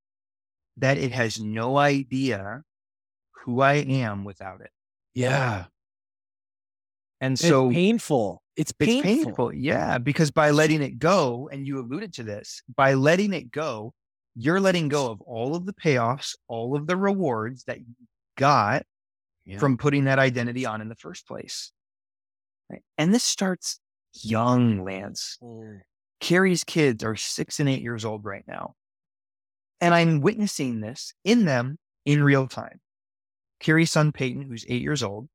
that 0.77 0.97
it 0.97 1.11
has 1.11 1.39
no 1.39 1.77
idea 1.77 2.63
who 3.43 3.61
I 3.61 3.73
am 3.75 4.23
without 4.23 4.61
it. 4.61 4.71
yeah 5.13 5.65
And 7.21 7.33
it's 7.33 7.41
so 7.41 7.69
painful 7.69 8.41
it's 8.55 8.71
painful. 8.71 8.97
it's 8.97 9.03
painful, 9.05 9.25
painful. 9.25 9.53
Yeah, 9.53 9.97
because 9.97 10.31
by 10.31 10.51
letting 10.51 10.81
it 10.81 10.99
go, 10.99 11.49
and 11.51 11.65
you 11.65 11.79
alluded 11.79 12.13
to 12.15 12.23
this, 12.23 12.61
by 12.75 12.93
letting 12.93 13.33
it 13.33 13.51
go, 13.51 13.93
you're 14.35 14.59
letting 14.59 14.89
go 14.89 15.09
of 15.11 15.21
all 15.21 15.55
of 15.55 15.65
the 15.65 15.73
payoffs, 15.73 16.35
all 16.47 16.75
of 16.75 16.87
the 16.87 16.97
rewards 16.97 17.63
that 17.65 17.79
you 17.79 17.93
got 18.37 18.85
Yeah. 19.45 19.59
from 19.59 19.77
putting 19.77 20.05
that 20.05 20.19
identity 20.19 20.65
on 20.65 20.81
in 20.81 20.89
the 20.89 20.95
first 20.95 21.25
place. 21.27 21.71
Right? 22.69 22.83
And 22.97 23.13
this 23.13 23.23
starts 23.23 23.79
young, 24.13 24.83
Lance. 24.83 25.37
Mm. 25.41 25.81
Carrie's 26.19 26.63
kids 26.63 27.03
are 27.03 27.15
six 27.15 27.59
and 27.59 27.69
eight 27.69 27.81
years 27.81 28.03
old 28.03 28.25
right 28.25 28.43
now. 28.47 28.75
And 29.81 29.93
I'm 29.93 30.19
witnessing 30.19 30.81
this 30.81 31.13
in 31.23 31.45
them 31.45 31.79
in 32.05 32.21
real 32.23 32.47
time. 32.47 32.81
Carrie's 33.61 33.91
son, 33.91 34.11
Peyton, 34.11 34.41
who's 34.41 34.65
eight 34.67 34.81
years 34.81 35.01
old, 35.01 35.29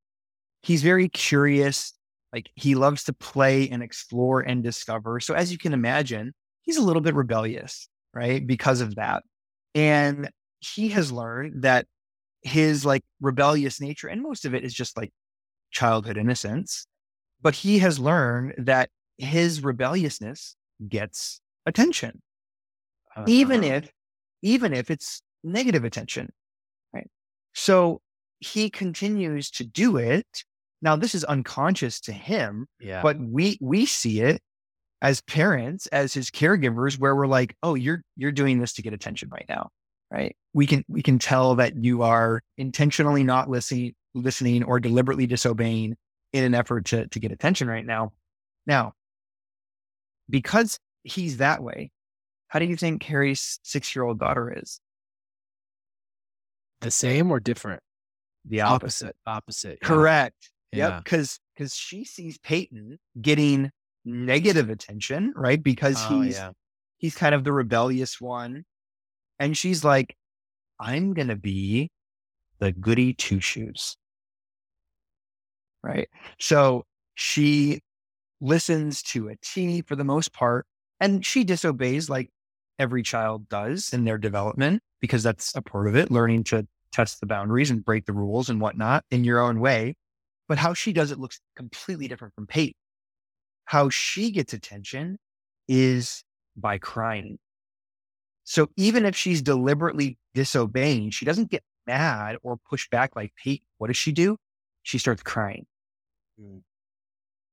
he's 0.65 0.83
very 0.83 1.09
curious. 1.09 1.93
Like 2.33 2.51
he 2.57 2.75
loves 2.75 3.05
to 3.05 3.13
play 3.13 3.69
and 3.69 3.83
explore 3.83 4.41
and 4.41 4.63
discover. 4.63 5.21
So, 5.21 5.35
as 5.35 5.53
you 5.53 5.59
can 5.59 5.73
imagine, 5.73 6.33
he's 6.63 6.79
a 6.79 6.83
little 6.83 7.03
bit 7.03 7.15
rebellious, 7.15 7.89
right? 8.13 8.45
Because 8.45 8.81
of 8.81 8.97
that. 8.97 9.23
And 9.75 10.31
he 10.61 10.89
has 10.89 11.13
learned 11.13 11.63
that 11.63 11.87
his 12.43 12.85
like 12.85 13.03
rebellious 13.21 13.81
nature, 13.81 14.09
and 14.09 14.23
most 14.23 14.45
of 14.45 14.55
it 14.55 14.65
is 14.65 14.75
just 14.75 14.97
like 14.97 15.13
childhood 15.71 16.17
innocence, 16.17 16.87
but 17.43 17.55
he 17.55 17.79
has 17.81 17.99
learned 17.99 18.55
that 18.59 18.91
his 19.19 19.63
rebelliousness 19.63 20.57
gets 20.89 21.41
attention, 21.67 22.23
even 23.27 23.63
Uh-huh. 23.63 23.75
if, 23.75 23.93
even 24.43 24.73
if 24.73 24.91
it's 24.91 25.23
negative 25.43 25.85
attention, 25.85 26.33
right? 26.93 27.11
So 27.53 28.01
he 28.41 28.71
continues 28.71 29.51
to 29.53 29.65
do 29.65 29.97
it. 29.97 30.45
Now, 30.85 30.97
this 30.97 31.15
is 31.15 31.25
unconscious 31.25 31.99
to 32.03 32.13
him, 32.13 32.67
yeah 32.79 33.03
but 33.03 33.19
we 33.19 33.59
we 33.61 33.87
see 33.87 34.21
it 34.21 34.41
as 35.01 35.23
parents, 35.23 35.87
as 35.89 36.15
his 36.15 36.31
caregivers, 36.31 36.99
where 36.99 37.17
we're 37.17 37.27
like, 37.27 37.57
oh, 37.63 37.75
you're 37.75 38.03
you're 38.17 38.33
doing 38.33 38.61
this 38.61 38.75
to 38.75 38.83
get 38.83 38.93
attention 38.93 39.31
right 39.31 39.47
now, 39.49 39.71
right? 40.11 40.37
We 40.53 40.67
can 40.67 40.85
we 40.87 41.03
can 41.03 41.19
tell 41.19 41.55
that 41.57 41.83
you 41.83 42.03
are 42.03 42.43
intentionally 42.59 43.25
not 43.25 43.49
listening, 43.49 43.95
listening 44.15 44.63
or 44.63 44.79
deliberately 44.79 45.27
disobeying 45.27 45.97
in 46.35 46.45
an 46.45 46.55
effort 46.55 46.85
to 46.87 47.09
to 47.09 47.19
get 47.19 47.33
attention 47.33 47.67
right 47.67 47.87
now. 47.87 48.13
Now, 48.67 48.93
because 50.29 50.79
he's 51.03 51.39
that 51.39 51.63
way, 51.63 51.93
how 52.49 52.59
do 52.59 52.67
you 52.67 52.77
think 52.77 53.01
Carrie's 53.01 53.59
six 53.63 53.97
year 53.97 54.05
old 54.05 54.19
daughter 54.19 54.55
is? 54.55 54.81
the 56.85 56.91
same 56.91 57.31
or 57.31 57.41
different 57.41 57.83
The 58.45 58.61
opposite 58.61 59.17
opposite 59.27 59.79
yeah. 59.83 59.89
Correct. 59.89 60.51
Yeah. 60.75 60.89
Yep. 60.89 61.05
Because 61.05 61.39
because 61.55 61.75
she 61.75 62.05
sees 62.05 62.39
Peyton 62.39 62.99
getting 63.21 63.71
negative 64.05 64.71
attention, 64.71 65.33
right? 65.37 65.63
Because 65.63 65.97
Oh, 66.09 66.21
he's 66.23 66.37
yeah. 66.37 66.51
he's 66.99 67.15
kind 67.15 67.35
of 67.35 67.45
the 67.45 67.53
rebellious 67.53 68.21
one. 68.21 68.65
And 69.39 69.57
she's 69.57 69.85
like, 69.85 70.17
I'm 70.81 71.15
gonna 71.15 71.37
be 71.37 71.91
the 72.59 72.73
goody 72.73 73.15
two 73.15 73.41
shoes. 73.41 73.97
Right. 75.83 76.09
So 76.39 76.85
she 77.15 77.81
listens 78.41 79.03
to 79.03 79.29
a 79.29 79.37
T 79.43 79.83
for 79.83 79.97
the 79.97 80.05
most 80.05 80.33
part, 80.33 80.67
and 81.01 81.25
she 81.25 81.45
disobeys 81.45 82.09
like 82.09 82.31
every 82.79 83.03
child 83.03 83.49
does 83.49 83.93
in 83.93 84.05
their 84.05 84.19
development, 84.19 84.83
because 85.01 85.23
that's 85.23 85.55
a 85.55 85.63
part 85.63 85.87
of 85.89 85.95
it, 85.97 86.11
learning 86.11 86.45
to 86.45 86.67
test 86.93 87.21
the 87.21 87.27
boundaries 87.27 87.71
and 87.71 87.85
break 87.85 88.07
the 88.07 88.13
rules 88.13 88.49
and 88.49 88.61
whatnot 88.61 89.05
in 89.11 89.25
your 89.25 89.41
own 89.41 89.61
way. 89.61 89.95
But 90.49 90.59
how 90.59 90.75
she 90.75 90.93
does 90.93 91.11
it 91.11 91.19
looks 91.19 91.41
completely 91.57 92.09
different 92.09 92.35
from 92.35 92.47
Peyton. 92.47 92.75
How 93.65 93.89
she 93.89 94.31
gets 94.31 94.53
attention 94.53 95.19
is 95.69 96.23
by 96.57 96.79
crying. 96.79 97.39
So 98.45 98.69
even 98.77 99.07
if 99.07 99.17
she's 99.17 99.41
deliberately 99.41 100.19
disobeying, 100.35 101.11
she 101.11 101.25
doesn't 101.25 101.51
get 101.51 101.63
mad 101.87 102.37
or 102.43 102.59
push 102.69 102.89
back 102.91 103.17
like 103.17 103.33
Peyton. 103.43 103.65
What 103.79 103.87
does 103.87 103.97
she 103.97 104.13
do? 104.13 104.37
She 104.83 104.99
starts 104.99 105.23
crying. 105.23 105.65
Mm. 106.41 106.61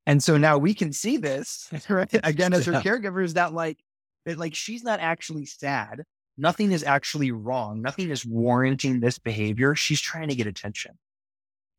And 0.05 0.21
so 0.21 0.35
now 0.37 0.57
we 0.57 0.73
can 0.73 0.91
see 0.91 1.15
this 1.17 1.69
right? 1.89 2.09
again 2.23 2.53
as 2.53 2.65
her 2.65 2.73
Yeah. 2.73 2.81
caregivers 2.81 3.35
that 3.35 3.53
like 3.53 3.79
that 4.25 4.37
like 4.37 4.53
she's 4.55 4.83
not 4.83 4.99
actually 4.99 5.45
sad. 5.45 6.03
Nothing 6.37 6.71
is 6.71 6.83
actually 6.83 7.31
wrong. 7.31 7.81
Nothing 7.81 8.09
is 8.09 8.25
warranting 8.25 8.99
this 8.99 9.19
behavior. 9.19 9.75
She's 9.75 10.01
trying 10.01 10.29
to 10.29 10.35
get 10.35 10.47
attention, 10.47 10.97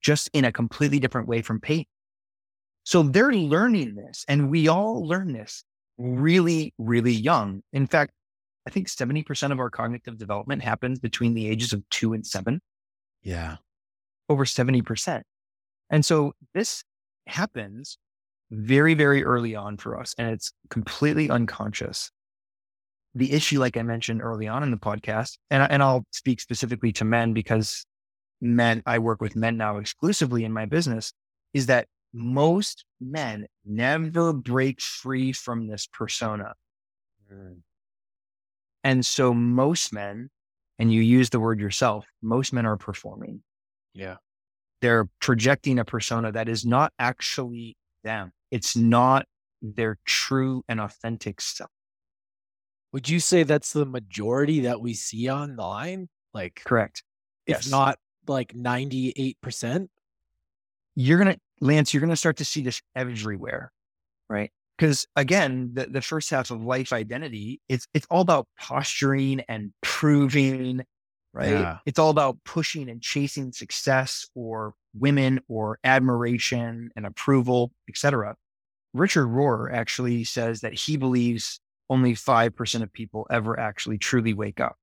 just 0.03 0.29
in 0.33 0.45
a 0.45 0.53
completely 0.53 0.99
different 0.99 1.29
way 1.29 1.43
from 1.43 1.61
Peyton. 1.61 1.87
So 2.85 3.03
they're 3.03 3.33
learning 3.33 3.95
this, 3.95 4.25
and 4.29 4.51
we 4.51 4.69
all 4.69 5.07
learn 5.07 5.33
this 5.33 5.65
really, 5.99 6.75
really 6.79 7.13
young. 7.13 7.63
In 7.73 7.87
fact, 7.87 8.13
I 8.67 8.71
think 8.71 8.89
70% 8.89 9.53
of 9.53 9.61
our 9.61 9.71
cognitive 9.71 10.19
development 10.19 10.63
happens 10.63 10.99
between 10.99 11.35
the 11.35 11.49
ages 11.49 11.73
of 11.73 11.89
two 11.91 12.13
and 12.13 12.27
seven, 12.27 12.61
yeah 13.23 13.57
over 14.29 14.45
70%. 14.45 15.23
And 15.91 16.05
so 16.05 16.33
this 16.55 16.83
happens 17.27 17.99
very, 18.51 18.95
very 18.95 19.25
early 19.25 19.55
on 19.55 19.77
for 19.77 19.99
us, 19.99 20.15
and 20.19 20.29
it's 20.29 20.53
completely 20.71 21.31
unconscious. 21.31 22.11
The 23.15 23.33
issue, 23.33 23.61
like 23.61 23.77
I 23.77 23.83
mentioned 23.83 24.23
early 24.23 24.49
on 24.49 24.63
in 24.63 24.71
the 24.71 24.79
podcast, 24.79 25.37
and, 25.51 25.71
and 25.71 25.83
I'll 25.83 26.05
speak 26.11 26.41
specifically 26.41 26.93
to 26.93 27.05
men 27.05 27.35
because 27.35 27.85
men, 28.43 28.83
I 28.85 28.99
work 28.99 29.23
with 29.23 29.37
men 29.37 29.57
now 29.57 29.79
exclusively 29.79 30.45
in 30.45 30.53
my 30.53 30.67
business, 30.67 31.13
is 31.55 31.67
that 31.67 31.87
most 32.13 32.85
men 33.01 33.47
never 33.65 34.33
break 34.35 34.81
free 34.83 35.33
from 35.33 35.69
this 35.69 35.87
persona. 35.87 36.55
Mm. 37.33 37.63
And 38.85 39.07
so 39.07 39.33
most 39.33 39.93
men, 39.93 40.29
and 40.79 40.93
you 40.93 41.01
use 41.01 41.31
the 41.31 41.41
word 41.41 41.61
yourself, 41.61 42.05
most 42.21 42.53
men 42.53 42.67
are 42.67 42.77
performing. 42.77 43.43
yeah 43.95 44.17
They're 44.81 45.09
projecting 45.21 45.79
a 45.79 45.85
persona 45.85 46.33
that 46.33 46.49
is 46.49 46.67
not 46.67 46.93
actually 46.99 47.77
them. 48.05 48.33
It's 48.51 48.77
not 48.77 49.27
their 49.63 49.99
true 50.05 50.65
and 50.69 50.81
authentic 50.81 51.41
self. 51.41 51.71
would 52.93 53.09
you 53.09 53.21
say 53.21 53.45
that's 53.45 53.73
the 53.73 53.87
majority 53.87 54.61
that 54.61 54.81
we 54.81 54.93
see 54.93 55.31
online 55.31 56.09
like 56.35 56.61
Correct. 56.65 57.05
if 57.47 57.59
Yes. 57.59 57.71
not 57.71 57.99
like 58.27 58.55
98% 58.55 59.89
You're 60.95 61.19
going 61.19 61.35
to, 61.35 61.41
Lance, 61.61 61.93
you're 61.95 62.01
going 62.01 62.11
to 62.11 62.17
start 62.17 62.39
to 62.39 62.45
see 62.45 62.63
this 62.63 62.83
everywhere, 62.95 63.73
right? 64.29 64.51
Because 64.77 65.07
again, 65.17 65.71
the, 65.75 65.87
the 65.87 66.03
first 66.03 66.31
half 66.31 66.51
of 66.51 66.65
life 66.65 66.93
identity, 66.93 67.61
it's, 67.69 67.87
it's 67.95 68.07
all 68.11 68.21
about 68.21 68.47
posturing 68.59 69.41
and 69.49 69.73
proving, 69.83 70.83
right? 71.33 71.51
Yeah. 71.51 71.79
It's 71.87 71.99
all 71.99 72.11
about 72.11 72.39
pushing 72.45 72.91
and 72.91 73.01
chasing 73.01 73.53
success 73.53 74.27
or 74.35 74.75
women 74.95 75.41
or 75.49 75.79
admiration 75.85 76.91
and 76.97 77.07
approval, 77.07 77.73
etc. 77.89 78.37
Richard 78.93 79.27
Rohr 79.27 79.73
actually 79.73 80.25
says 80.25 80.61
that 80.61 80.75
he 80.75 80.97
believes 80.97 81.61
only 81.89 82.15
5% 82.15 82.83
of 82.83 82.93
people 82.93 83.27
ever 83.31 83.59
actually 83.59 83.99
truly 83.99 84.35
wake 84.35 84.61
up 84.61 84.77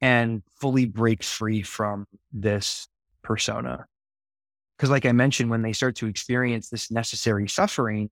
and 0.00 0.42
fully 0.60 0.84
break 0.86 1.22
free 1.22 1.62
from 1.62 2.06
this 2.32 2.88
persona. 3.22 3.86
Because, 4.76 4.90
like 4.90 5.06
I 5.06 5.12
mentioned, 5.12 5.50
when 5.50 5.62
they 5.62 5.72
start 5.72 5.96
to 5.96 6.06
experience 6.06 6.68
this 6.68 6.90
necessary 6.90 7.48
suffering, 7.48 8.10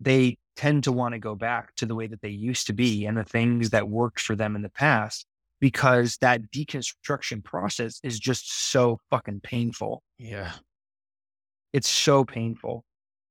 they 0.00 0.38
tend 0.56 0.84
to 0.84 0.92
want 0.92 1.12
to 1.12 1.18
go 1.18 1.34
back 1.34 1.74
to 1.76 1.86
the 1.86 1.94
way 1.94 2.06
that 2.06 2.22
they 2.22 2.30
used 2.30 2.66
to 2.68 2.72
be 2.72 3.04
and 3.04 3.16
the 3.16 3.24
things 3.24 3.70
that 3.70 3.88
worked 3.88 4.20
for 4.20 4.34
them 4.34 4.56
in 4.56 4.62
the 4.62 4.70
past. 4.70 5.26
because 5.60 6.16
that 6.22 6.50
deconstruction 6.50 7.44
process 7.44 8.00
is 8.02 8.18
just 8.18 8.70
so 8.70 8.98
fucking 9.10 9.40
painful. 9.40 10.02
Yeah. 10.18 10.52
It's 11.72 11.88
so 11.88 12.24
painful. 12.24 12.84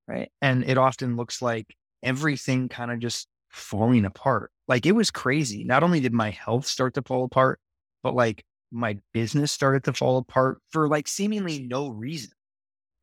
Right. 0.08 0.32
And 0.42 0.64
it 0.64 0.78
often 0.78 1.16
looks 1.18 1.42
like 1.42 1.76
everything 2.04 2.70
kind 2.70 2.92
of 2.92 3.00
just 3.00 3.28
falling 3.50 4.06
apart. 4.06 4.52
Like 4.68 4.86
it 4.86 4.94
was 4.94 5.12
crazy. 5.12 5.64
Not 5.64 5.84
only 5.84 6.00
did 6.00 6.14
my 6.14 6.30
health 6.30 6.66
start 6.66 6.94
to 6.96 7.02
fall 7.02 7.24
apart, 7.24 7.60
but 8.04 8.16
like 8.16 8.44
my 8.72 8.98
business 9.14 9.52
started 9.52 9.84
to 9.86 9.94
fall 9.94 10.18
apart 10.18 10.60
for 10.70 10.88
like 10.88 11.08
seemingly 11.08 11.60
no 11.60 11.90
reason. 11.90 12.32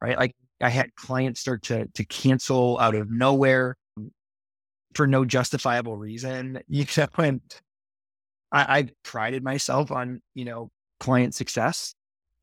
Right. 0.01 0.17
Like 0.17 0.35
I 0.61 0.69
had 0.69 0.95
clients 0.95 1.41
start 1.41 1.63
to 1.65 1.87
to 1.87 2.05
cancel 2.05 2.79
out 2.79 2.95
of 2.95 3.11
nowhere 3.11 3.77
for 4.95 5.07
no 5.07 5.25
justifiable 5.25 5.97
reason. 5.97 6.61
You 6.69 6.87
know, 6.97 7.07
and 7.19 7.41
I, 8.53 8.79
I 8.79 8.89
prided 9.03 9.43
myself 9.43 9.91
on, 9.91 10.23
you 10.35 10.45
know, 10.45 10.71
client 11.01 11.35
success 11.35 11.95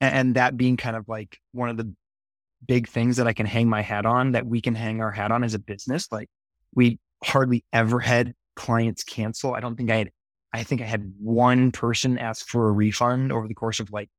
and, 0.01 0.14
and 0.14 0.36
that 0.36 0.58
being 0.58 0.78
kind 0.78 0.95
of 0.95 1.08
like 1.08 1.39
one 1.54 1.70
of 1.70 1.78
the 1.78 1.93
big 2.68 2.88
things 2.88 3.18
that 3.18 3.28
I 3.28 3.34
can 3.34 3.45
hang 3.45 3.68
my 3.68 3.82
hat 3.82 4.06
on 4.06 4.34
that 4.34 4.45
we 4.45 4.62
can 4.62 4.76
hang 4.76 5.01
our 5.01 5.12
hat 5.12 5.32
on 5.32 5.43
as 5.43 5.54
a 5.54 5.60
business. 5.60 6.12
Like 6.12 6.30
we 6.76 6.99
hardly 7.24 7.65
ever 7.74 7.99
had 7.99 8.34
clients 8.55 9.03
cancel. 9.03 9.53
I 9.53 9.59
don't 9.59 9.76
think 9.76 9.89
I 9.89 9.97
had, 9.97 10.11
I 10.53 10.63
think 10.63 10.82
I 10.82 10.86
had 10.86 11.13
one 11.19 11.71
person 11.71 12.17
ask 12.17 12.47
for 12.47 12.67
a 12.67 12.71
refund 12.71 13.32
over 13.32 13.47
the 13.47 13.55
course 13.55 13.80
of 13.80 13.91
like 13.91 14.09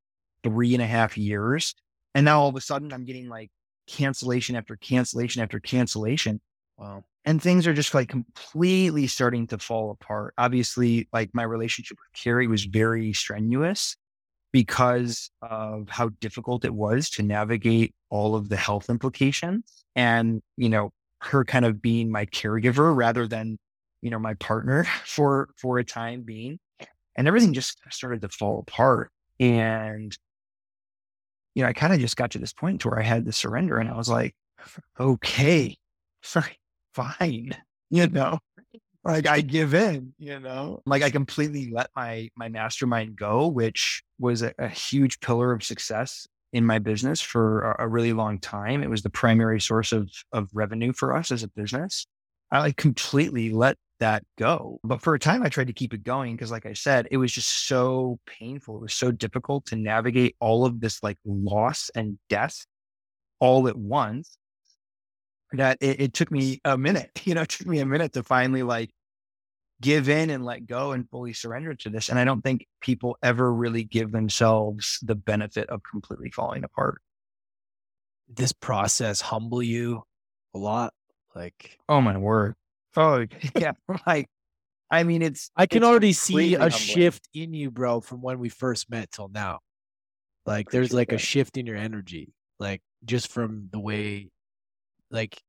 three 0.42 0.74
and 0.74 0.82
a 0.82 0.86
half 0.86 1.16
years. 1.16 1.74
And 2.14 2.24
now 2.24 2.40
all 2.40 2.48
of 2.48 2.56
a 2.56 2.60
sudden 2.60 2.92
I'm 2.92 3.04
getting 3.04 3.28
like 3.28 3.50
cancellation 3.86 4.56
after 4.56 4.76
cancellation 4.76 5.42
after 5.42 5.60
cancellation. 5.60 6.40
Wow. 6.76 7.04
And 7.24 7.40
things 7.40 7.66
are 7.66 7.72
just 7.72 7.94
like 7.94 8.08
completely 8.08 9.06
starting 9.06 9.46
to 9.48 9.58
fall 9.58 9.90
apart. 9.90 10.34
Obviously, 10.36 11.08
like 11.12 11.30
my 11.32 11.42
relationship 11.42 11.96
with 11.98 12.20
Carrie 12.20 12.46
was 12.46 12.64
very 12.64 13.12
strenuous 13.12 13.96
because 14.52 15.30
of 15.42 15.88
how 15.88 16.10
difficult 16.20 16.64
it 16.64 16.74
was 16.74 17.10
to 17.10 17.22
navigate 17.22 17.94
all 18.10 18.34
of 18.34 18.48
the 18.48 18.56
health 18.56 18.90
implications. 18.90 19.84
And, 19.96 20.42
you 20.56 20.68
know, 20.68 20.92
her 21.26 21.44
kind 21.44 21.64
of 21.64 21.80
being 21.80 22.10
my 22.10 22.26
caregiver 22.26 22.94
rather 22.94 23.26
than, 23.26 23.58
you 24.02 24.10
know, 24.10 24.18
my 24.18 24.34
partner 24.34 24.84
for 25.04 25.48
for 25.56 25.78
a 25.78 25.84
time 25.84 26.22
being. 26.22 26.58
And 27.16 27.28
everything 27.28 27.52
just 27.52 27.78
started 27.90 28.22
to 28.22 28.28
fall 28.28 28.58
apart. 28.58 29.10
And, 29.38 30.16
you 31.54 31.62
know, 31.62 31.68
I 31.68 31.72
kind 31.72 31.92
of 31.92 32.00
just 32.00 32.16
got 32.16 32.32
to 32.32 32.38
this 32.38 32.52
point 32.52 32.80
to 32.80 32.88
where 32.88 32.98
I 32.98 33.04
had 33.04 33.24
to 33.26 33.32
surrender 33.32 33.78
and 33.78 33.88
I 33.88 33.96
was 33.96 34.08
like, 34.08 34.34
okay, 34.98 35.76
fine, 36.92 37.56
you 37.90 38.08
know, 38.08 38.38
like 39.04 39.26
I 39.28 39.42
give 39.42 39.74
in, 39.74 40.14
you 40.18 40.40
know, 40.40 40.82
like 40.86 41.02
I 41.02 41.10
completely 41.10 41.70
let 41.70 41.90
my, 41.94 42.30
my 42.36 42.48
mastermind 42.48 43.16
go, 43.16 43.46
which 43.46 44.02
was 44.18 44.42
a, 44.42 44.54
a 44.58 44.68
huge 44.68 45.20
pillar 45.20 45.52
of 45.52 45.62
success 45.62 46.26
in 46.54 46.64
my 46.64 46.78
business 46.78 47.20
for 47.20 47.72
a, 47.80 47.88
really 47.88 48.12
long 48.12 48.38
time. 48.38 48.82
It 48.82 48.88
was 48.88 49.02
the 49.02 49.10
primary 49.10 49.60
source 49.60 49.90
of, 49.90 50.08
of 50.32 50.48
revenue 50.54 50.92
for 50.92 51.14
us 51.14 51.32
as 51.32 51.42
a 51.42 51.48
business. 51.48 52.06
I 52.52 52.60
like 52.60 52.76
completely 52.76 53.50
let 53.50 53.76
that 53.98 54.22
go. 54.38 54.78
But 54.84 55.02
for 55.02 55.14
a 55.14 55.18
time, 55.18 55.42
I 55.42 55.48
tried 55.48 55.66
to 55.66 55.72
keep 55.72 55.92
it 55.92 56.04
going 56.04 56.36
because, 56.36 56.52
like 56.52 56.64
I 56.64 56.74
said, 56.74 57.08
it 57.10 57.16
was 57.16 57.32
just 57.32 57.66
so 57.66 58.20
painful. 58.26 58.76
It 58.76 58.82
was 58.82 58.94
so 58.94 59.10
difficult 59.10 59.66
to 59.66 59.76
navigate 59.76 60.36
all 60.38 60.64
of 60.64 60.80
this 60.80 61.02
like 61.02 61.18
loss 61.24 61.90
and 61.96 62.18
death 62.30 62.64
all 63.40 63.66
at 63.66 63.76
once 63.76 64.38
that 65.52 65.78
it, 65.80 66.00
it 66.00 66.12
took 66.14 66.30
me 66.30 66.60
a 66.64 66.78
minute, 66.78 67.10
you 67.24 67.34
know, 67.34 67.42
it 67.42 67.48
took 67.48 67.66
me 67.66 67.80
a 67.80 67.86
minute 67.86 68.12
to 68.12 68.22
finally 68.22 68.62
like 68.62 68.90
give 69.80 70.08
in 70.08 70.30
and 70.30 70.44
let 70.44 70.66
go 70.66 70.92
and 70.92 71.08
fully 71.10 71.32
surrender 71.32 71.74
to 71.74 71.90
this. 71.90 72.08
And 72.08 72.18
I 72.18 72.24
don't 72.24 72.42
think 72.42 72.66
people 72.80 73.16
ever 73.22 73.52
really 73.52 73.84
give 73.84 74.12
themselves 74.12 74.98
the 75.02 75.14
benefit 75.14 75.68
of 75.68 75.82
completely 75.88 76.30
falling 76.30 76.64
apart. 76.64 77.00
This 78.28 78.52
process 78.52 79.20
humble 79.20 79.62
you 79.62 80.02
a 80.54 80.58
lot. 80.58 80.94
Like, 81.34 81.78
oh 81.88 82.00
my 82.00 82.16
word. 82.16 82.54
Oh, 82.96 83.26
yeah. 83.56 83.72
like, 84.06 84.28
I 84.90 85.02
mean, 85.02 85.22
it's, 85.22 85.50
I 85.56 85.66
can 85.66 85.78
it's 85.78 85.86
already 85.86 86.12
see 86.12 86.54
a 86.54 86.60
humbling. 86.60 86.78
shift 86.78 87.28
in 87.34 87.52
you, 87.52 87.70
bro, 87.70 88.00
from 88.00 88.22
when 88.22 88.38
we 88.38 88.48
first 88.48 88.88
met 88.90 89.10
till 89.10 89.28
now. 89.28 89.60
Like, 90.46 90.70
there's 90.70 90.88
Appreciate 90.88 90.98
like 90.98 91.12
a 91.12 91.18
shift 91.18 91.56
in 91.56 91.66
your 91.66 91.76
energy, 91.76 92.32
like, 92.58 92.82
just 93.04 93.28
from 93.28 93.68
the 93.72 93.80
way, 93.80 94.30
like, 95.10 95.40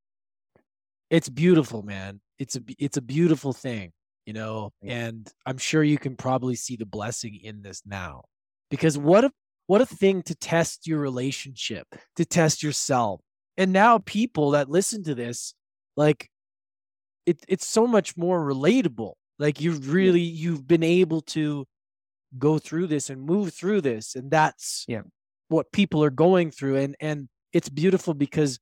it's 1.09 1.30
beautiful, 1.30 1.84
man. 1.84 2.21
It's 2.39 2.55
a, 2.55 2.61
it's 2.80 2.97
a 2.97 3.01
beautiful 3.01 3.53
thing, 3.53 3.91
you 4.26 4.34
know, 4.34 4.71
Yeah. 4.82 5.07
and 5.07 5.32
I'm 5.45 5.57
sure 5.57 5.84
you 5.84 5.97
can 5.97 6.15
probably 6.15 6.55
see 6.55 6.76
the 6.76 6.86
blessing 6.86 7.36
in 7.43 7.61
this 7.61 7.82
now 7.86 8.23
because 8.69 8.97
what 8.97 9.26
a, 9.26 9.32
what 9.67 9.82
a 9.82 9.86
thing 9.86 10.21
to 10.23 10.36
test 10.36 10.88
your 10.88 10.99
relationship, 10.99 11.88
to 12.17 12.26
test 12.26 12.63
yourself. 12.63 13.21
And 13.57 13.71
now 13.73 13.99
people 13.99 14.51
that 14.51 14.69
listen 14.69 15.03
to 15.05 15.15
this, 15.15 15.53
like, 15.95 16.30
it, 17.26 17.43
it's 17.47 17.67
so 17.67 17.88
much 17.88 18.15
more 18.17 18.39
relatable. 18.45 19.13
Like 19.39 19.59
you've 19.61 19.91
really 19.91 20.21
you've 20.21 20.67
been 20.67 20.84
able 20.84 21.21
to 21.21 21.65
go 22.38 22.59
through 22.59 22.88
this 22.88 23.09
and 23.09 23.21
move 23.21 23.53
through 23.53 23.82
this, 23.82 24.15
and 24.15 24.32
that's 24.32 24.86
Yeah. 24.88 25.01
what 25.49 25.71
people 25.73 26.03
are 26.03 26.09
going 26.11 26.51
through. 26.51 26.78
And 26.78 26.95
and 26.99 27.28
it's 27.53 27.69
beautiful 27.69 28.13
because 28.13 28.59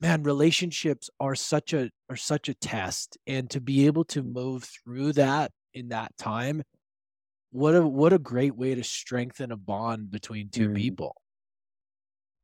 man, 0.00 0.22
relationships 0.22 1.10
are 1.20 1.34
such 1.34 1.72
a 1.72 1.90
are 2.10 2.16
such 2.16 2.48
a 2.48 2.54
test, 2.54 3.18
and 3.26 3.50
to 3.50 3.60
be 3.60 3.86
able 3.86 4.04
to 4.06 4.22
move 4.22 4.64
through 4.64 5.12
that 5.14 5.52
in 5.74 5.88
that 5.88 6.16
time, 6.18 6.62
what 7.52 7.74
a 7.76 7.86
what 7.86 8.12
a 8.14 8.18
great 8.20 8.56
way 8.56 8.74
to 8.76 8.84
strengthen 8.84 9.52
a 9.52 9.58
bond 9.58 10.10
between 10.10 10.50
2 10.50 10.68
Mhm. 10.68 10.70
people. 10.70 11.16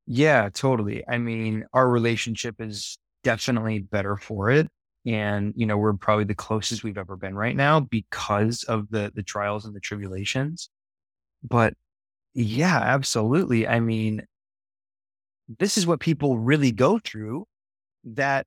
Yeah, 0.06 0.48
totally. 0.52 1.04
I 1.08 1.18
mean, 1.18 1.64
our 1.72 1.88
relationship 1.88 2.56
is 2.60 2.98
definitely 3.22 3.80
better 3.80 4.16
for 4.16 4.50
it. 4.50 4.68
And, 5.06 5.52
you 5.56 5.66
know, 5.66 5.78
we're 5.78 5.92
probably 5.94 6.24
the 6.24 6.34
closest 6.34 6.84
we've 6.84 6.98
ever 6.98 7.16
been 7.16 7.34
right 7.34 7.56
now 7.56 7.80
because 7.80 8.64
of 8.64 8.90
the 8.90 9.10
the 9.14 9.22
trials 9.22 9.64
and 9.64 9.74
the 9.74 9.80
tribulations. 9.80 10.68
But 11.42 11.74
yeah, 12.34 12.78
absolutely. 12.78 13.68
I 13.68 13.80
mean, 13.80 14.26
this 15.58 15.76
is 15.76 15.86
what 15.86 16.00
people 16.00 16.38
really 16.38 16.72
go 16.72 16.98
through 16.98 17.46
that 18.04 18.46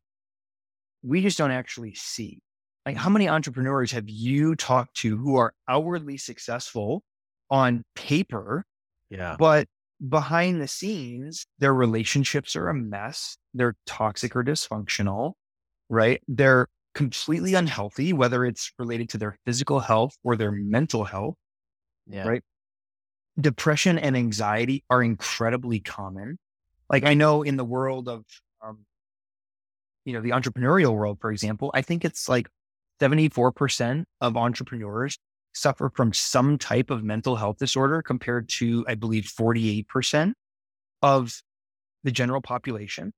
we 1.04 1.22
just 1.22 1.38
don't 1.38 1.51
actually 1.51 1.93
see. 1.95 2.39
Like, 2.86 2.95
how 2.97 3.10
many 3.10 3.28
entrepreneurs 3.30 3.91
have 3.91 4.10
you 4.10 4.56
talked 4.56 4.95
to 4.97 5.18
who 5.18 5.36
are 5.36 5.54
outwardly 5.68 6.18
successful 6.18 7.04
on 7.49 7.84
paper, 7.95 8.66
Yeah. 9.10 9.36
but 9.38 9.68
behind 10.10 10.62
the 10.62 10.68
scenes, 10.68 11.45
their 11.60 11.74
relationships 11.74 12.56
are 12.56 12.68
a 12.70 12.74
mess. 12.74 13.38
They're 13.54 13.76
toxic 13.86 14.36
or 14.36 14.43
dysfunctional, 14.43 15.34
right? 15.89 16.22
They're 16.28 16.68
completely 16.93 17.54
unhealthy, 17.54 18.12
whether 18.14 18.45
it's 18.45 18.72
related 18.78 19.10
to 19.10 19.18
their 19.18 19.38
physical 19.45 19.80
health 19.80 20.16
or 20.24 20.36
their 20.36 20.51
mental 20.51 21.04
health. 21.06 21.36
Yeah. 22.08 22.28
Right. 22.28 22.43
Depression 23.39 23.97
and 23.97 24.16
anxiety 24.16 24.84
are 24.89 25.01
incredibly 25.01 25.80
common. 25.80 26.38
Like 26.93 27.05
I 27.05 27.15
know 27.15 27.41
in 27.41 27.57
the 27.57 27.65
world 27.65 28.07
of, 28.07 28.23
um, 28.63 28.85
you 30.05 30.13
know, 30.13 30.21
the 30.21 30.29
entrepreneurial 30.29 30.93
world, 30.93 31.17
for 31.19 31.31
example, 31.31 31.71
I 31.73 31.81
think 31.81 32.05
it's 32.05 32.29
like 32.29 32.47
74% 33.01 34.03
of 34.21 34.37
entrepreneurs 34.37 35.17
suffer 35.55 35.89
from 35.95 36.13
some 36.13 36.59
type 36.59 36.91
of 36.91 37.03
mental 37.03 37.35
health 37.35 37.57
disorder 37.57 38.03
compared 38.03 38.47
to, 38.49 38.85
I 38.87 38.93
believe, 38.93 39.23
48% 39.23 40.33
of 41.01 41.41
the 42.03 42.11
general 42.11 42.41
population. 42.41 43.11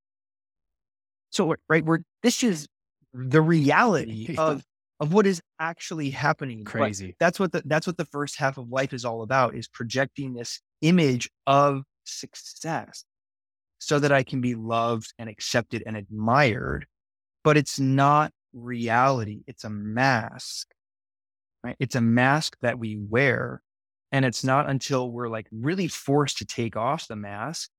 So, 1.31 1.53
right, 1.67 1.83
we're, 1.83 1.99
this 2.23 2.43
is 2.43 2.69
the 3.13 3.41
reality 3.41 4.35
of, 4.37 4.63
of 5.01 5.11
what 5.11 5.27
is 5.27 5.41
actually 5.59 6.11
happening. 6.11 6.63
But 6.63 6.71
Crazy. 6.71 7.17
that's 7.19 7.41
what 7.41 7.51
the, 7.51 7.61
that's 7.65 7.87
what 7.87 7.97
the 7.97 8.05
first 8.05 8.37
half 8.37 8.57
of 8.57 8.69
life 8.69 8.93
is 8.93 9.03
all 9.03 9.21
about 9.21 9.53
is 9.53 9.67
projecting 9.67 10.33
this 10.33 10.61
image 10.81 11.29
of 11.45 11.83
success 12.05 13.03
so 13.79 13.99
that 13.99 14.11
I 14.11 14.23
can 14.23 14.41
be 14.41 14.55
loved 14.55 15.13
and 15.19 15.29
accepted 15.29 15.83
and 15.85 15.95
admired. 15.95 16.85
But 17.43 17.57
it's 17.57 17.79
not 17.79 18.31
reality. 18.53 19.43
It's 19.47 19.63
a 19.63 19.69
mask, 19.69 20.67
right? 21.63 21.75
It's 21.79 21.95
a 21.95 22.01
mask 22.01 22.57
that 22.61 22.79
we 22.79 22.97
wear. 22.97 23.61
And 24.11 24.25
it's 24.25 24.43
not 24.43 24.69
until 24.69 25.11
we're 25.11 25.27
like 25.27 25.47
really 25.51 25.87
forced 25.87 26.37
to 26.37 26.45
take 26.45 26.75
off 26.75 27.07
the 27.07 27.15
mask 27.15 27.69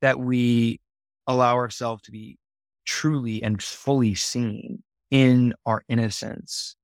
that 0.00 0.18
we 0.18 0.80
allow 1.26 1.54
ourselves 1.54 2.02
to 2.02 2.10
be 2.10 2.38
truly 2.84 3.42
and 3.42 3.62
fully 3.62 4.14
seen 4.14 4.82
in 5.10 5.54
our 5.66 5.84
innocence 5.88 6.74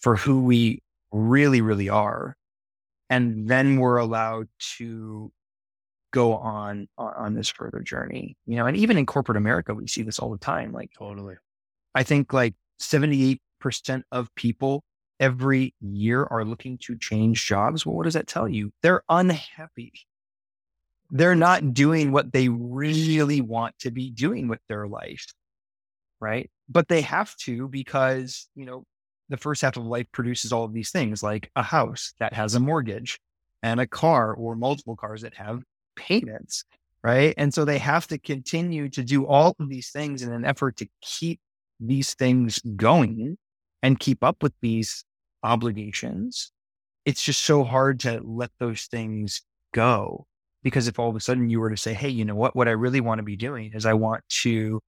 for 0.00 0.16
who 0.16 0.44
we 0.44 0.82
really, 1.10 1.60
really 1.60 1.88
are. 1.88 2.36
And 3.10 3.48
then 3.48 3.78
we're 3.78 3.96
allowed 3.96 4.48
to 4.76 5.32
go 6.18 6.34
on, 6.34 6.88
on 6.98 7.12
on 7.16 7.34
this 7.34 7.48
further 7.48 7.80
journey, 7.80 8.36
you 8.46 8.56
know, 8.56 8.66
and 8.66 8.76
even 8.76 8.98
in 8.98 9.06
corporate 9.06 9.36
America, 9.36 9.72
we 9.72 9.86
see 9.86 10.02
this 10.02 10.18
all 10.18 10.30
the 10.30 10.38
time. 10.38 10.72
Like 10.72 10.90
Totally. 10.98 11.36
I 11.94 12.02
think 12.02 12.32
like 12.32 12.54
78% 12.80 13.38
of 14.10 14.34
people 14.34 14.82
every 15.20 15.74
year 15.80 16.24
are 16.24 16.44
looking 16.44 16.78
to 16.78 16.96
change 16.96 17.46
jobs, 17.46 17.86
well, 17.86 17.94
what 17.94 18.04
does 18.04 18.14
that 18.14 18.26
tell 18.26 18.48
you? 18.48 18.72
They're 18.82 19.02
unhappy. 19.08 19.92
They're 21.10 21.34
not 21.34 21.72
doing 21.72 22.12
what 22.12 22.32
they 22.32 22.48
really 22.48 23.40
want 23.40 23.78
to 23.80 23.90
be 23.90 24.10
doing 24.10 24.48
with 24.48 24.60
their 24.68 24.86
life. 24.86 25.26
Right. 26.20 26.50
But 26.68 26.88
they 26.88 27.00
have 27.02 27.34
to 27.38 27.68
because, 27.68 28.48
you 28.56 28.66
know, 28.66 28.84
the 29.28 29.36
first 29.36 29.62
half 29.62 29.76
of 29.76 29.86
life 29.86 30.06
produces 30.12 30.52
all 30.52 30.64
of 30.64 30.72
these 30.72 30.90
things 30.90 31.22
like 31.22 31.50
a 31.54 31.62
house 31.62 32.12
that 32.18 32.32
has 32.32 32.54
a 32.54 32.60
mortgage 32.60 33.20
and 33.62 33.80
a 33.80 33.86
car 33.86 34.34
or 34.34 34.56
multiple 34.56 34.96
cars 34.96 35.22
that 35.22 35.34
have 35.34 35.62
payments. 35.98 36.64
Right. 37.02 37.34
And 37.36 37.54
so 37.54 37.64
they 37.64 37.78
have 37.78 38.06
to 38.08 38.18
continue 38.18 38.88
to 38.88 39.04
do 39.04 39.24
all 39.26 39.54
of 39.60 39.68
these 39.68 39.90
things 39.90 40.22
in 40.22 40.32
an 40.32 40.44
effort 40.44 40.76
to 40.78 40.88
keep 41.00 41.40
these 41.78 42.14
things 42.14 42.58
going 42.76 43.38
and 43.82 44.00
keep 44.00 44.24
up 44.24 44.42
with 44.42 44.52
these 44.60 45.04
obligations. 45.42 46.50
It's 47.04 47.22
just 47.22 47.44
so 47.44 47.62
hard 47.62 48.00
to 48.00 48.20
let 48.24 48.50
those 48.58 48.86
things 48.86 49.42
go. 49.72 50.26
Because 50.64 50.88
if 50.88 50.98
all 50.98 51.08
of 51.08 51.14
a 51.14 51.20
sudden 51.20 51.48
you 51.48 51.60
were 51.60 51.70
to 51.70 51.76
say, 51.76 51.94
hey, 51.94 52.08
you 52.08 52.24
know 52.24 52.34
what? 52.34 52.56
What 52.56 52.66
I 52.66 52.72
really 52.72 53.00
want 53.00 53.20
to 53.20 53.24
be 53.24 53.36
doing 53.36 53.72
is 53.74 53.86
I 53.86 53.94
want 53.94 54.24
to 54.42 54.80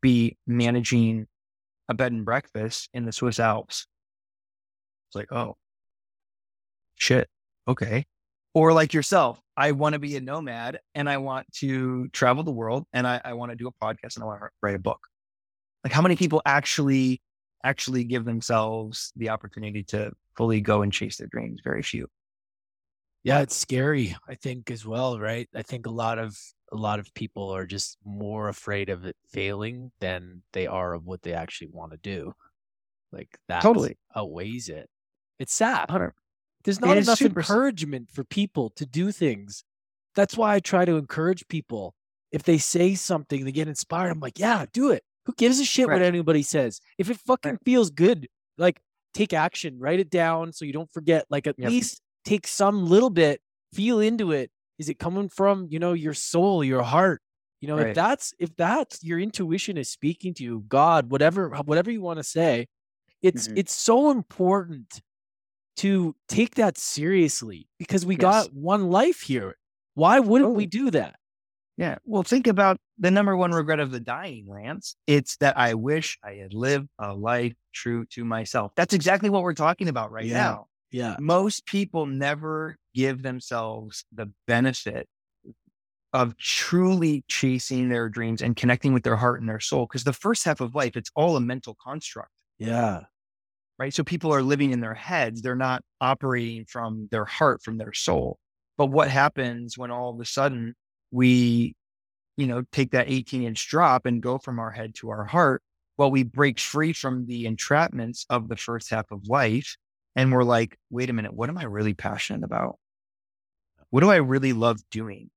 be 0.00 0.38
managing 0.46 1.26
a 1.90 1.94
bed 1.94 2.12
and 2.12 2.24
breakfast 2.24 2.88
in 2.94 3.04
the 3.04 3.12
Swiss 3.12 3.38
Alps. 3.38 3.86
It's 5.08 5.16
like, 5.16 5.30
oh, 5.30 5.56
shit. 6.94 7.28
Okay. 7.68 8.06
Or 8.54 8.72
like 8.72 8.94
yourself, 8.94 9.40
I 9.60 9.72
want 9.72 9.92
to 9.92 9.98
be 9.98 10.16
a 10.16 10.22
nomad 10.22 10.80
and 10.94 11.06
I 11.06 11.18
want 11.18 11.46
to 11.56 12.08
travel 12.08 12.42
the 12.42 12.50
world 12.50 12.86
and 12.94 13.06
I, 13.06 13.20
I 13.22 13.34
want 13.34 13.52
to 13.52 13.56
do 13.56 13.68
a 13.68 13.84
podcast 13.84 14.16
and 14.16 14.22
I 14.22 14.26
want 14.26 14.40
to 14.40 14.48
write 14.62 14.74
a 14.74 14.78
book. 14.78 15.00
Like 15.84 15.92
how 15.92 16.00
many 16.00 16.16
people 16.16 16.40
actually 16.46 17.20
actually 17.62 18.04
give 18.04 18.24
themselves 18.24 19.12
the 19.16 19.28
opportunity 19.28 19.82
to 19.82 20.12
fully 20.34 20.62
go 20.62 20.80
and 20.80 20.90
chase 20.90 21.18
their 21.18 21.26
dreams? 21.26 21.60
Very 21.62 21.82
few. 21.82 22.06
Yeah, 23.22 23.40
it's 23.40 23.54
scary, 23.54 24.16
I 24.26 24.34
think, 24.34 24.70
as 24.70 24.86
well, 24.86 25.20
right? 25.20 25.46
I 25.54 25.60
think 25.60 25.84
a 25.84 25.90
lot 25.90 26.18
of 26.18 26.34
a 26.72 26.76
lot 26.76 26.98
of 26.98 27.12
people 27.12 27.54
are 27.54 27.66
just 27.66 27.98
more 28.02 28.48
afraid 28.48 28.88
of 28.88 29.04
it 29.04 29.16
failing 29.28 29.92
than 30.00 30.42
they 30.54 30.68
are 30.68 30.94
of 30.94 31.04
what 31.04 31.20
they 31.20 31.34
actually 31.34 31.68
want 31.70 31.92
to 31.92 31.98
do. 31.98 32.32
Like 33.12 33.36
that 33.48 33.60
totally 33.60 33.98
outweighs 34.16 34.70
it. 34.70 34.88
It's 35.38 35.52
sad. 35.52 35.90
100. 35.90 36.14
There's 36.64 36.80
not 36.80 36.96
enough 36.96 37.22
encouragement 37.22 38.10
for 38.10 38.24
people 38.24 38.70
to 38.76 38.84
do 38.86 39.12
things. 39.12 39.64
That's 40.14 40.36
why 40.36 40.54
I 40.54 40.60
try 40.60 40.84
to 40.84 40.96
encourage 40.96 41.46
people. 41.48 41.94
If 42.32 42.42
they 42.42 42.58
say 42.58 42.94
something, 42.94 43.44
they 43.44 43.52
get 43.52 43.68
inspired. 43.68 44.10
I'm 44.10 44.20
like, 44.20 44.38
yeah, 44.38 44.66
do 44.72 44.90
it. 44.90 45.02
Who 45.26 45.34
gives 45.36 45.58
a 45.60 45.64
shit 45.64 45.88
right. 45.88 45.94
what 45.94 46.02
anybody 46.02 46.42
says? 46.42 46.80
If 46.98 47.10
it 47.10 47.16
fucking 47.18 47.52
right. 47.52 47.60
feels 47.64 47.90
good, 47.90 48.28
like 48.58 48.80
take 49.14 49.32
action, 49.32 49.78
write 49.78 50.00
it 50.00 50.10
down 50.10 50.52
so 50.52 50.64
you 50.64 50.72
don't 50.72 50.90
forget. 50.92 51.26
Like 51.30 51.46
at 51.46 51.56
yep. 51.58 51.70
least 51.70 52.00
take 52.24 52.46
some 52.46 52.86
little 52.86 53.10
bit, 53.10 53.40
feel 53.72 54.00
into 54.00 54.32
it. 54.32 54.50
Is 54.78 54.88
it 54.88 54.98
coming 54.98 55.28
from, 55.28 55.66
you 55.70 55.78
know, 55.78 55.92
your 55.92 56.14
soul, 56.14 56.64
your 56.64 56.82
heart? 56.82 57.20
You 57.60 57.68
know, 57.68 57.76
right. 57.76 57.88
if 57.88 57.94
that's 57.94 58.32
if 58.38 58.56
that's 58.56 59.04
your 59.04 59.20
intuition 59.20 59.76
is 59.76 59.90
speaking 59.90 60.32
to 60.34 60.44
you, 60.44 60.64
God, 60.66 61.10
whatever 61.10 61.50
whatever 61.64 61.90
you 61.90 62.00
want 62.00 62.18
to 62.18 62.24
say, 62.24 62.66
it's 63.20 63.46
mm-hmm. 63.46 63.58
it's 63.58 63.74
so 63.74 64.10
important 64.10 65.02
to 65.80 66.14
take 66.28 66.56
that 66.56 66.76
seriously 66.76 67.66
because 67.78 68.04
we 68.04 68.14
yes. 68.14 68.20
got 68.20 68.52
one 68.52 68.90
life 68.90 69.22
here. 69.22 69.56
Why 69.94 70.20
wouldn't 70.20 70.50
oh. 70.50 70.54
we 70.54 70.66
do 70.66 70.90
that? 70.90 71.16
Yeah. 71.78 71.96
Well, 72.04 72.22
think 72.22 72.46
about 72.46 72.76
the 72.98 73.10
number 73.10 73.34
one 73.34 73.52
regret 73.52 73.80
of 73.80 73.90
the 73.90 74.00
dying, 74.00 74.46
Lance. 74.46 74.94
It's 75.06 75.38
that 75.38 75.56
I 75.56 75.72
wish 75.72 76.18
I 76.22 76.32
had 76.32 76.52
lived 76.52 76.88
a 76.98 77.14
life 77.14 77.54
true 77.72 78.04
to 78.10 78.26
myself. 78.26 78.72
That's 78.76 78.92
exactly 78.92 79.30
what 79.30 79.42
we're 79.42 79.54
talking 79.54 79.88
about 79.88 80.12
right 80.12 80.26
yeah. 80.26 80.34
now. 80.34 80.66
Yeah. 80.90 81.16
Most 81.18 81.64
people 81.64 82.04
never 82.04 82.76
give 82.94 83.22
themselves 83.22 84.04
the 84.12 84.30
benefit 84.46 85.08
of 86.12 86.36
truly 86.36 87.24
chasing 87.26 87.88
their 87.88 88.10
dreams 88.10 88.42
and 88.42 88.54
connecting 88.54 88.92
with 88.92 89.04
their 89.04 89.16
heart 89.16 89.40
and 89.40 89.48
their 89.48 89.60
soul. 89.60 89.86
Because 89.86 90.04
the 90.04 90.12
first 90.12 90.44
half 90.44 90.60
of 90.60 90.74
life, 90.74 90.94
it's 90.94 91.10
all 91.14 91.36
a 91.36 91.40
mental 91.40 91.74
construct. 91.82 92.32
Yeah. 92.58 93.04
Right. 93.80 93.94
So 93.94 94.04
people 94.04 94.34
are 94.34 94.42
living 94.42 94.72
in 94.72 94.80
their 94.80 94.92
heads. 94.94 95.40
They're 95.40 95.56
not 95.56 95.82
operating 96.02 96.66
from 96.66 97.08
their 97.10 97.24
heart, 97.24 97.62
from 97.62 97.78
their 97.78 97.94
soul. 97.94 98.38
But 98.76 98.86
what 98.88 99.08
happens 99.08 99.78
when 99.78 99.90
all 99.90 100.10
of 100.10 100.20
a 100.20 100.26
sudden 100.26 100.74
we, 101.10 101.74
you 102.36 102.46
know, 102.46 102.62
take 102.72 102.90
that 102.90 103.08
18 103.08 103.42
inch 103.42 103.68
drop 103.68 104.04
and 104.04 104.22
go 104.22 104.36
from 104.36 104.58
our 104.58 104.70
head 104.70 104.94
to 104.96 105.08
our 105.08 105.24
heart? 105.24 105.62
Well, 105.96 106.10
we 106.10 106.24
break 106.24 106.60
free 106.60 106.92
from 106.92 107.26
the 107.26 107.46
entrapments 107.46 108.26
of 108.28 108.48
the 108.48 108.56
first 108.56 108.90
half 108.90 109.10
of 109.10 109.26
life 109.28 109.76
and 110.14 110.30
we're 110.30 110.44
like, 110.44 110.76
wait 110.90 111.08
a 111.08 111.14
minute, 111.14 111.32
what 111.32 111.48
am 111.48 111.56
I 111.56 111.64
really 111.64 111.94
passionate 111.94 112.44
about? 112.44 112.78
What 113.88 114.00
do 114.00 114.10
I 114.10 114.16
really 114.16 114.52
love 114.52 114.78
doing? 114.90 115.30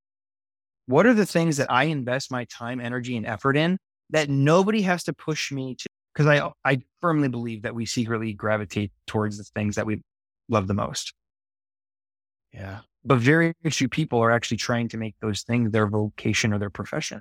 What 0.84 1.06
are 1.06 1.14
the 1.14 1.26
things 1.26 1.56
that 1.56 1.72
I 1.72 1.84
invest 1.84 2.30
my 2.30 2.44
time, 2.44 2.78
energy, 2.78 3.16
and 3.16 3.26
effort 3.26 3.56
in 3.56 3.78
that 4.10 4.28
nobody 4.28 4.82
has 4.82 5.04
to 5.04 5.14
push 5.14 5.50
me 5.50 5.76
to? 5.76 5.86
Because 6.14 6.26
I, 6.26 6.50
I 6.64 6.82
firmly 7.00 7.28
believe 7.28 7.62
that 7.62 7.74
we 7.74 7.86
secretly 7.86 8.32
gravitate 8.32 8.92
towards 9.06 9.36
the 9.36 9.44
things 9.44 9.74
that 9.76 9.86
we 9.86 10.00
love 10.48 10.68
the 10.68 10.74
most. 10.74 11.12
Yeah. 12.52 12.80
But 13.04 13.18
very 13.18 13.52
few 13.70 13.88
people 13.88 14.20
are 14.20 14.30
actually 14.30 14.58
trying 14.58 14.88
to 14.90 14.96
make 14.96 15.16
those 15.20 15.42
things 15.42 15.72
their 15.72 15.88
vocation 15.88 16.52
or 16.52 16.58
their 16.58 16.70
profession. 16.70 17.20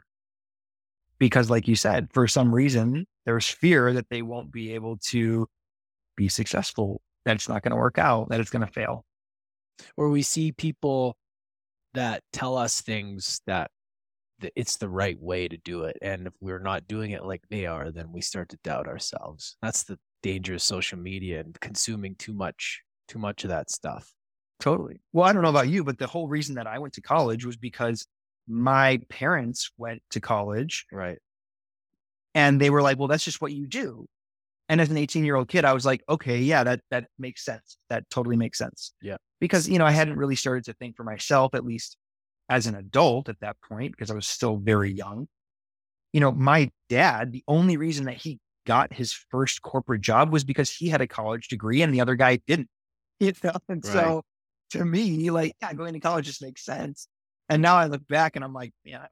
Because, 1.20 1.50
like 1.50 1.68
you 1.68 1.76
said, 1.76 2.10
for 2.14 2.28
some 2.28 2.54
reason, 2.54 3.06
there's 3.26 3.48
fear 3.48 3.94
that 3.94 4.10
they 4.10 4.22
won't 4.22 4.52
be 4.52 4.74
able 4.74 4.98
to 5.10 5.48
be 6.16 6.30
successful 6.30 7.02
that 7.26 7.36
it's 7.36 7.50
not 7.50 7.64
going 7.64 7.72
to 7.72 7.78
work 7.78 7.98
out, 7.98 8.30
that 8.30 8.40
it's 8.40 8.50
going 8.50 8.66
to 8.66 8.72
fail. 8.72 9.06
Or 9.98 10.10
we 10.10 10.22
see 10.22 10.52
people 10.52 11.16
that 11.94 12.22
tell 12.32 12.58
us 12.58 12.82
things 12.82 13.42
that 13.48 13.72
it's 14.56 14.78
the 14.78 14.90
right 14.90 15.20
way 15.20 15.48
to 15.48 15.58
do 15.58 15.84
it. 15.84 15.98
And 16.02 16.28
if 16.28 16.34
we're 16.42 16.60
not 16.60 16.88
doing 16.88 17.12
it 17.12 17.26
like 17.26 17.44
they 17.50 17.66
are, 17.66 17.92
then 17.92 18.12
we 18.12 18.22
start 18.22 18.50
to 18.50 18.60
doubt 18.64 18.88
ourselves. 18.88 19.58
That's 19.62 19.84
the 19.84 19.98
danger 20.22 20.56
of 20.56 20.62
social 20.62 20.98
media 20.98 21.42
and 21.42 21.60
consuming 21.60 22.16
too 22.16 22.34
much, 22.34 22.82
too 23.08 23.20
much 23.20 23.44
of 23.44 23.50
that 23.50 23.70
stuff. 23.70 24.12
Totally. 24.60 25.02
Well, 25.12 25.26
I 25.26 25.34
don't 25.34 25.44
know 25.44 25.50
about 25.50 25.70
you, 25.70 25.84
but 25.84 25.98
the 25.98 26.08
whole 26.08 26.28
reason 26.28 26.56
that 26.56 26.68
I 26.68 26.80
went 26.80 26.94
to 26.94 27.02
college 27.02 27.46
was 27.46 27.58
because 27.58 28.08
my 28.48 29.00
parents 29.10 29.72
went 29.78 30.02
to 30.12 30.22
college. 30.22 30.86
Right. 30.92 31.18
And 32.36 32.60
they 32.60 32.70
were 32.70 32.82
like, 32.82 32.98
well, 32.98 33.08
that's 33.08 33.26
just 33.26 33.42
what 33.42 33.52
you 33.52 33.68
do. 33.68 34.08
And 34.70 34.80
as 34.80 34.90
an 34.90 34.98
18 34.98 35.26
year 35.26 35.36
old 35.36 35.50
kid, 35.50 35.66
I 35.66 35.74
was 35.74 35.86
like, 35.86 36.02
okay, 36.08 36.40
yeah, 36.40 36.64
that 36.64 36.80
that 36.90 37.08
makes 37.20 37.44
sense. 37.44 37.78
That 37.90 38.10
totally 38.10 38.38
makes 38.38 38.58
sense. 38.58 38.94
Yeah. 39.02 39.18
Because, 39.40 39.68
you 39.68 39.78
know, 39.78 39.86
I 39.86 39.92
hadn't 39.92 40.18
really 40.18 40.38
started 40.38 40.64
to 40.66 40.74
think 40.74 40.96
for 40.96 41.04
myself, 41.04 41.54
at 41.54 41.66
least 41.66 41.98
as 42.50 42.68
an 42.68 42.76
adult 42.76 43.30
at 43.30 43.40
that 43.42 43.58
point, 43.62 43.92
because 43.92 44.12
I 44.12 44.16
was 44.16 44.28
still 44.28 44.58
very 44.58 44.92
young. 44.92 45.28
You 46.12 46.20
know, 46.20 46.32
my 46.32 46.70
dad, 46.90 47.32
the 47.32 47.44
only 47.48 47.78
reason 47.78 48.06
that 48.06 48.18
he 48.18 48.40
got 48.66 48.94
his 48.94 49.14
first 49.14 49.62
corporate 49.62 50.02
job 50.02 50.32
was 50.32 50.44
because 50.44 50.70
he 50.72 50.90
had 50.90 51.02
a 51.02 51.08
college 51.08 51.48
degree 51.48 51.82
and 51.82 51.94
the 51.94 52.02
other 52.02 52.16
guy 52.16 52.40
didn't. 52.48 52.70
You 53.20 53.32
know? 53.44 53.54
And 53.70 53.82
right. 53.86 53.94
so 53.94 54.24
to 54.72 54.84
me, 54.84 55.30
like, 55.30 55.54
yeah, 55.62 55.72
going 55.74 55.94
to 55.94 56.00
college 56.00 56.26
just 56.26 56.42
makes 56.42 56.66
sense. 56.66 57.08
And 57.48 57.62
now 57.62 57.76
I 57.76 57.86
look 57.86 58.06
back 58.08 58.36
and 58.36 58.44
I'm 58.44 58.54
like, 58.54 58.74
yeah, 58.84 59.06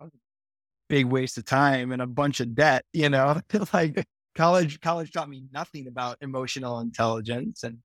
big 0.89 1.05
waste 1.05 1.37
of 1.37 1.45
time 1.45 1.93
and 1.93 2.01
a 2.01 2.07
bunch 2.07 2.41
of 2.41 2.53
debt, 2.53 2.83
you 2.91 3.07
know, 3.09 3.39
like 3.73 4.05
college 4.35 4.81
college 4.81 5.11
taught 5.11 5.29
me 5.29 5.43
nothing 5.53 5.87
about 5.87 6.17
emotional 6.19 6.79
intelligence 6.79 7.63
and 7.63 7.77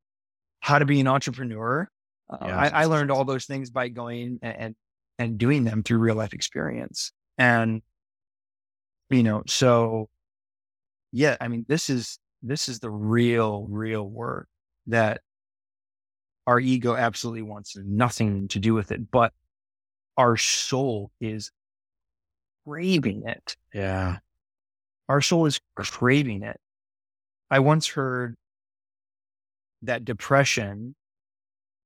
how 0.61 0.79
to 0.79 0.85
be 0.85 0.99
an 0.99 1.07
entrepreneur. 1.07 1.89
Uh, 2.29 2.39
yeah, 2.41 2.59
I, 2.59 2.69
I, 2.69 2.85
learned 2.87 3.13
all 3.13 3.25
those 3.25 3.45
things 3.45 3.71
by 3.71 3.89
going 3.89 4.41
and, 4.43 4.57
and 4.57 4.75
and 5.19 5.39
doing 5.39 5.65
them 5.65 5.83
through 5.83 5.99
real 5.99 6.17
life 6.17 6.33
experience. 6.33 7.13
And 7.39 7.83
you 9.11 9.23
know, 9.23 9.43
so 9.47 10.09
yeah, 11.13 11.37
I 11.41 11.49
mean, 11.49 11.65
this 11.69 11.89
is 11.91 12.19
this 12.43 12.69
is 12.69 12.81
the 12.81 12.91
real 12.91 13.67
real 13.69 14.09
work 14.09 14.49
that 14.87 15.21
our 16.47 16.61
ego 16.61 16.95
absolutely 16.95 17.43
wants 17.43 17.77
nothing 17.77 18.49
to 18.49 18.59
do 18.59 18.75
with 18.75 18.93
it, 18.93 19.11
but 19.11 19.33
our 20.17 20.37
soul 20.37 21.11
is 21.21 21.51
craving 22.67 23.25
it. 23.27 23.57
Yeah. 23.75 24.19
Our 25.09 25.21
soul 25.21 25.47
is 25.47 25.61
craving 25.77 26.43
it. 26.43 26.61
I 27.51 27.61
once 27.61 27.87
heard 27.87 28.37
that 29.83 30.05
depression 30.05 30.95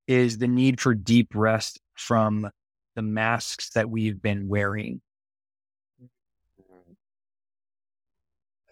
is 0.07 0.39
the 0.39 0.49
need 0.49 0.81
for 0.81 0.95
deep 0.95 1.35
rest 1.35 1.81
from 1.95 2.51
the 2.97 3.03
masks 3.03 3.70
that 3.70 3.91
we've 3.91 4.20
been 4.22 4.49
wearing. 4.49 5.01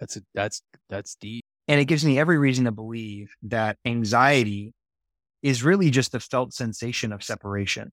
That's 0.00 0.16
a, 0.16 0.22
that's 0.34 0.62
that's 0.88 1.16
deep. 1.16 1.44
And 1.68 1.80
it 1.80 1.86
gives 1.86 2.04
me 2.04 2.18
every 2.18 2.38
reason 2.38 2.64
to 2.66 2.72
believe 2.72 3.32
that 3.44 3.76
anxiety 3.84 4.72
is 5.42 5.62
really 5.62 5.90
just 5.90 6.12
the 6.12 6.20
felt 6.20 6.52
sensation 6.54 7.12
of 7.12 7.22
separation 7.22 7.92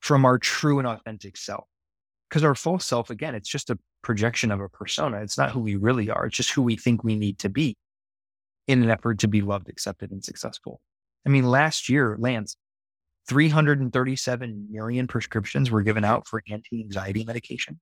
from 0.00 0.24
our 0.24 0.38
true 0.38 0.78
and 0.78 0.88
authentic 0.88 1.36
self. 1.36 1.66
Because 2.28 2.44
our 2.44 2.54
false 2.54 2.84
self, 2.84 3.10
again, 3.10 3.34
it's 3.34 3.48
just 3.48 3.70
a 3.70 3.78
projection 4.02 4.50
of 4.50 4.60
a 4.60 4.68
persona. 4.68 5.18
It's 5.22 5.38
not 5.38 5.50
who 5.52 5.60
we 5.60 5.76
really 5.76 6.10
are. 6.10 6.26
It's 6.26 6.36
just 6.36 6.50
who 6.52 6.62
we 6.62 6.76
think 6.76 7.04
we 7.04 7.16
need 7.16 7.38
to 7.40 7.48
be. 7.48 7.76
in 8.66 8.82
an 8.82 8.90
effort 8.90 9.18
to 9.20 9.28
be 9.28 9.42
loved, 9.42 9.68
accepted, 9.68 10.10
and 10.10 10.24
successful. 10.24 10.80
I 11.26 11.30
mean, 11.30 11.44
last 11.44 11.88
year, 11.88 12.16
Lance, 12.18 12.56
337 13.28 14.68
million 14.70 15.06
prescriptions 15.06 15.70
were 15.70 15.82
given 15.82 16.04
out 16.04 16.26
for 16.26 16.42
anti 16.50 16.82
anxiety 16.82 17.24
medication. 17.24 17.80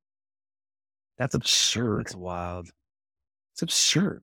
That's 1.18 1.34
absurd. 1.34 2.06
That's 2.06 2.14
wild. 2.14 2.68
It's 3.54 3.62
absurd. 3.62 4.22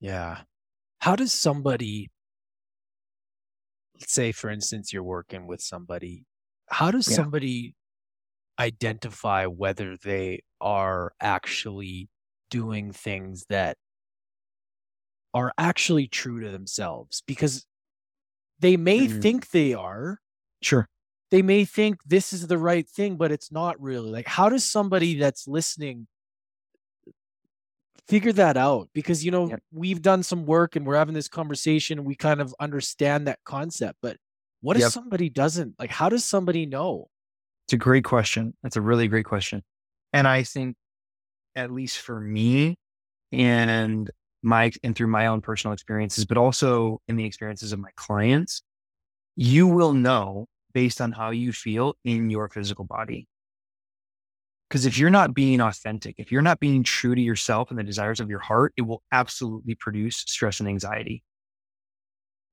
Yeah. 0.00 0.40
How 1.00 1.16
does 1.16 1.32
somebody, 1.32 2.10
let's 4.00 4.12
say, 4.12 4.32
for 4.32 4.50
instance, 4.50 4.92
you're 4.92 5.02
working 5.02 5.46
with 5.46 5.60
somebody, 5.60 6.24
how 6.68 6.90
does 6.90 7.08
Yeah. 7.08 7.16
somebody 7.16 7.74
identify 8.58 9.46
whether 9.46 9.96
they 9.96 10.42
are 10.60 11.12
actually 11.20 12.08
doing 12.50 12.92
things 12.92 13.44
that 13.48 13.76
are 15.34 15.52
actually 15.58 16.06
true 16.06 16.40
to 16.40 16.50
themselves? 16.50 17.22
Because 17.26 17.66
they 18.62 18.76
may 18.76 19.06
Mhm. 19.06 19.20
think 19.20 19.50
they 19.50 19.74
are, 19.74 20.20
Sure. 20.62 20.88
they 21.30 21.42
may 21.42 21.64
think 21.64 22.02
this 22.04 22.32
is 22.32 22.46
the 22.46 22.58
right 22.58 22.88
thing, 22.88 23.16
but 23.16 23.30
it's 23.32 23.52
not 23.52 23.80
really. 23.80 24.10
Like, 24.10 24.26
how 24.26 24.48
does 24.48 24.64
somebody 24.64 25.18
that's 25.18 25.46
listening 25.46 26.06
figure 28.08 28.32
that 28.32 28.56
out? 28.56 28.88
Because, 28.94 29.24
you 29.24 29.30
know, 29.30 29.48
Yep. 29.48 29.62
we've 29.72 30.02
done 30.02 30.22
some 30.22 30.46
work 30.46 30.76
and 30.76 30.86
we're 30.86 30.96
having 30.96 31.14
this 31.14 31.28
conversation. 31.28 32.04
We 32.04 32.14
kind 32.14 32.40
of 32.40 32.54
understand 32.60 33.26
that 33.26 33.40
concept, 33.44 33.98
but 34.00 34.16
what 34.60 34.76
if 34.76 34.84
somebody 34.92 35.28
doesn't? 35.28 35.78
Like, 35.78 35.90
how 35.90 36.08
does 36.08 36.24
somebody 36.24 36.66
know? 36.66 37.08
It's 37.66 37.72
a 37.72 37.76
great 37.76 38.04
question. 38.04 38.56
That's 38.62 38.76
a 38.76 38.80
really 38.80 39.08
great 39.08 39.24
question. 39.24 39.62
And 40.12 40.26
I 40.28 40.42
think, 40.44 40.76
at 41.54 41.70
least 41.70 41.98
for 41.98 42.18
me 42.20 42.76
and 43.32 44.10
my, 44.42 44.72
and 44.82 44.94
through 44.96 45.06
my 45.06 45.26
own 45.26 45.40
personal 45.40 45.72
experiences, 45.72 46.24
but 46.24 46.36
also 46.36 47.00
in 47.08 47.16
the 47.16 47.24
experiences 47.24 47.72
of 47.72 47.78
my 47.78 47.90
clients, 47.96 48.62
you 49.36 49.66
will 49.66 49.92
know 49.92 50.46
based 50.72 51.00
on 51.00 51.12
how 51.12 51.30
you 51.30 51.52
feel 51.52 51.94
in 52.04 52.30
your 52.30 52.48
physical 52.48 52.84
body. 52.84 53.28
Because 54.68 54.86
if 54.86 54.96
you're 54.96 55.10
not 55.10 55.34
being 55.34 55.60
authentic, 55.60 56.14
if 56.18 56.32
you're 56.32 56.40
not 56.40 56.58
being 56.58 56.82
true 56.82 57.14
to 57.14 57.20
yourself 57.20 57.70
and 57.70 57.78
the 57.78 57.84
desires 57.84 58.20
of 58.20 58.30
your 58.30 58.38
heart, 58.38 58.72
it 58.76 58.82
will 58.82 59.02
absolutely 59.12 59.74
produce 59.74 60.16
stress 60.16 60.60
and 60.60 60.68
anxiety. 60.68 61.22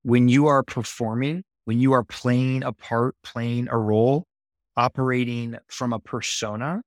When 0.03 0.27
you 0.27 0.47
are 0.47 0.63
performing, 0.63 1.43
when 1.63 1.79
you 1.79 1.93
are 1.93 2.03
playing 2.03 2.63
a 2.63 2.73
part, 2.73 3.15
playing 3.23 3.69
a 3.69 3.77
role, 3.77 4.25
operating 4.75 5.55
from 5.67 5.93
a 5.93 5.99
persona, 5.99 6.81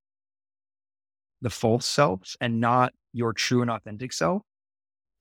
the 1.40 1.50
false 1.50 1.86
self, 1.86 2.36
and 2.40 2.60
not 2.60 2.92
your 3.12 3.32
true 3.32 3.62
and 3.62 3.70
authentic 3.70 4.12
self, 4.12 4.42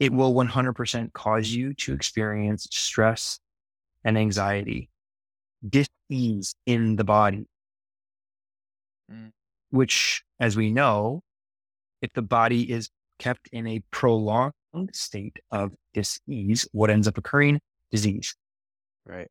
it 0.01 0.11
will 0.11 0.33
100% 0.33 1.13
cause 1.13 1.51
you 1.51 1.75
to 1.75 1.93
experience 1.93 2.67
stress 2.71 3.39
and 4.03 4.17
anxiety, 4.17 4.89
dis-ease 5.69 6.55
in 6.65 6.95
the 6.95 7.03
body. 7.03 7.45
Mm. 9.11 9.29
Which, 9.69 10.23
as 10.39 10.57
we 10.57 10.71
know, 10.71 11.21
if 12.01 12.11
the 12.13 12.23
body 12.23 12.71
is 12.71 12.89
kept 13.19 13.47
in 13.51 13.67
a 13.67 13.83
prolonged 13.91 14.53
state 14.91 15.37
of 15.51 15.75
dis-ease, 15.93 16.67
what 16.71 16.89
ends 16.89 17.07
up 17.07 17.19
occurring? 17.19 17.59
Disease. 17.91 18.35
Right. 19.05 19.27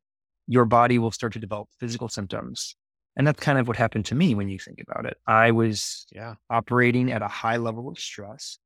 Your 0.47 0.63
body 0.63 0.99
will 0.99 1.11
start 1.11 1.33
to 1.33 1.39
develop 1.39 1.67
physical 1.81 2.07
symptoms. 2.07 2.77
And 3.17 3.27
that's 3.27 3.41
kind 3.41 3.59
of 3.59 3.67
what 3.67 3.75
happened 3.75 4.05
to 4.05 4.15
me 4.15 4.35
when 4.35 4.47
you 4.47 4.57
think 4.57 4.81
about 4.87 5.05
it. 5.05 5.17
I 5.27 5.51
was 5.51 6.07
Yeah. 6.13 6.35
operating 6.49 7.11
at 7.11 7.21
a 7.21 7.27
high 7.27 7.57
level 7.57 7.89
of 7.89 7.99
stress 7.99 8.57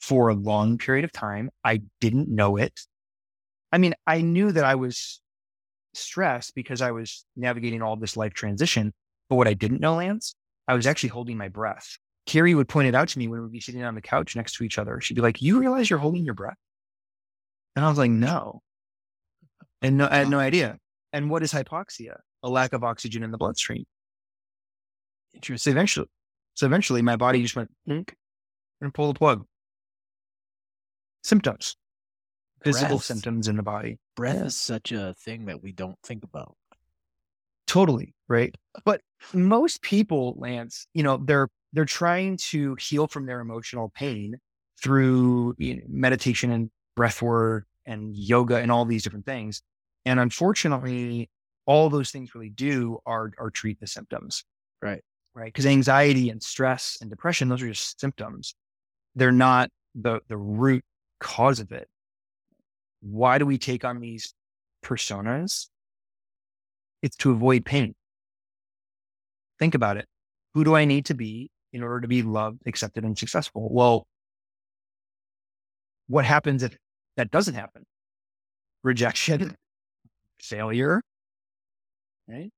for 0.00 0.28
a 0.28 0.34
long 0.34 0.78
period 0.78 1.04
of 1.04 1.12
time. 1.12 1.50
I 1.64 1.82
didn't 2.00 2.28
know 2.28 2.56
it. 2.56 2.80
I 3.72 3.78
mean, 3.78 3.94
I 4.06 4.20
knew 4.20 4.52
that 4.52 4.64
I 4.64 4.74
was 4.76 5.20
stressed 5.94 6.54
because 6.54 6.80
I 6.80 6.92
was 6.92 7.24
navigating 7.36 7.82
all 7.82 7.96
this 7.96 8.16
life 8.16 8.34
transition. 8.34 8.92
But 9.28 9.36
what 9.36 9.48
I 9.48 9.54
didn't 9.54 9.80
know, 9.80 9.96
Lance, 9.96 10.34
I 10.66 10.74
was 10.74 10.86
actually 10.86 11.10
holding 11.10 11.36
my 11.36 11.48
breath. 11.48 11.98
Carrie 12.26 12.54
would 12.54 12.68
point 12.68 12.88
it 12.88 12.94
out 12.94 13.08
to 13.08 13.18
me 13.18 13.28
when 13.28 13.42
we'd 13.42 13.52
be 13.52 13.60
sitting 13.60 13.82
on 13.82 13.94
the 13.94 14.02
couch 14.02 14.36
next 14.36 14.54
to 14.56 14.64
each 14.64 14.78
other. 14.78 15.00
She'd 15.00 15.14
be 15.14 15.22
like, 15.22 15.40
You 15.42 15.58
realize 15.60 15.88
you're 15.88 15.98
holding 15.98 16.24
your 16.24 16.34
breath? 16.34 16.56
And 17.74 17.84
I 17.84 17.88
was 17.88 17.98
like, 17.98 18.10
No. 18.10 18.62
And 19.80 19.98
no, 19.98 20.08
I 20.10 20.16
had 20.16 20.28
no 20.28 20.38
idea. 20.38 20.76
And 21.12 21.30
what 21.30 21.42
is 21.42 21.52
hypoxia? 21.52 22.16
A 22.42 22.48
lack 22.48 22.72
of 22.72 22.84
oxygen 22.84 23.22
in 23.22 23.30
the 23.30 23.38
bloodstream. 23.38 23.84
So 25.32 25.36
Interesting. 25.36 25.72
eventually, 25.72 26.06
so 26.54 26.66
eventually 26.66 27.02
my 27.02 27.16
body 27.16 27.42
just 27.42 27.56
went 27.56 27.70
and 28.80 28.94
pulled 28.94 29.14
the 29.14 29.18
plug. 29.18 29.46
Symptoms, 31.22 31.76
physical 32.62 32.96
Breath. 32.96 33.04
symptoms 33.04 33.48
in 33.48 33.56
the 33.56 33.62
body. 33.62 33.98
Breath 34.16 34.44
is 34.44 34.58
such 34.58 34.92
a 34.92 35.14
thing 35.14 35.46
that 35.46 35.62
we 35.62 35.72
don't 35.72 35.98
think 36.04 36.24
about. 36.24 36.56
Totally 37.66 38.14
right. 38.28 38.54
But 38.84 39.02
most 39.34 39.82
people, 39.82 40.34
Lance, 40.38 40.86
you 40.94 41.02
know, 41.02 41.18
they're 41.18 41.48
they're 41.72 41.84
trying 41.84 42.38
to 42.48 42.76
heal 42.76 43.06
from 43.06 43.26
their 43.26 43.40
emotional 43.40 43.90
pain 43.94 44.36
through 44.82 45.54
you 45.58 45.76
know, 45.76 45.82
meditation 45.88 46.50
and 46.50 46.70
breath 46.96 47.20
work 47.20 47.66
and 47.84 48.16
yoga 48.16 48.56
and 48.56 48.72
all 48.72 48.84
these 48.84 49.02
different 49.02 49.26
things. 49.26 49.62
And 50.06 50.18
unfortunately, 50.18 51.28
all 51.66 51.90
those 51.90 52.10
things 52.10 52.34
really 52.34 52.48
do 52.50 52.98
are 53.04 53.32
are 53.38 53.50
treat 53.50 53.80
the 53.80 53.86
symptoms. 53.86 54.44
Right. 54.80 55.02
Right. 55.34 55.52
Because 55.52 55.66
anxiety 55.66 56.30
and 56.30 56.42
stress 56.42 56.96
and 57.00 57.10
depression, 57.10 57.48
those 57.48 57.62
are 57.62 57.68
just 57.68 58.00
symptoms. 58.00 58.54
They're 59.14 59.30
not 59.30 59.70
the 59.94 60.20
the 60.28 60.38
root 60.38 60.84
cause 61.20 61.60
of 61.60 61.72
it. 61.72 61.88
Why 63.00 63.38
do 63.38 63.46
we 63.46 63.58
take 63.58 63.84
on 63.84 64.00
these 64.00 64.34
personas? 64.84 65.68
It's 67.02 67.16
to 67.18 67.30
avoid 67.30 67.64
pain. 67.64 67.94
Think 69.58 69.74
about 69.74 69.96
it. 69.96 70.06
Who 70.54 70.64
do 70.64 70.74
I 70.74 70.84
need 70.84 71.06
to 71.06 71.14
be 71.14 71.50
in 71.72 71.82
order 71.82 72.00
to 72.00 72.08
be 72.08 72.22
loved, 72.22 72.62
accepted, 72.66 73.04
and 73.04 73.16
successful? 73.16 73.68
Well, 73.70 74.06
what 76.06 76.24
happens 76.24 76.62
if 76.62 76.76
that 77.16 77.30
doesn't 77.30 77.54
happen? 77.54 77.84
Rejection, 78.82 79.56
failure, 80.42 81.02
right? 82.28 82.50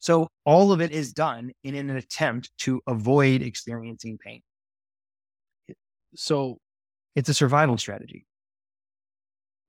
So 0.00 0.28
all 0.44 0.72
of 0.72 0.80
it 0.80 0.92
is 0.92 1.12
done 1.12 1.50
in 1.64 1.74
an 1.74 1.90
attempt 1.90 2.50
to 2.58 2.80
avoid 2.86 3.42
experiencing 3.42 4.18
pain. 4.18 4.42
So, 6.14 6.58
It's 7.18 7.28
a 7.28 7.34
survival 7.34 7.76
strategy. 7.78 8.26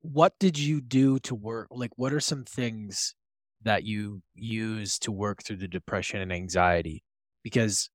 what 0.01 0.33
did 0.39 0.57
you 0.57 0.81
do 0.81 1.19
to 1.19 1.35
work? 1.35 1.67
Like, 1.71 1.91
what 1.95 2.13
are 2.13 2.19
some 2.19 2.45
things 2.45 3.15
that 3.61 3.83
you 3.83 4.21
use 4.33 4.97
to 4.99 5.11
work 5.11 5.43
through 5.43 5.57
the 5.57 5.67
depression 5.67 6.21
and 6.21 6.31
anxiety? 6.31 7.03
Because 7.43 7.89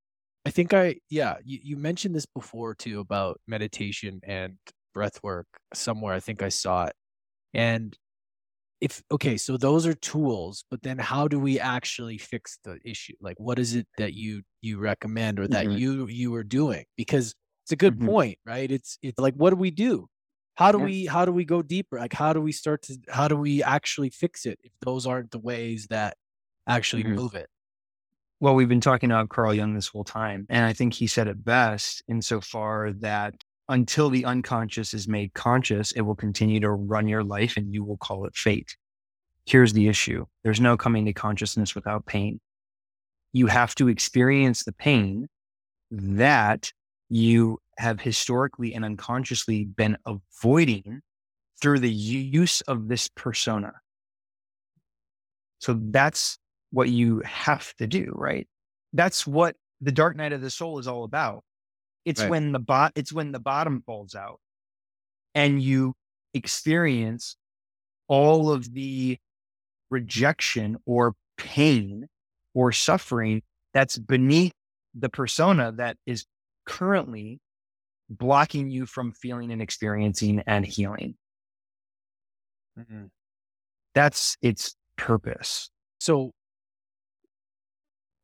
I 0.45 0.51
think 0.51 0.75
I, 0.75 0.97
yeah, 1.09 1.37
you, 1.45 1.59
you 1.63 1.77
mentioned 1.77 2.15
this 2.15 2.27
before 2.27 2.75
too 2.75 3.01
about 3.01 3.41
meditation 3.47 4.21
and 4.23 4.59
breath 4.93 5.23
work 5.23 5.47
somewhere. 5.73 6.15
I 6.15 6.21
think 6.21 6.43
I 6.43 6.51
saw 6.51 6.87
it. 6.87 6.95
And 7.55 7.97
if, 8.81 9.03
okay, 9.11 9.37
so 9.37 9.57
those 9.57 9.87
are 9.87 9.95
tools, 9.95 10.65
but 10.71 10.83
then 10.83 10.99
how 10.99 11.29
do 11.29 11.39
we 11.39 11.61
actually 11.61 12.19
fix 12.19 12.59
the 12.65 12.79
issue? 12.85 13.15
Like, 13.21 13.39
what 13.41 13.59
is 13.59 13.75
it 13.75 13.89
that 13.99 14.15
you, 14.15 14.43
you 14.63 14.79
recommend 14.79 15.41
or 15.41 15.49
that 15.49 15.67
Mhm. 15.67 15.79
you, 15.79 16.07
you 16.09 16.35
are 16.35 16.45
doing? 16.45 16.85
Because 16.97 17.35
it's 17.65 17.73
a 17.73 17.77
good 17.77 17.99
Mhm. 17.99 18.07
point, 18.07 18.39
right? 18.45 18.71
It's, 18.71 18.99
it's 19.03 19.19
like, 19.19 19.35
what 19.35 19.51
do 19.51 19.57
we 19.57 19.71
do? 19.71 20.09
How 20.57 20.71
do 20.71 20.79
Yeah. 20.79 20.85
we, 20.85 21.07
how 21.07 21.25
do 21.25 21.33
we 21.33 21.45
go 21.45 21.63
deeper? 21.63 21.99
Like, 21.99 22.13
how 22.13 22.33
do 22.33 22.41
we 22.41 22.53
start 22.53 22.83
to, 22.83 22.99
how 23.09 23.27
do 23.27 23.37
we 23.37 23.63
actually 23.63 24.11
fix 24.11 24.47
it 24.47 24.59
if 24.63 24.73
those 24.81 25.07
aren't 25.07 25.31
the 25.31 25.39
ways 25.39 25.87
that 25.89 26.17
actually 26.67 27.05
Mhm. 27.05 27.17
move 27.17 27.35
it? 27.35 27.49
Well, 28.41 28.55
we've 28.55 28.69
been 28.69 28.81
talking 28.81 29.11
about 29.11 29.31
Carl 29.31 29.55
Jung 29.55 29.75
this 29.75 29.89
whole 29.89 30.05
time, 30.05 30.47
and 30.51 30.67
I 30.67 30.73
think 30.75 30.93
he 30.95 31.07
said 31.07 31.29
it 31.29 31.43
best 31.45 32.03
insofar 32.09 32.93
that 33.01 33.35
until 33.69 34.11
the 34.11 34.27
unconscious 34.27 34.93
is 34.93 35.09
made 35.09 35.33
conscious, 35.33 35.93
it 35.93 36.03
will 36.03 36.15
continue 36.17 36.61
to 36.61 36.71
run 36.71 37.09
your 37.09 37.25
life 37.25 37.57
and 37.57 37.73
you 37.73 37.83
will 37.83 37.97
call 37.97 38.27
it 38.27 38.37
fate. 38.37 38.77
Here's 39.47 39.73
the 39.73 39.89
issue 39.89 40.27
there's 40.43 40.61
no 40.61 40.77
coming 40.77 41.07
to 41.07 41.13
consciousness 41.15 41.75
without 41.75 42.05
pain. 42.05 42.41
You 43.33 43.47
have 43.47 43.75
to 43.77 43.89
experience 43.89 44.65
the 44.65 44.73
pain 44.73 45.29
that 45.91 46.73
you 47.15 47.61
have 47.79 48.01
historically 48.01 48.75
and 48.75 48.85
unconsciously 48.85 49.65
been 49.65 49.97
avoiding 50.05 51.01
through 51.63 51.79
the 51.79 51.93
use 51.93 52.61
of 52.63 52.89
this 52.89 53.09
persona. 53.09 53.73
So 55.61 55.79
that's 55.91 56.39
what 56.73 56.89
you 56.89 57.21
have 57.25 57.73
to 57.77 57.87
do, 57.87 58.13
right? 58.17 58.49
That's 58.93 59.27
what 59.27 59.55
the 59.81 59.93
dark 59.93 60.17
night 60.17 60.33
of 60.33 60.41
the 60.41 60.51
soul 60.51 60.81
is 60.81 60.89
all 60.89 61.05
about. 61.05 61.45
It's 62.05 62.21
Right. 62.21 62.31
when 62.31 62.53
the 62.53 62.59
bot 62.59 62.93
it's 62.97 63.13
when 63.13 63.31
the 63.33 63.39
bottom 63.39 63.83
falls 63.87 64.17
out 64.17 64.41
and 65.35 65.63
you 65.63 65.95
experience 66.35 67.37
all 68.09 68.51
of 68.51 68.75
the 68.75 69.19
rejection 69.91 70.79
or 70.87 71.15
pain 71.37 72.09
or 72.55 72.73
suffering 72.73 73.43
that's 73.73 73.99
beneath 73.99 74.53
the 74.95 75.09
persona 75.09 75.73
that 75.73 75.97
is 76.07 76.27
currently 76.67 77.41
blocking 78.11 78.71
you 78.71 78.87
from 78.87 79.13
feeling 79.13 79.53
and 79.53 79.63
experiencing 79.63 80.43
and 80.47 80.67
healing. 80.67 81.17
Mhm. 82.77 83.11
That's 83.95 84.37
its 84.43 84.77
purpose. 84.97 85.71
So, 86.01 86.33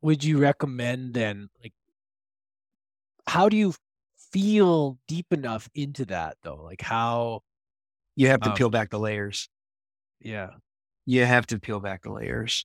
would 0.02 0.24
you 0.24 0.38
recommend 0.38 1.14
then, 1.14 1.48
like, 1.62 1.74
how 3.26 3.48
do 3.48 3.56
you 3.56 3.74
feel 4.32 4.98
deep 5.08 5.26
enough 5.32 5.68
into 5.74 6.04
that 6.06 6.36
though? 6.42 6.56
Like, 6.62 6.80
how, 6.82 7.42
You 8.16 8.28
have 8.28 8.42
to 8.42 8.50
Um, 8.50 8.52
peel 8.52 8.70
back 8.70 8.90
the 8.90 8.98
layers. 9.00 9.48
yeah. 10.20 10.58
You 11.06 11.24
have 11.24 11.46
to 11.48 11.58
peel 11.58 11.80
back 11.80 12.02
the 12.02 12.12
layers. 12.12 12.64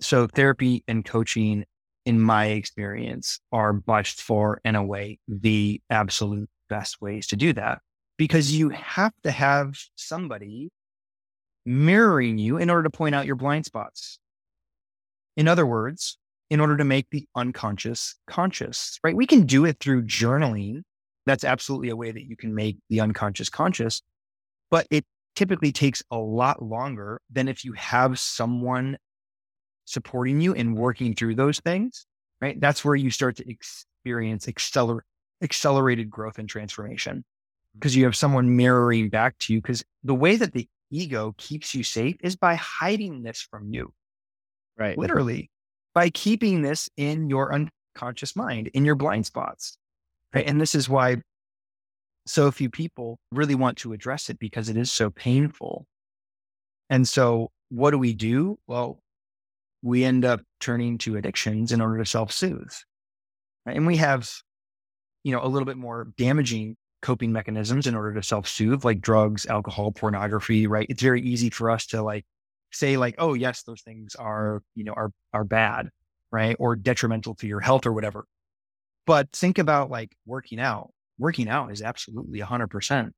So 0.00 0.26
therapy 0.26 0.84
and 0.88 1.04
coaching, 1.04 1.64
in 2.06 2.20
my 2.20 2.46
experience, 2.46 3.40
are 3.52 3.72
by 3.72 4.02
far 4.02 4.60
and 4.64 4.76
away 4.76 5.18
the 5.28 5.80
absolute 5.90 6.48
best 6.68 7.00
ways 7.00 7.26
to 7.28 7.36
do 7.36 7.52
that 7.52 7.80
because 8.16 8.52
you 8.52 8.68
have 8.70 9.12
to 9.22 9.30
have 9.30 9.76
somebody 9.96 10.70
mirroring 11.66 12.38
you 12.38 12.58
in 12.58 12.70
order 12.70 12.84
to 12.84 12.90
point 12.90 13.14
out 13.14 13.26
your 13.26 13.36
blind 13.36 13.64
spots. 13.64 14.18
In 15.36 15.48
other 15.48 15.66
words, 15.66 16.18
in 16.50 16.60
order 16.60 16.76
to 16.76 16.84
make 16.84 17.08
the 17.10 17.26
unconscious 17.34 18.14
conscious, 18.26 18.98
right? 19.02 19.16
We 19.16 19.26
can 19.26 19.46
do 19.46 19.64
it 19.64 19.78
through 19.80 20.02
journaling. 20.02 20.82
That's 21.26 21.44
absolutely 21.44 21.88
a 21.88 21.96
way 21.96 22.12
that 22.12 22.24
you 22.24 22.36
can 22.36 22.54
make 22.54 22.76
the 22.90 23.00
unconscious 23.00 23.48
conscious, 23.48 24.02
but 24.70 24.86
it 24.90 25.04
typically 25.34 25.72
takes 25.72 26.02
a 26.10 26.18
lot 26.18 26.62
longer 26.62 27.20
than 27.32 27.48
if 27.48 27.64
you 27.64 27.72
have 27.72 28.18
someone 28.18 28.98
supporting 29.84 30.40
you 30.40 30.54
and 30.54 30.76
working 30.76 31.14
through 31.14 31.34
those 31.34 31.60
things, 31.60 32.06
right? 32.40 32.60
That's 32.60 32.84
where 32.84 32.94
you 32.94 33.10
start 33.10 33.36
to 33.36 33.48
experience 33.48 34.46
acceler- 34.46 35.02
accelerated 35.42 36.10
growth 36.10 36.38
and 36.38 36.48
transformation 36.48 37.18
mm. 37.18 37.22
because 37.74 37.94
you 37.96 38.04
have 38.04 38.16
someone 38.16 38.56
mirroring 38.56 39.08
back 39.08 39.38
to 39.40 39.52
you. 39.52 39.60
Because 39.60 39.84
the 40.02 40.14
way 40.14 40.36
that 40.36 40.52
the 40.52 40.68
ego 40.90 41.34
keeps 41.36 41.74
you 41.74 41.82
safe 41.82 42.16
is 42.22 42.36
by 42.36 42.54
hiding 42.54 43.22
this 43.22 43.40
from 43.40 43.68
you, 43.68 43.92
Right. 44.76 44.98
literally, 44.98 45.50
by 45.94 46.10
keeping 46.10 46.62
this 46.62 46.88
in 46.96 47.28
your 47.28 47.52
unconscious 47.54 48.34
mind, 48.34 48.68
in 48.68 48.84
your 48.84 48.94
blind 48.94 49.26
spots. 49.26 49.78
Right. 50.34 50.46
And 50.46 50.60
this 50.60 50.74
is 50.74 50.88
why 50.88 51.22
so 52.26 52.50
few 52.50 52.70
people 52.70 53.18
really 53.32 53.54
want 53.54 53.78
to 53.78 53.92
address 53.92 54.30
it 54.30 54.38
because 54.38 54.68
it 54.68 54.76
is 54.76 54.90
so 54.90 55.10
painful. 55.10 55.86
And 56.90 57.06
so, 57.08 57.50
what 57.68 57.90
do 57.90 57.98
we 57.98 58.14
do? 58.14 58.58
Well, 58.66 59.00
we 59.84 60.02
end 60.02 60.24
up 60.24 60.40
turning 60.60 60.96
to 60.96 61.16
addictions 61.16 61.70
in 61.70 61.80
order 61.82 61.98
to 61.98 62.06
self 62.06 62.32
soothe. 62.32 62.72
Right? 63.66 63.76
And 63.76 63.86
we 63.86 63.98
have, 63.98 64.32
you 65.22 65.32
know, 65.32 65.44
a 65.44 65.46
little 65.46 65.66
bit 65.66 65.76
more 65.76 66.08
damaging 66.16 66.76
coping 67.02 67.32
mechanisms 67.32 67.86
in 67.86 67.94
order 67.94 68.14
to 68.14 68.22
self 68.22 68.48
soothe, 68.48 68.82
like 68.82 69.02
drugs, 69.02 69.44
alcohol, 69.44 69.92
pornography, 69.92 70.66
right? 70.66 70.86
It's 70.88 71.02
very 71.02 71.20
easy 71.20 71.50
for 71.50 71.70
us 71.70 71.84
to 71.88 72.02
like 72.02 72.24
say, 72.72 72.96
like, 72.96 73.16
oh, 73.18 73.34
yes, 73.34 73.62
those 73.62 73.82
things 73.82 74.14
are, 74.14 74.62
you 74.74 74.84
know, 74.84 74.94
are, 74.94 75.12
are 75.34 75.44
bad, 75.44 75.90
right? 76.32 76.56
Or 76.58 76.76
detrimental 76.76 77.34
to 77.36 77.46
your 77.46 77.60
health 77.60 77.84
or 77.84 77.92
whatever. 77.92 78.24
But 79.06 79.30
think 79.32 79.58
about 79.58 79.90
like 79.90 80.16
working 80.24 80.60
out. 80.60 80.92
Working 81.18 81.48
out 81.48 81.70
is 81.70 81.82
absolutely 81.82 82.40
100% 82.40 83.10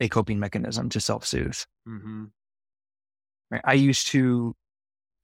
a 0.00 0.08
coping 0.08 0.40
mechanism 0.40 0.88
to 0.88 1.00
self 1.00 1.26
soothe. 1.26 1.58
Mm-hmm. 1.86 2.24
Right? 3.50 3.60
I 3.64 3.74
used 3.74 4.06
to 4.08 4.56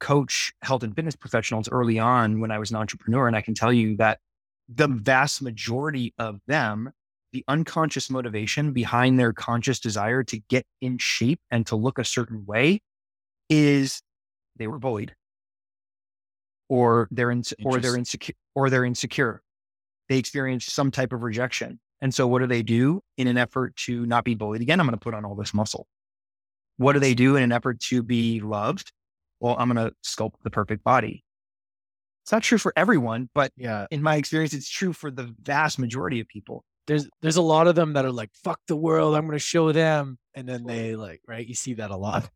coach 0.02 0.52
health 0.62 0.82
and 0.82 0.96
fitness 0.96 1.14
professionals 1.14 1.68
early 1.70 1.96
on 1.96 2.40
when 2.40 2.50
I 2.50 2.58
was 2.58 2.72
an 2.72 2.76
entrepreneur. 2.76 3.28
And 3.28 3.36
I 3.36 3.40
can 3.40 3.54
tell 3.54 3.72
you 3.72 3.96
that 3.98 4.18
the 4.68 4.88
vast 4.88 5.40
majority 5.40 6.12
of 6.18 6.40
them, 6.48 6.90
the 7.32 7.44
unconscious 7.46 8.10
motivation 8.10 8.72
behind 8.72 9.16
their 9.16 9.32
conscious 9.32 9.78
desire 9.78 10.24
to 10.24 10.40
get 10.48 10.66
in 10.80 10.98
shape 10.98 11.38
and 11.52 11.64
to 11.68 11.76
look 11.76 12.00
a 12.00 12.04
certain 12.04 12.44
way 12.44 12.80
is 13.48 14.02
they 14.56 14.66
were 14.66 14.80
bullied 14.80 15.14
or 16.68 17.06
they're 17.12 17.30
in, 17.30 17.44
or 17.64 17.78
they're 17.78 17.96
insecure 17.96 18.34
or 18.56 18.70
they're 18.70 18.84
insecure. 18.84 19.40
They 20.08 20.18
experienced 20.18 20.70
some 20.70 20.90
type 20.90 21.12
of 21.12 21.22
rejection. 21.22 21.78
And 22.00 22.12
so 22.12 22.26
what 22.26 22.40
do 22.40 22.48
they 22.48 22.64
do 22.64 23.02
in 23.16 23.28
an 23.28 23.38
effort 23.38 23.76
to 23.86 24.04
not 24.04 24.24
be 24.24 24.34
bullied 24.34 24.62
again? 24.62 24.80
I'm 24.80 24.86
going 24.86 24.98
to 24.98 25.02
put 25.02 25.14
on 25.14 25.24
all 25.24 25.36
this 25.36 25.54
muscle. 25.54 25.86
What 26.76 26.94
do 26.94 26.98
they 26.98 27.14
do 27.14 27.36
in 27.36 27.44
an 27.44 27.52
effort 27.52 27.78
to 27.90 28.02
be 28.02 28.40
loved? 28.40 28.90
Well, 29.42 29.56
I'm 29.58 29.72
going 29.72 29.88
to 29.88 29.94
sculpt 30.04 30.34
the 30.44 30.50
perfect 30.50 30.84
body. 30.84 31.24
It's 32.24 32.30
not 32.32 32.42
true 32.42 32.58
for 32.58 32.72
everyone, 32.76 33.28
but 33.34 33.50
Yeah. 33.56 33.86
in 33.90 34.00
my 34.02 34.16
experience, 34.16 34.54
it's 34.54 34.70
true 34.70 34.92
for 34.92 35.10
the 35.10 35.34
vast 35.42 35.78
majority 35.78 36.20
of 36.20 36.28
people. 36.28 36.64
There's 36.86 37.08
there's 37.20 37.36
a 37.36 37.42
lot 37.42 37.66
of 37.66 37.74
them 37.74 37.92
that 37.94 38.04
are 38.04 38.12
like, 38.12 38.30
fuck 38.44 38.60
the 38.68 38.76
world, 38.76 39.14
I'm 39.16 39.26
gonna 39.26 39.38
show 39.40 39.72
them. 39.72 40.18
And 40.34 40.48
then 40.48 40.64
they 40.64 40.94
like, 40.96 41.20
right? 41.28 41.46
You 41.46 41.54
see 41.54 41.74
that 41.74 41.90
a 41.90 41.96
lot. 41.96 42.30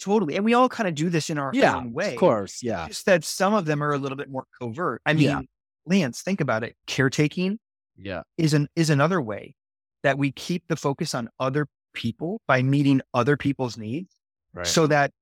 Totally. 0.00 0.34
And 0.36 0.44
we 0.44 0.52
all 0.54 0.68
kind 0.68 0.88
of 0.88 0.94
do 0.94 1.08
this 1.08 1.30
in 1.30 1.38
our 1.38 1.50
Yeah, 1.54 1.76
own 1.76 1.92
way. 1.92 2.12
Of 2.14 2.18
course. 2.18 2.62
Yeah. 2.62 2.88
Just 2.88 3.06
that 3.06 3.24
some 3.24 3.54
of 3.54 3.66
them 3.66 3.82
are 3.82 3.92
a 3.92 3.98
little 3.98 4.16
bit 4.16 4.28
more 4.30 4.44
covert. 4.60 5.00
I 5.06 5.12
mean, 5.14 5.24
Yeah. 5.24 5.40
Lance, 5.86 6.22
think 6.22 6.40
about 6.40 6.64
it. 6.64 6.74
Caretaking 6.86 7.58
Yeah. 7.96 8.22
is 8.36 8.52
an 8.52 8.68
is 8.76 8.90
another 8.90 9.22
way 9.22 9.54
that 10.02 10.18
we 10.18 10.32
keep 10.32 10.64
the 10.68 10.76
focus 10.76 11.14
on 11.14 11.28
other 11.38 11.68
people 11.94 12.40
by 12.48 12.62
meeting 12.62 13.00
other 13.14 13.36
people's 13.36 13.78
needs 13.78 14.12
Right. 14.52 14.66
so 14.66 14.86
that 14.88 15.12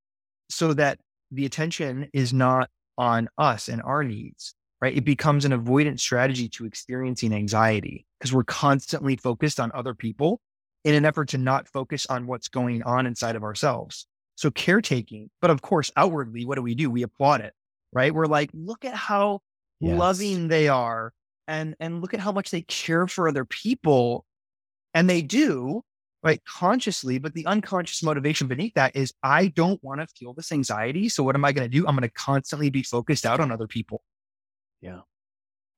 so 0.48 0.72
that 0.74 0.98
the 1.34 1.46
attention 1.46 2.08
is 2.12 2.32
not 2.32 2.70
on 2.98 3.28
us 3.38 3.68
and 3.68 3.82
our 3.82 4.04
needs 4.04 4.54
right? 4.80 4.96
It 4.98 5.04
becomes 5.04 5.46
an 5.46 5.52
avoidance 5.54 6.02
strategy 6.02 6.46
to 6.50 6.66
experiencing 6.66 7.32
anxiety 7.32 8.04
because 8.18 8.34
we're 8.34 8.44
constantly 8.44 9.16
focused 9.16 9.58
on 9.58 9.72
other 9.72 9.94
people 9.94 10.42
in 10.84 10.94
an 10.94 11.06
effort 11.06 11.30
to 11.30 11.38
not 11.38 11.68
focus 11.68 12.04
on 12.06 12.26
what's 12.26 12.48
going 12.48 12.82
on 12.82 13.06
inside 13.06 13.34
of 13.34 13.42
ourselves. 13.42 14.06
So 14.36 14.50
caretaking 14.50 15.30
but 15.40 15.50
of 15.50 15.62
course 15.62 15.90
outwardly 15.96 16.44
what 16.44 16.56
do 16.56 16.62
we 16.62 16.74
do? 16.74 16.90
We 16.90 17.02
applaud 17.02 17.40
it 17.40 17.54
right? 17.92 18.12
We're 18.14 18.26
like 18.26 18.50
look 18.52 18.84
at 18.84 18.94
how 18.94 19.40
Yes. 19.80 19.96
loving 19.96 20.48
they 20.48 20.68
are 20.68 21.12
and 21.48 21.74
and 21.80 22.00
look 22.00 22.14
at 22.14 22.20
how 22.20 22.32
much 22.32 22.50
they 22.50 22.62
care 22.62 23.06
for 23.06 23.28
other 23.28 23.44
people 23.44 24.26
and 24.92 25.08
they 25.08 25.22
do 25.22 25.82
right 26.24 26.40
consciously 26.46 27.18
but 27.18 27.34
the 27.34 27.46
unconscious 27.46 28.02
motivation 28.02 28.48
beneath 28.48 28.74
that 28.74 28.94
is 28.96 29.12
i 29.22 29.46
don't 29.48 29.82
want 29.84 30.00
to 30.00 30.06
feel 30.18 30.32
this 30.32 30.50
anxiety 30.50 31.08
so 31.08 31.22
what 31.22 31.34
am 31.36 31.44
i 31.44 31.52
going 31.52 31.68
to 31.68 31.72
do 31.78 31.86
i'm 31.86 31.94
going 31.94 32.02
to 32.08 32.14
constantly 32.14 32.70
be 32.70 32.82
focused 32.82 33.24
out 33.26 33.40
on 33.40 33.52
other 33.52 33.66
people 33.68 34.02
Yeah. 34.80 35.00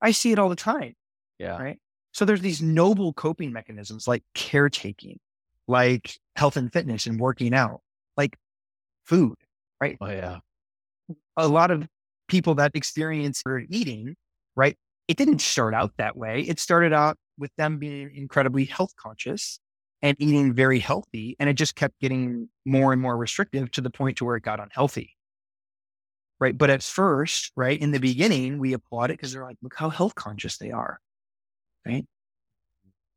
i 0.00 0.10
see 0.12 0.32
it 0.32 0.38
all 0.38 0.48
the 0.48 0.56
time 0.56 0.94
Yeah. 1.38 1.58
right 1.58 1.78
so 2.12 2.24
there's 2.24 2.40
these 2.40 2.62
noble 2.62 3.12
coping 3.12 3.52
mechanisms 3.52 4.08
like 4.08 4.22
caretaking 4.34 5.18
like 5.68 6.16
health 6.36 6.56
and 6.56 6.72
fitness 6.72 7.06
and 7.06 7.18
working 7.20 7.52
out 7.54 7.80
like 8.16 8.36
food 9.04 9.34
right? 9.80 9.98
Oh 10.00 10.06
yeah. 10.08 10.38
a 11.36 11.48
lot 11.48 11.70
of 11.70 11.86
people 12.28 12.54
that 12.56 12.72
experience 12.74 13.42
or 13.46 13.62
eating, 13.68 14.16
right? 14.56 14.76
It 15.06 15.16
didn't 15.16 15.40
start 15.40 15.74
out 15.74 15.92
that 15.98 16.16
way. 16.16 16.40
It 16.40 16.58
started 16.58 16.92
out 16.92 17.16
with 17.38 17.50
them 17.58 17.78
being 17.78 18.10
incredibly 18.14 18.64
health 18.64 18.94
conscious 18.96 19.60
and 20.06 20.16
eating 20.20 20.54
very 20.54 20.78
healthy. 20.78 21.36
And 21.38 21.48
it 21.50 21.54
just 21.54 21.74
kept 21.74 21.98
getting 22.00 22.48
more 22.64 22.92
and 22.92 23.02
more 23.02 23.16
restrictive 23.16 23.70
to 23.72 23.80
the 23.80 23.90
point 23.90 24.18
to 24.18 24.24
where 24.24 24.36
it 24.36 24.42
got 24.42 24.60
unhealthy. 24.60 25.16
Right. 26.38 26.56
But 26.56 26.70
at 26.70 26.82
first, 26.82 27.52
right, 27.56 27.80
in 27.80 27.92
the 27.92 27.98
beginning, 27.98 28.58
we 28.58 28.72
applaud 28.74 29.10
it 29.10 29.14
because 29.14 29.32
they're 29.32 29.44
like, 29.44 29.56
look 29.62 29.74
how 29.74 29.88
health 29.88 30.14
conscious 30.14 30.58
they 30.58 30.70
are. 30.70 31.00
Right. 31.86 32.04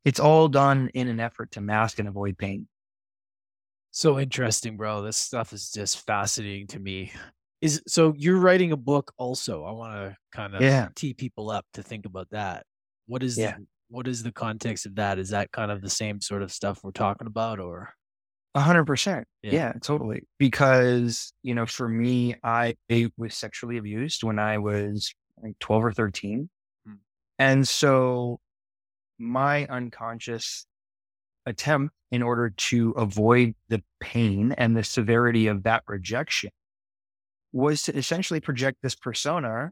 It's 0.04 0.20
all 0.20 0.48
done 0.48 0.90
in 0.94 1.08
an 1.08 1.20
effort 1.20 1.50
to 1.52 1.60
mask 1.60 1.98
and 1.98 2.08
avoid 2.08 2.38
pain. 2.38 2.66
So 3.90 4.18
interesting, 4.18 4.76
bro. 4.76 5.02
This 5.02 5.16
stuff 5.16 5.52
is 5.52 5.70
just 5.70 6.06
fascinating 6.06 6.68
to 6.68 6.78
me. 6.78 7.12
Is 7.60 7.82
so 7.86 8.14
you're 8.16 8.38
writing 8.38 8.72
a 8.72 8.76
book 8.76 9.12
also. 9.18 9.64
I 9.64 9.72
want 9.72 9.92
to 9.92 10.16
kind 10.32 10.54
of 10.54 10.62
Yeah. 10.62 10.88
tee 10.94 11.12
people 11.12 11.50
up 11.50 11.66
to 11.74 11.82
think 11.82 12.06
about 12.06 12.30
that. 12.30 12.64
What 13.06 13.22
is 13.22 13.36
Yeah. 13.36 13.58
What 13.90 14.06
is 14.08 14.22
the 14.22 14.32
context 14.32 14.86
of 14.86 14.94
that? 14.94 15.18
Is 15.18 15.30
that 15.30 15.52
kind 15.52 15.70
of 15.70 15.82
the 15.82 15.90
same 15.90 16.20
sort 16.20 16.42
of 16.42 16.52
stuff 16.52 16.80
we're 16.82 16.92
talking 16.92 17.26
about 17.26 17.58
or 17.58 17.92
A 18.54 18.60
hundred 18.60 18.84
percent. 18.86 19.26
Yeah. 19.42 19.52
Yeah, 19.52 19.72
totally. 19.82 20.22
Because, 20.38 21.32
you 21.42 21.54
know, 21.54 21.66
for 21.66 21.88
me, 21.88 22.36
I 22.42 22.76
was 23.16 23.34
sexually 23.34 23.76
abused 23.78 24.22
when 24.22 24.38
I 24.38 24.58
was 24.58 25.12
like 25.42 25.58
12 25.60 25.84
or 25.84 25.92
13. 25.92 26.48
Hmm. 26.86 26.92
And 27.38 27.66
so 27.68 28.38
my 29.18 29.66
unconscious 29.66 30.66
attempt 31.46 31.94
in 32.10 32.22
order 32.22 32.50
to 32.50 32.90
avoid 32.92 33.54
the 33.68 33.82
pain 34.00 34.52
and 34.52 34.76
the 34.76 34.84
severity 34.84 35.46
of 35.46 35.62
that 35.64 35.82
rejection 35.86 36.50
was 37.52 37.82
to 37.84 37.96
essentially 37.96 38.40
project 38.40 38.78
this 38.82 38.94
persona 38.94 39.70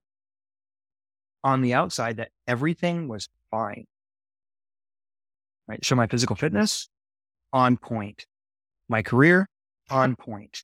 on 1.44 1.62
the 1.62 1.74
outside 1.74 2.16
that 2.16 2.30
everything 2.46 3.08
was 3.08 3.28
fine. 3.50 3.84
Right. 5.68 5.84
So 5.84 5.94
my 5.94 6.06
physical 6.06 6.34
fitness 6.34 6.88
on 7.52 7.76
point 7.76 8.24
my 8.88 9.02
career 9.02 9.48
on 9.90 10.16
point. 10.16 10.62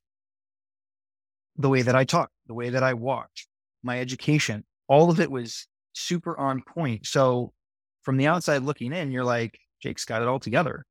The 1.57 1.69
way 1.69 1.83
that 1.83 1.95
I 1.95 2.03
talk, 2.03 2.31
the 2.47 2.53
way 2.53 2.71
that 2.71 2.83
I 2.83 2.93
walked, 2.95 3.47
my 3.83 3.99
education, 3.99 4.65
all 4.87 5.11
of 5.11 5.19
it 5.19 5.31
was 5.31 5.67
super 5.93 6.37
on 6.37 6.61
point. 6.61 7.05
So 7.05 7.53
from 8.01 8.17
the 8.17 8.27
outside 8.27 8.63
looking 8.63 8.93
in, 8.93 9.11
you're 9.11 9.23
like, 9.23 9.57
Jake's 9.81 10.05
got 10.05 10.21
it 10.21 10.27
all 10.27 10.39
together. 10.39 10.85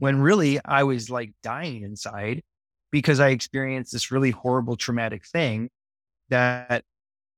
when 0.00 0.18
really 0.20 0.58
I 0.64 0.82
was 0.84 1.10
like 1.10 1.32
dying 1.42 1.82
inside 1.82 2.42
because 2.90 3.20
I 3.20 3.28
experienced 3.28 3.92
this 3.92 4.10
really 4.10 4.30
horrible 4.30 4.76
traumatic 4.76 5.26
thing 5.26 5.68
that 6.30 6.84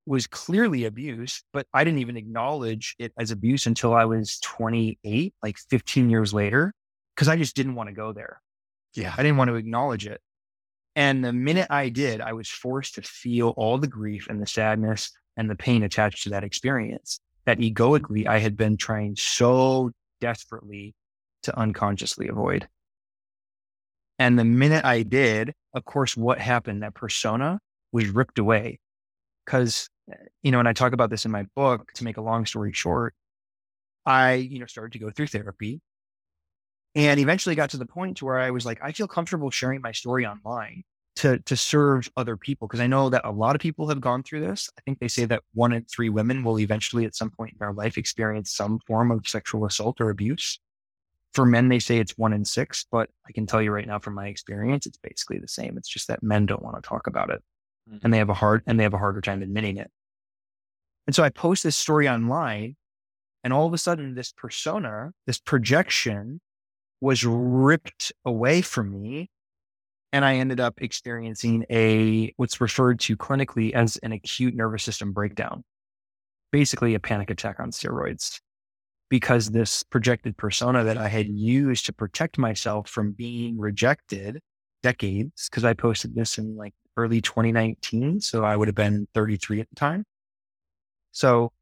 was 0.06 0.26
clearly 0.26 0.84
abuse, 0.84 1.42
but 1.52 1.66
I 1.72 1.84
didn't 1.84 2.00
even 2.00 2.16
acknowledge 2.16 2.96
it 2.98 3.12
as 3.18 3.30
abuse 3.30 3.66
until 3.66 3.94
I 3.94 4.04
was 4.04 4.38
28, 4.40 5.34
like 5.42 5.56
15 5.70 6.10
years 6.10 6.34
later, 6.34 6.74
because 7.14 7.28
I 7.28 7.36
just 7.36 7.54
didn't 7.54 7.76
want 7.76 7.88
to 7.88 7.94
go 7.94 8.12
there. 8.12 8.40
Yeah. 8.94 9.14
I 9.16 9.22
didn't 9.22 9.38
want 9.38 9.48
to 9.48 9.54
acknowledge 9.54 10.06
it. 10.06 10.20
And 10.94 11.24
the 11.24 11.32
minute 11.32 11.68
I 11.70 11.88
did, 11.88 12.20
I 12.20 12.32
was 12.32 12.48
forced 12.48 12.96
to 12.96 13.02
feel 13.02 13.54
all 13.56 13.78
the 13.78 13.86
grief 13.86 14.26
and 14.28 14.42
the 14.42 14.46
sadness 14.46 15.10
and 15.36 15.48
the 15.48 15.56
pain 15.56 15.82
attached 15.82 16.24
to 16.24 16.30
that 16.30 16.44
experience 16.44 17.20
that 17.46 17.60
egoically 17.60 18.26
I 18.26 18.38
had 18.38 18.56
been 18.56 18.76
trying 18.76 19.16
so 19.16 19.90
desperately 20.20 20.94
to 21.44 21.58
unconsciously 21.58 22.28
avoid. 22.28 22.68
And 24.18 24.38
the 24.38 24.44
minute 24.44 24.84
I 24.84 25.02
did, 25.02 25.54
of 25.74 25.84
course, 25.84 26.16
what 26.16 26.38
happened? 26.38 26.82
That 26.82 26.94
persona 26.94 27.58
was 27.90 28.08
ripped 28.08 28.38
away. 28.38 28.78
Cause, 29.46 29.88
eh, 30.10 30.16
you 30.42 30.52
know, 30.52 30.58
and 30.58 30.68
I 30.68 30.72
talk 30.72 30.92
about 30.92 31.10
this 31.10 31.24
in 31.24 31.30
my 31.30 31.44
book 31.56 31.92
to 31.94 32.04
make 32.04 32.16
a 32.16 32.22
long 32.22 32.46
story 32.46 32.72
short, 32.72 33.14
I, 34.06 34.34
you 34.34 34.58
know, 34.58 34.66
started 34.66 34.92
to 34.92 34.98
go 34.98 35.10
through 35.10 35.28
therapy 35.28 35.80
and 36.94 37.18
eventually 37.20 37.54
got 37.54 37.70
to 37.70 37.76
the 37.78 37.86
point 37.86 38.18
to 38.18 38.24
where 38.24 38.38
I 38.38 38.50
was 38.50 38.66
like, 38.66 38.78
I 38.82 38.92
feel 38.92 39.08
comfortable 39.08 39.50
sharing 39.50 39.80
my 39.80 39.92
story 39.92 40.26
online 40.26 40.82
to 41.16 41.38
to 41.40 41.56
serve 41.56 42.10
other 42.16 42.36
people 42.36 42.66
because 42.68 42.80
I 42.80 42.86
know 42.86 43.10
that 43.10 43.26
a 43.26 43.30
lot 43.30 43.54
of 43.54 43.60
people 43.60 43.88
have 43.88 44.00
gone 44.00 44.22
through 44.22 44.40
this. 44.40 44.70
I 44.78 44.80
think 44.82 44.98
they 44.98 45.08
say 45.08 45.24
that 45.26 45.42
one 45.54 45.72
in 45.72 45.84
three 45.84 46.08
women 46.08 46.42
will 46.42 46.58
eventually, 46.58 47.04
at 47.04 47.14
some 47.14 47.30
point 47.30 47.52
in 47.52 47.58
their 47.58 47.72
life, 47.72 47.98
experience 47.98 48.52
some 48.52 48.78
form 48.86 49.10
of 49.10 49.26
sexual 49.28 49.64
assault 49.66 50.00
or 50.00 50.10
abuse. 50.10 50.58
For 51.34 51.46
men, 51.46 51.68
they 51.68 51.78
say 51.78 51.98
it's 51.98 52.18
one 52.18 52.34
in 52.34 52.44
six, 52.44 52.86
but 52.90 53.08
I 53.26 53.32
can 53.32 53.46
tell 53.46 53.62
you 53.62 53.72
right 53.72 53.86
now 53.86 53.98
from 53.98 54.14
my 54.14 54.26
experience, 54.28 54.86
it's 54.86 54.98
basically 54.98 55.38
the 55.38 55.48
same. 55.48 55.78
It's 55.78 55.88
just 55.88 56.08
that 56.08 56.22
men 56.22 56.46
don't 56.46 56.62
want 56.62 56.76
to 56.82 56.86
talk 56.86 57.06
about 57.06 57.30
it, 57.30 57.42
mm-hmm. 57.88 57.98
and 58.02 58.12
they 58.12 58.18
have 58.18 58.30
a 58.30 58.34
hard 58.34 58.62
and 58.66 58.78
they 58.78 58.84
have 58.84 58.94
a 58.94 58.98
harder 58.98 59.20
time 59.20 59.42
admitting 59.42 59.76
it. 59.76 59.90
And 61.06 61.14
so 61.14 61.22
I 61.22 61.30
post 61.30 61.64
this 61.64 61.76
story 61.76 62.08
online, 62.08 62.76
and 63.42 63.52
all 63.52 63.66
of 63.66 63.72
a 63.72 63.78
sudden, 63.78 64.14
this 64.14 64.32
persona, 64.32 65.10
this 65.26 65.38
projection, 65.38 66.40
was 67.00 67.24
ripped 67.24 68.12
away 68.24 68.62
from 68.62 68.92
me 68.92 69.28
and 70.12 70.24
I 70.24 70.36
ended 70.36 70.60
up 70.60 70.74
experiencing 70.82 71.64
a 71.70 72.32
what's 72.36 72.60
referred 72.60 73.00
to 73.00 73.16
clinically 73.16 73.72
as 73.72 73.96
an 73.98 74.12
acute 74.12 74.54
nervous 74.54 74.82
system 74.82 75.12
breakdown, 75.12 75.64
basically 76.52 76.94
a 76.94 77.00
panic 77.00 77.30
attack 77.30 77.58
on 77.58 77.70
steroids. 77.70 78.40
Because 79.08 79.50
this 79.50 79.82
projected 79.82 80.38
persona 80.38 80.84
that 80.84 80.96
I 80.96 81.08
had 81.08 81.28
used 81.28 81.84
to 81.86 81.92
protect 81.92 82.38
myself 82.38 82.88
from 82.88 83.12
being 83.12 83.58
rejected 83.58 84.40
decades, 84.82 85.48
because 85.50 85.64
I 85.64 85.74
posted 85.74 86.14
this 86.14 86.38
in 86.38 86.56
like 86.56 86.72
early 86.96 87.20
2019. 87.20 88.20
So 88.20 88.44
I 88.44 88.56
would 88.56 88.68
have 88.68 88.74
been 88.74 89.06
33 89.14 89.60
at 89.60 89.68
the 89.68 89.76
time. 89.76 90.04
So 91.12 91.52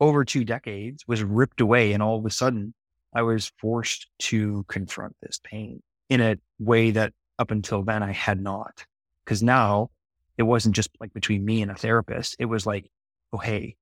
over 0.00 0.24
two 0.24 0.44
decades 0.44 1.04
was 1.06 1.22
ripped 1.22 1.60
away. 1.60 1.92
And 1.92 2.02
all 2.02 2.18
of 2.18 2.26
a 2.26 2.30
sudden, 2.30 2.74
I 3.14 3.22
was 3.22 3.52
forced 3.58 4.08
to 4.20 4.64
confront 4.68 5.16
this 5.22 5.40
pain 5.42 5.82
in 6.08 6.20
a 6.20 6.36
way 6.58 6.90
that 6.92 7.12
up 7.38 7.50
until 7.50 7.82
then 7.82 8.02
I 8.02 8.12
had 8.12 8.40
not. 8.40 8.84
Cause 9.26 9.42
now 9.42 9.90
it 10.36 10.44
wasn't 10.44 10.74
just 10.74 10.90
like 11.00 11.12
between 11.12 11.44
me 11.44 11.62
and 11.62 11.70
a 11.70 11.74
therapist. 11.74 12.36
It 12.38 12.46
was 12.46 12.64
like, 12.64 12.90
oh, 13.32 13.38
hey, 13.38 13.76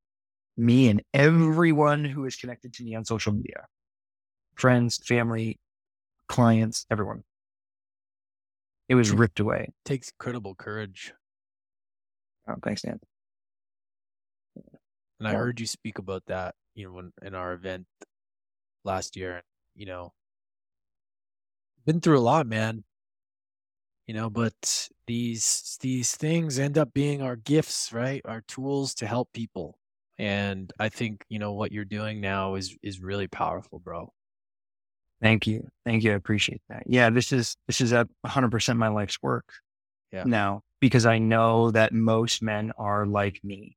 me 0.56 0.88
and 0.88 1.02
everyone 1.12 2.04
who 2.04 2.24
is 2.24 2.36
connected 2.36 2.72
to 2.74 2.82
me 2.82 2.94
on 2.94 3.04
social 3.04 3.32
media, 3.32 3.66
friends, 4.54 4.96
family, 5.04 5.58
clients, 6.28 6.86
everyone. 6.90 7.22
It 8.88 8.94
was 8.94 9.10
ripped 9.10 9.40
away. 9.40 9.66
It 9.68 9.74
takes 9.84 10.10
incredible 10.10 10.54
courage. 10.54 11.12
Oh, 12.48 12.54
thanks, 12.62 12.82
Dan. 12.82 13.00
And 15.18 15.26
I 15.28 15.32
heard 15.32 15.58
you 15.58 15.66
speak 15.66 15.98
about 15.98 16.24
that, 16.26 16.54
you 16.74 16.86
know, 16.86 16.92
when, 16.92 17.12
in 17.22 17.34
our 17.34 17.52
event 17.52 17.86
last 18.84 19.16
year. 19.16 19.42
You 19.74 19.86
know, 19.86 20.12
been 21.84 22.00
through 22.00 22.18
a 22.18 22.20
lot, 22.20 22.46
man 22.46 22.84
you 24.06 24.14
know 24.14 24.30
but 24.30 24.88
these 25.06 25.76
these 25.80 26.14
things 26.14 26.58
end 26.58 26.78
up 26.78 26.92
being 26.94 27.22
our 27.22 27.36
gifts 27.36 27.92
right 27.92 28.22
our 28.24 28.42
tools 28.42 28.94
to 28.94 29.06
help 29.06 29.32
people 29.32 29.78
and 30.18 30.72
i 30.78 30.88
think 30.88 31.24
you 31.28 31.38
know 31.38 31.52
what 31.52 31.72
you're 31.72 31.84
doing 31.84 32.20
now 32.20 32.54
is 32.54 32.76
is 32.82 33.00
really 33.00 33.28
powerful 33.28 33.78
bro 33.78 34.10
thank 35.20 35.46
you. 35.46 35.68
Thank 35.84 36.04
you. 36.04 36.12
I 36.12 36.14
appreciate 36.14 36.62
that. 36.68 36.84
Yeah 36.86 37.10
this 37.10 37.32
is 37.32 37.56
this 37.66 37.80
is 37.80 37.92
a 37.92 38.08
100% 38.26 38.76
my 38.76 38.88
life's 38.88 39.22
work 39.22 39.46
yeah. 40.12 40.24
now 40.24 40.62
because 40.80 41.06
i 41.06 41.18
know 41.18 41.70
that 41.70 41.92
most 41.92 42.42
men 42.42 42.72
are 42.78 43.06
like 43.06 43.40
me. 43.42 43.76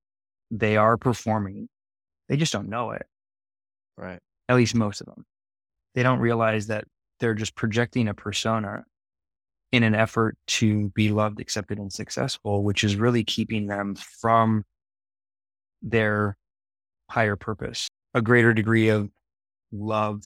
They 0.52 0.78
are 0.78 0.98
performing. 0.98 1.70
They 2.28 2.38
just 2.38 2.54
don't 2.54 2.70
know 2.70 2.92
it. 2.92 3.06
Right. 3.98 4.20
At 4.48 4.56
least 4.56 4.76
most 4.76 5.02
of 5.02 5.08
them. 5.08 5.26
They 5.96 6.04
don't 6.04 6.20
realize 6.20 6.68
that 6.68 6.86
they're 7.20 7.34
just 7.36 7.56
projecting 7.56 8.08
a 8.08 8.14
persona 8.14 8.84
in 9.72 9.84
an 9.84 9.94
effort 9.94 10.38
to 10.48 10.90
be 10.90 11.10
loved, 11.10 11.40
accepted, 11.40 11.78
and 11.78 11.92
successful, 11.92 12.64
which 12.64 12.84
is 12.84 12.96
really 12.96 13.24
keeping 13.24 13.68
them 13.68 13.96
from 13.96 14.64
their 15.82 16.36
higher 17.10 17.36
purpose, 17.36 17.88
a 18.14 18.22
greater 18.22 18.54
degree 18.54 18.90
of 18.90 19.10
love, 19.72 20.24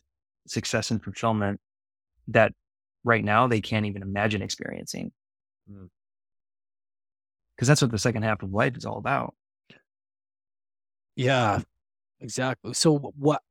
success, 0.47 0.91
and 0.91 1.03
fulfillment 1.03 1.59
that 2.27 2.53
right 3.03 3.23
now 3.23 3.47
they 3.47 3.61
can't 3.61 3.85
even 3.85 4.01
imagine 4.01 4.41
experiencing. 4.41 5.11
Because 5.67 5.89
mm. 7.61 7.67
that's 7.67 7.81
what 7.81 7.91
the 7.91 7.97
second 7.97 8.23
half 8.23 8.43
of 8.43 8.51
life 8.51 8.77
is 8.77 8.85
all 8.85 8.97
about. 8.97 9.33
Yeah, 11.15 11.61
exactly. 12.19 12.73
So, 12.73 12.97
what 12.97 13.41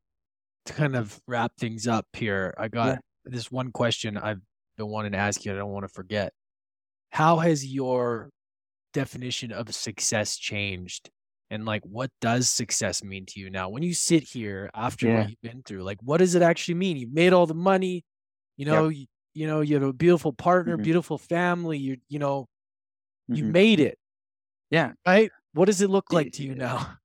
to 0.67 0.73
kind 0.73 0.97
of 0.97 1.21
wrap 1.27 1.53
things 1.59 1.87
up 1.87 2.07
here, 2.13 2.55
I 2.59 2.69
got 2.69 2.87
yeah. 2.87 2.99
this 3.25 3.51
one 3.51 3.71
question 3.71 4.17
I've 4.17 4.41
been 4.77 4.89
wanting 4.89 5.13
to 5.13 5.19
ask 5.19 5.45
you. 5.45 5.53
I 5.53 5.57
don't 5.57 5.71
want 5.71 5.85
to 5.85 5.93
forget. 5.93 6.33
How 7.11 7.39
has 7.39 7.65
your 7.65 8.31
definition 8.93 9.53
of 9.53 9.73
success 9.75 10.37
changed? 10.37 11.11
And 11.53 11.67
like, 11.67 11.83
what 11.85 12.11
does 12.23 12.49
success 12.49 13.05
mean 13.05 13.27
to 13.27 13.39
you 13.39 13.51
now? 13.51 13.69
When 13.69 13.83
you 13.83 13.93
sit 13.93 14.23
here 14.23 14.71
after 14.73 15.07
yeah. 15.07 15.19
what 15.19 15.29
you've 15.29 15.43
been 15.43 15.63
through, 15.63 15.83
like, 15.83 15.99
what 16.03 16.17
does 16.17 16.35
it 16.35 16.41
actually 16.41 16.77
mean? 16.77 16.97
You've 16.97 17.13
made 17.13 17.35
all 17.35 17.47
the 17.47 17.53
money, 17.53 18.07
you 18.57 18.65
know, 18.65 18.89
yep. 18.89 19.01
you, 19.01 19.07
you, 19.35 19.47
know, 19.47 19.61
you 19.61 19.75
have 19.75 19.83
a 19.83 19.93
beautiful 19.93 20.33
partner, 20.33 20.77
mm-hmm. 20.77 20.85
beautiful 20.85 21.19
family. 21.19 21.77
You, 21.77 21.99
you 22.09 22.19
know, 22.19 22.49
mm-hmm. 23.31 23.35
you 23.35 23.45
made 23.45 23.81
it. 23.81 23.99
Yeah. 24.71 24.93
Right. 25.07 25.31
What 25.53 25.67
does 25.67 25.83
it 25.83 25.91
look 25.91 26.11
like 26.11 26.33
to 26.33 26.43
you 26.43 26.55
now? 26.55 26.97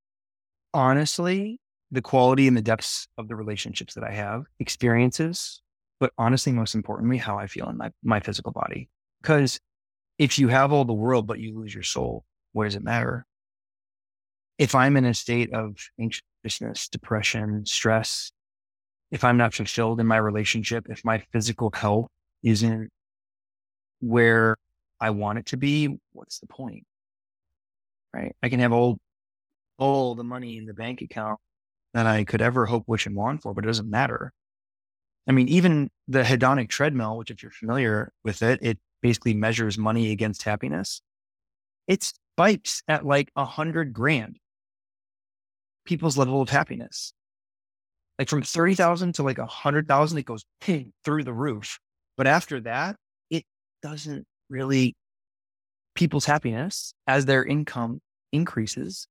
Honestly, 0.72 1.58
the 1.90 2.00
quality 2.00 2.46
and 2.46 2.56
the 2.56 2.62
depths 2.62 3.08
of 3.18 3.26
the 3.26 3.34
relationships 3.34 3.94
that 3.94 4.04
I 4.04 4.12
have, 4.12 4.44
experiences, 4.60 5.62
but 5.98 6.12
honestly, 6.16 6.52
most 6.52 6.76
importantly, 6.76 7.18
how 7.18 7.36
I 7.36 7.48
feel 7.48 7.68
in 7.68 7.76
my, 7.76 7.90
my 8.04 8.20
physical 8.20 8.52
body. 8.52 8.88
Because 9.20 9.58
if 10.16 10.38
you 10.38 10.46
have 10.46 10.72
all 10.72 10.84
the 10.84 10.92
world, 10.92 11.26
but 11.26 11.40
you 11.40 11.58
lose 11.58 11.74
your 11.74 11.82
soul, 11.82 12.24
what 12.52 12.64
does 12.66 12.76
it 12.76 12.84
matter? 12.84 13.26
If 14.60 14.74
I'm 14.74 14.96
in 14.96 15.06
a 15.06 15.14
state 15.14 15.52
of 15.54 15.76
anxiousness, 15.98 16.88
depression, 16.88 17.64
stress, 17.64 18.30
if 19.10 19.24
I'm 19.24 19.38
not 19.38 19.54
fulfilled 19.54 20.00
in 20.00 20.06
my 20.06 20.18
relationship, 20.18 20.86
if 20.90 21.04
my 21.04 21.24
physical 21.32 21.70
health 21.74 22.10
isn't 22.42 22.90
where 24.00 24.56
I 25.00 25.10
want 25.10 25.38
it 25.38 25.46
to 25.46 25.56
be, 25.56 25.98
what's 26.12 26.40
the 26.40 26.46
point? 26.46 26.84
Right? 28.14 28.36
I 28.42 28.50
can 28.50 28.60
have 28.60 28.72
all, 28.72 28.98
all 29.78 30.14
the 30.14 30.24
money 30.24 30.58
in 30.58 30.66
the 30.66 30.74
bank 30.74 31.00
account 31.00 31.40
that 31.94 32.06
I 32.06 32.24
could 32.24 32.42
ever 32.42 32.66
hope, 32.66 32.84
wish, 32.86 33.06
and 33.06 33.16
want 33.16 33.42
for, 33.42 33.54
but 33.54 33.64
it 33.64 33.66
doesn't 33.66 33.90
matter 33.90 34.32
I 35.30 35.32
mean, 35.32 35.48
even 35.48 35.90
the 36.08 36.22
hedonic 36.22 36.68
treadmill, 36.68 37.16
which 37.16 37.30
if 37.30 37.42
you're 37.42 37.52
familiar 37.52 38.12
with 38.24 38.42
it, 38.42 38.58
it 38.62 38.78
basically 39.00 39.34
measures 39.34 39.78
money 39.78 40.10
against 40.10 40.42
happiness. 40.42 41.02
It 41.86 42.02
spikes 42.02 42.82
at 42.88 43.06
like 43.06 43.30
a 43.36 43.44
hundred 43.44 43.92
grand. 43.92 44.38
People's 45.90 46.16
level 46.16 46.40
of 46.40 46.48
happiness. 46.48 47.12
Like 48.16 48.28
from 48.28 48.42
30,000 48.42 49.16
to 49.16 49.24
like 49.24 49.38
a 49.38 49.46
hundred 49.46 49.88
thousand, 49.88 50.18
it 50.18 50.24
goes 50.24 50.44
ping 50.60 50.92
through 51.04 51.24
the 51.24 51.32
roof. 51.32 51.80
But 52.16 52.28
after 52.28 52.60
that, 52.60 52.94
it 53.28 53.42
doesn't 53.82 54.24
really 54.48 54.94
people's 55.96 56.26
happiness 56.26 56.94
as 57.08 57.26
their 57.26 57.44
income 57.44 58.00
increases 58.30 59.08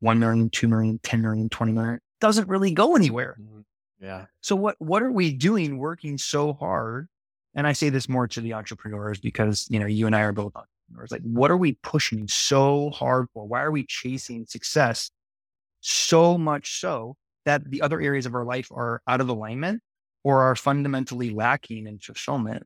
1 0.00 0.18
million, 0.18 0.48
2 0.48 0.66
million, 0.66 0.98
10 1.02 1.20
million, 1.20 1.50
20 1.50 1.72
million 1.72 2.00
doesn't 2.22 2.48
really 2.48 2.72
go 2.72 2.96
anywhere. 2.96 3.36
Mm-hmm. 3.38 3.60
Yeah. 4.00 4.24
So 4.40 4.56
what 4.56 4.76
what 4.78 5.02
are 5.02 5.12
we 5.12 5.34
doing 5.34 5.76
working 5.76 6.16
so 6.16 6.54
hard? 6.54 7.08
And 7.54 7.66
I 7.66 7.74
say 7.74 7.90
this 7.90 8.08
more 8.08 8.26
to 8.28 8.40
the 8.40 8.54
entrepreneurs 8.54 9.20
because, 9.20 9.66
you 9.68 9.78
know, 9.78 9.84
you 9.84 10.06
and 10.06 10.16
I 10.16 10.22
are 10.22 10.32
both 10.32 10.56
entrepreneurs. 10.56 11.10
Like, 11.10 11.20
what 11.20 11.50
are 11.50 11.58
we 11.58 11.74
pushing 11.82 12.28
so 12.28 12.88
hard 12.88 13.26
for? 13.34 13.44
Why 13.44 13.60
are 13.60 13.70
we 13.70 13.84
chasing 13.84 14.46
success 14.46 15.10
so 15.88 16.36
much 16.36 16.80
so 16.80 17.16
that 17.44 17.68
the 17.70 17.82
other 17.82 18.00
areas 18.00 18.26
of 18.26 18.34
our 18.34 18.44
life 18.44 18.68
are 18.70 19.00
out 19.08 19.20
of 19.20 19.28
alignment 19.28 19.80
or 20.22 20.42
are 20.42 20.54
fundamentally 20.54 21.30
lacking 21.30 21.86
in 21.86 21.98
fulfillment, 21.98 22.64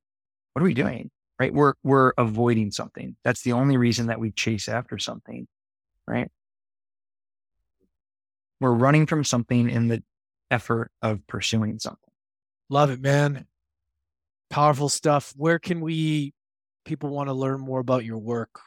what 0.53 0.63
are 0.63 0.65
we 0.65 0.75
doing? 0.75 1.11
Right? 1.39 1.55
We're 1.55 1.75
we're 1.83 2.13
avoiding 2.19 2.71
something. 2.71 3.17
That's 3.25 3.43
the 3.43 3.53
only 3.53 3.77
reason 3.77 4.07
that 4.07 4.21
we 4.21 4.31
chase 4.33 4.69
after 4.69 4.99
something, 4.99 5.47
right? 6.07 6.31
We're 8.61 8.73
running 8.73 9.07
from 9.07 9.25
something 9.25 9.69
in 9.69 9.89
the 9.89 10.03
effort 10.51 10.91
of 11.01 11.27
pursuing 11.27 11.79
something. 11.79 11.99
Love 12.69 12.91
it, 12.91 13.01
man. 13.01 13.47
Powerful 14.51 14.89
stuff. 14.89 15.33
Where 15.37 15.59
can 15.59 15.81
we 15.81 16.35
people 16.85 17.11
want 17.11 17.29
to 17.29 17.33
learn 17.33 17.61
more 17.61 17.81
about 17.81 18.05
your 18.05 18.19
work? 18.19 18.61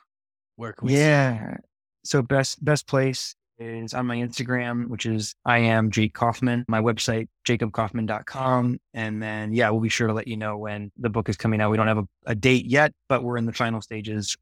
Where 0.56 0.74
can 0.74 0.88
we 0.88 0.95
Yeah. 0.95 1.58
So 2.03 2.22
best 2.22 2.64
best 2.64 2.88
place 2.88 3.36
is 3.58 3.93
on 3.93 4.06
my 4.06 4.18
Instagram, 4.18 4.88
which 4.88 5.06
is 5.06 5.36
I 5.45 5.60
am 5.60 5.91
Jake 5.91 6.14
Kaufman, 6.14 6.66
my 6.68 6.82
website, 6.82 7.28
jacobkaufman.com. 7.47 8.80
And 8.93 9.22
then, 9.22 9.53
yeah, 9.53 9.70
we'll 9.70 9.82
be 9.82 9.89
sure 9.89 10.08
to 10.08 10.14
let 10.14 10.28
you 10.28 10.38
know 10.38 10.58
when 10.58 10.91
the 10.97 11.10
book 11.10 11.30
is 11.30 11.38
coming 11.38 11.62
out. 11.62 11.72
We 11.72 11.78
don't 11.78 11.88
have 11.88 11.99
a, 11.99 12.08
a 12.26 12.36
date 12.36 12.66
yet, 12.66 12.91
but 13.08 13.24
we're 13.24 13.38
in 13.38 13.45
the 13.45 13.53
final 13.53 13.82
stages 13.82 14.36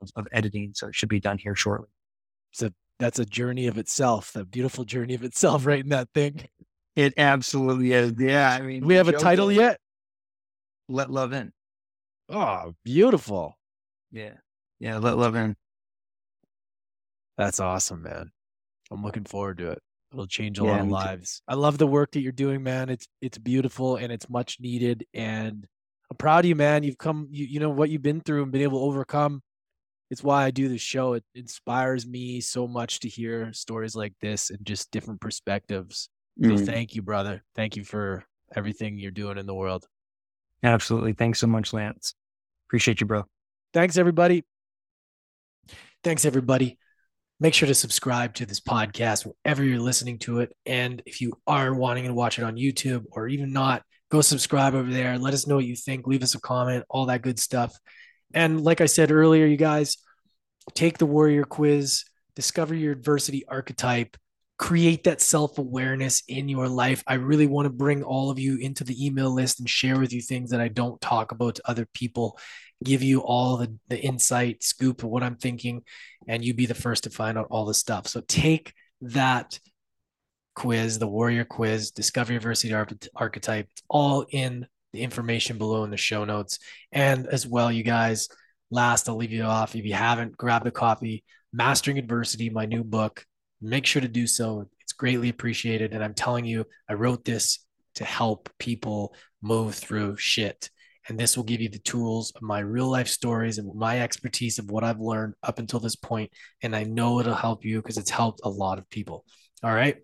of, 0.00 0.10
of, 0.16 0.28
editing. 0.32 0.72
So 0.74 0.88
it 0.88 0.94
should 0.94 1.08
be 1.08 1.20
done 1.20 1.38
here 1.38 1.54
shortly. 1.54 1.88
So 2.52 2.70
that's 2.98 3.18
a 3.18 3.26
journey 3.26 3.66
of 3.66 3.78
itself, 3.78 4.34
a 4.36 4.44
beautiful 4.44 4.84
journey 4.84 5.14
of 5.14 5.22
itself, 5.24 5.66
writing 5.66 5.90
that 5.90 6.08
thing. 6.14 6.46
It 6.96 7.14
absolutely 7.16 7.92
is. 7.92 8.14
Yeah. 8.18 8.50
I 8.50 8.60
mean, 8.62 8.86
we 8.86 8.94
have 8.94 9.08
a 9.08 9.12
title 9.12 9.50
yet? 9.50 9.78
Let 10.88 11.10
Love 11.10 11.32
In. 11.32 11.52
Oh, 12.28 12.74
beautiful. 12.84 13.58
Yeah. 14.12 14.34
Yeah. 14.78 14.98
Let 14.98 15.18
Love 15.18 15.34
In. 15.34 15.56
That's 17.36 17.58
awesome, 17.58 18.02
man. 18.02 18.30
I'm 18.94 19.02
looking 19.02 19.24
forward 19.24 19.58
to 19.58 19.72
it. 19.72 19.78
It'll 20.12 20.26
change 20.26 20.58
a 20.60 20.64
yeah, 20.64 20.70
lot 20.70 20.80
of 20.80 20.88
lives. 20.88 21.38
Too. 21.38 21.42
I 21.48 21.54
love 21.54 21.76
the 21.78 21.86
work 21.86 22.12
that 22.12 22.20
you're 22.20 22.32
doing, 22.32 22.62
man. 22.62 22.88
It's 22.88 23.06
it's 23.20 23.36
beautiful 23.36 23.96
and 23.96 24.12
it's 24.12 24.28
much 24.30 24.58
needed. 24.60 25.04
And 25.12 25.66
I'm 26.10 26.16
proud 26.16 26.44
of 26.44 26.48
you, 26.48 26.54
man. 26.54 26.84
You've 26.84 26.98
come, 26.98 27.26
you, 27.30 27.46
you 27.46 27.60
know 27.60 27.70
what 27.70 27.90
you've 27.90 28.02
been 28.02 28.20
through 28.20 28.44
and 28.44 28.52
been 28.52 28.62
able 28.62 28.78
to 28.78 28.84
overcome. 28.84 29.42
It's 30.10 30.22
why 30.22 30.44
I 30.44 30.50
do 30.50 30.68
this 30.68 30.82
show. 30.82 31.14
It 31.14 31.24
inspires 31.34 32.06
me 32.06 32.40
so 32.40 32.68
much 32.68 33.00
to 33.00 33.08
hear 33.08 33.52
stories 33.52 33.96
like 33.96 34.14
this 34.20 34.50
and 34.50 34.64
just 34.64 34.90
different 34.92 35.20
perspectives. 35.20 36.08
So 36.40 36.50
mm. 36.50 36.66
thank 36.66 36.94
you, 36.94 37.02
brother. 37.02 37.42
Thank 37.56 37.76
you 37.76 37.84
for 37.84 38.24
everything 38.54 38.98
you're 38.98 39.10
doing 39.10 39.38
in 39.38 39.46
the 39.46 39.54
world. 39.54 39.86
Absolutely. 40.62 41.12
Thanks 41.12 41.38
so 41.38 41.46
much, 41.46 41.72
Lance. 41.72 42.14
Appreciate 42.68 43.00
you, 43.00 43.06
bro. 43.06 43.24
Thanks, 43.72 43.96
everybody. 43.96 44.44
Thanks, 46.02 46.24
everybody. 46.24 46.78
Make 47.40 47.54
sure 47.54 47.66
to 47.66 47.74
subscribe 47.74 48.34
to 48.34 48.46
this 48.46 48.60
podcast 48.60 49.26
wherever 49.26 49.64
you're 49.64 49.80
listening 49.80 50.18
to 50.20 50.40
it. 50.40 50.52
And 50.66 51.02
if 51.04 51.20
you 51.20 51.34
are 51.46 51.74
wanting 51.74 52.04
to 52.04 52.14
watch 52.14 52.38
it 52.38 52.44
on 52.44 52.56
YouTube 52.56 53.04
or 53.10 53.28
even 53.28 53.52
not, 53.52 53.82
go 54.10 54.20
subscribe 54.20 54.74
over 54.74 54.90
there. 54.90 55.18
Let 55.18 55.34
us 55.34 55.46
know 55.46 55.56
what 55.56 55.64
you 55.64 55.74
think. 55.74 56.06
Leave 56.06 56.22
us 56.22 56.34
a 56.34 56.40
comment, 56.40 56.84
all 56.88 57.06
that 57.06 57.22
good 57.22 57.38
stuff. 57.38 57.76
And 58.32 58.62
like 58.62 58.80
I 58.80 58.86
said 58.86 59.10
earlier, 59.10 59.46
you 59.46 59.56
guys 59.56 59.96
take 60.74 60.98
the 60.98 61.06
warrior 61.06 61.44
quiz, 61.44 62.04
discover 62.36 62.74
your 62.74 62.92
adversity 62.92 63.44
archetype, 63.48 64.16
create 64.58 65.04
that 65.04 65.20
self 65.20 65.58
awareness 65.58 66.22
in 66.28 66.48
your 66.48 66.68
life. 66.68 67.02
I 67.06 67.14
really 67.14 67.46
want 67.46 67.66
to 67.66 67.70
bring 67.70 68.02
all 68.02 68.30
of 68.30 68.38
you 68.38 68.56
into 68.58 68.84
the 68.84 69.04
email 69.04 69.32
list 69.34 69.58
and 69.58 69.68
share 69.68 69.98
with 69.98 70.12
you 70.12 70.22
things 70.22 70.50
that 70.50 70.60
I 70.60 70.68
don't 70.68 71.00
talk 71.00 71.32
about 71.32 71.56
to 71.56 71.68
other 71.68 71.86
people 71.92 72.38
give 72.82 73.02
you 73.02 73.20
all 73.20 73.56
the, 73.56 73.76
the 73.88 74.00
insight, 74.00 74.62
scoop 74.62 75.02
of 75.02 75.10
what 75.10 75.22
I'm 75.22 75.36
thinking, 75.36 75.82
and 76.26 76.44
you 76.44 76.54
be 76.54 76.66
the 76.66 76.74
first 76.74 77.04
to 77.04 77.10
find 77.10 77.38
out 77.38 77.48
all 77.50 77.64
the 77.66 77.74
stuff. 77.74 78.06
So 78.08 78.20
take 78.26 78.72
that 79.02 79.58
quiz, 80.54 80.98
the 80.98 81.06
warrior 81.06 81.44
quiz, 81.44 81.90
discover 81.90 82.32
adversity 82.32 82.72
archetype, 82.72 83.68
it's 83.70 83.82
all 83.88 84.24
in 84.30 84.66
the 84.92 85.02
information 85.02 85.58
below 85.58 85.84
in 85.84 85.90
the 85.90 85.96
show 85.96 86.24
notes. 86.24 86.58
And 86.92 87.26
as 87.26 87.46
well, 87.46 87.70
you 87.70 87.82
guys, 87.82 88.28
last, 88.70 89.08
I'll 89.08 89.16
leave 89.16 89.32
you 89.32 89.42
off. 89.42 89.74
If 89.74 89.84
you 89.84 89.94
haven't 89.94 90.36
grabbed 90.36 90.66
a 90.66 90.70
copy, 90.70 91.24
Mastering 91.52 91.98
Adversity, 91.98 92.50
my 92.50 92.66
new 92.66 92.84
book, 92.84 93.24
make 93.60 93.86
sure 93.86 94.02
to 94.02 94.08
do 94.08 94.26
so. 94.26 94.68
It's 94.80 94.92
greatly 94.92 95.28
appreciated. 95.28 95.92
And 95.92 96.02
I'm 96.02 96.14
telling 96.14 96.44
you, 96.44 96.64
I 96.88 96.94
wrote 96.94 97.24
this 97.24 97.64
to 97.96 98.04
help 98.04 98.50
people 98.58 99.14
move 99.42 99.74
through 99.74 100.16
shit 100.16 100.70
and 101.08 101.18
this 101.18 101.36
will 101.36 101.44
give 101.44 101.60
you 101.60 101.68
the 101.68 101.78
tools 101.78 102.32
of 102.34 102.42
my 102.42 102.60
real 102.60 102.90
life 102.90 103.08
stories 103.08 103.58
and 103.58 103.74
my 103.74 104.00
expertise 104.00 104.58
of 104.58 104.70
what 104.70 104.84
I've 104.84 105.00
learned 105.00 105.34
up 105.42 105.58
until 105.58 105.80
this 105.80 105.96
point. 105.96 106.30
And 106.62 106.74
I 106.74 106.84
know 106.84 107.20
it'll 107.20 107.34
help 107.34 107.64
you 107.64 107.80
because 107.80 107.98
it's 107.98 108.10
helped 108.10 108.40
a 108.44 108.48
lot 108.48 108.78
of 108.78 108.88
people. 108.90 109.24
All 109.62 109.74
right. 109.74 109.96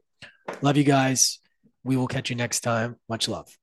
Love 0.63 0.77
you 0.77 0.85
guys. 0.85 1.39
We 1.85 1.97
will 1.97 2.09
catch 2.09 2.31
you 2.31 2.37
next 2.37 2.61
time. 2.61 2.97
Much 3.09 3.29
love. 3.29 3.60